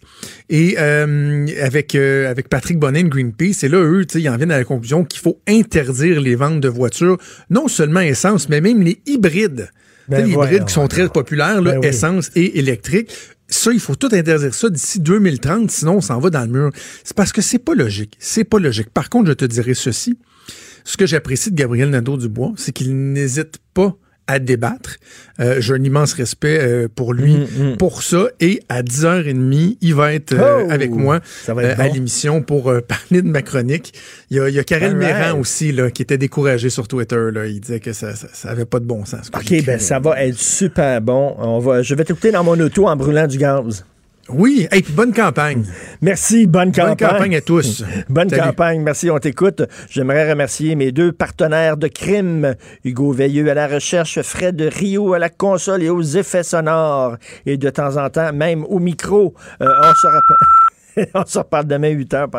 Et 0.50 0.74
euh, 0.80 1.46
avec, 1.62 1.94
euh, 1.94 2.28
avec 2.30 2.48
Patrick 2.48 2.78
Bonnet 2.80 3.04
de 3.04 3.08
Greenpeace, 3.08 3.62
et 3.62 3.68
là, 3.68 3.78
eux, 3.78 4.04
tu 4.04 4.14
sais, 4.14 4.20
ils 4.22 4.28
en 4.28 4.36
viennent 4.36 4.50
à 4.50 4.58
la 4.58 4.64
conclusion 4.64 5.04
qu'il 5.04 5.20
faut 5.20 5.38
interdire 5.46 6.20
les 6.20 6.34
ventes 6.34 6.60
de 6.60 6.68
voitures, 6.68 7.18
non 7.50 7.68
seulement 7.68 8.00
essence, 8.00 8.48
mais 8.48 8.60
même 8.60 8.82
les 8.82 9.00
hybrides. 9.06 9.68
Ben 10.08 10.24
les 10.26 10.32
hybrides 10.32 10.64
qui 10.66 10.74
sont 10.74 10.88
très 10.88 11.08
populaires, 11.08 11.62
là, 11.62 11.72
Ben 11.72 11.78
oui. 11.80 11.86
essence 11.86 12.30
et 12.34 12.58
électrique. 12.58 13.10
Ça, 13.46 13.70
il 13.72 13.80
faut 13.80 13.94
tout 13.94 14.08
interdire 14.12 14.52
ça 14.54 14.68
d'ici 14.70 15.00
2030, 15.00 15.70
sinon 15.70 15.96
on 15.96 16.00
s'en 16.00 16.18
va 16.18 16.30
dans 16.30 16.40
le 16.42 16.48
mur. 16.48 16.70
C'est 17.04 17.14
parce 17.16 17.30
que 17.32 17.42
c'est 17.42 17.58
pas 17.58 17.74
logique. 17.74 18.16
C'est 18.18 18.44
pas 18.44 18.58
logique. 18.58 18.88
Par 18.90 19.10
contre, 19.10 19.28
je 19.28 19.34
te 19.34 19.44
dirais 19.44 19.74
ceci. 19.74 20.18
Ce 20.84 20.96
que 20.96 21.06
j'apprécie 21.06 21.50
de 21.50 21.56
Gabriel 21.56 21.90
Nadeau-Dubois, 21.90 22.52
c'est 22.56 22.72
qu'il 22.72 22.94
n'hésite 23.12 23.58
pas 23.72 23.94
à 24.26 24.38
débattre. 24.38 24.96
Euh, 25.38 25.60
J'ai 25.60 25.74
un 25.74 25.82
immense 25.84 26.14
respect 26.14 26.58
euh, 26.58 26.88
pour 26.94 27.12
lui 27.12 27.36
Mm, 27.36 27.76
pour 27.76 28.02
ça. 28.02 28.28
Et 28.40 28.62
à 28.70 28.82
10h30, 28.82 29.76
il 29.82 29.94
va 29.94 30.14
être 30.14 30.32
euh, 30.32 30.64
Oh! 30.66 30.70
avec 30.70 30.90
moi 30.92 31.20
à 31.46 31.88
l'émission 31.88 32.40
pour 32.40 32.64
parler 32.88 33.20
de 33.20 33.28
ma 33.28 33.42
chronique. 33.42 33.92
Il 34.30 34.38
y 34.38 34.40
a, 34.40 34.48
il 34.48 34.54
y 34.54 34.58
a 34.58 34.64
Karel 34.64 34.96
right. 34.96 35.14
Méran 35.16 35.38
aussi 35.38 35.72
là, 35.72 35.90
qui 35.90 36.00
était 36.00 36.16
découragé 36.16 36.70
sur 36.70 36.88
Twitter. 36.88 37.30
Là. 37.32 37.46
Il 37.46 37.60
disait 37.60 37.80
que 37.80 37.92
ça, 37.92 38.14
ça, 38.16 38.28
ça 38.32 38.48
avait 38.50 38.64
pas 38.64 38.80
de 38.80 38.86
bon 38.86 39.04
sens. 39.04 39.30
OK, 39.34 39.62
ben 39.64 39.78
ça 39.78 39.98
va 39.98 40.22
être 40.24 40.38
super 40.38 41.02
bon. 41.02 41.34
On 41.38 41.58
va, 41.58 41.82
je 41.82 41.94
vais 41.94 42.04
t'écouter 42.04 42.30
dans 42.32 42.44
mon 42.44 42.58
auto 42.60 42.86
en 42.88 42.96
brûlant 42.96 43.26
du 43.26 43.36
gaz. 43.36 43.84
Oui, 44.30 44.66
hey, 44.72 44.80
puis 44.82 44.92
bonne 44.94 45.12
campagne. 45.12 45.64
Merci, 46.00 46.46
bonne 46.46 46.72
campagne. 46.72 46.96
Bonne 46.98 47.08
campagne 47.08 47.36
à 47.36 47.40
tous. 47.42 47.84
Bonne 48.08 48.30
Salut. 48.30 48.42
campagne, 48.42 48.80
merci, 48.80 49.10
on 49.10 49.18
t'écoute. 49.18 49.62
J'aimerais 49.90 50.30
remercier 50.30 50.76
mes 50.76 50.92
deux 50.92 51.12
partenaires 51.12 51.76
de 51.76 51.88
crime, 51.88 52.54
Hugo 52.84 53.12
Veilleux 53.12 53.50
à 53.50 53.54
la 53.54 53.66
recherche, 53.68 54.22
Fred 54.22 54.60
Rio 54.60 55.12
à 55.12 55.18
la 55.18 55.28
console 55.28 55.82
et 55.82 55.90
aux 55.90 56.02
effets 56.02 56.42
sonores, 56.42 57.16
et 57.44 57.58
de 57.58 57.68
temps 57.68 57.96
en 58.02 58.08
temps 58.08 58.32
même 58.32 58.64
au 58.64 58.78
micro. 58.78 59.34
Euh, 59.60 59.66
on, 59.82 59.94
se 59.94 60.06
repa- 60.06 61.08
on 61.14 61.26
se 61.26 61.38
reparle 61.38 61.66
demain 61.66 61.90
8 61.90 62.14
h. 62.14 62.30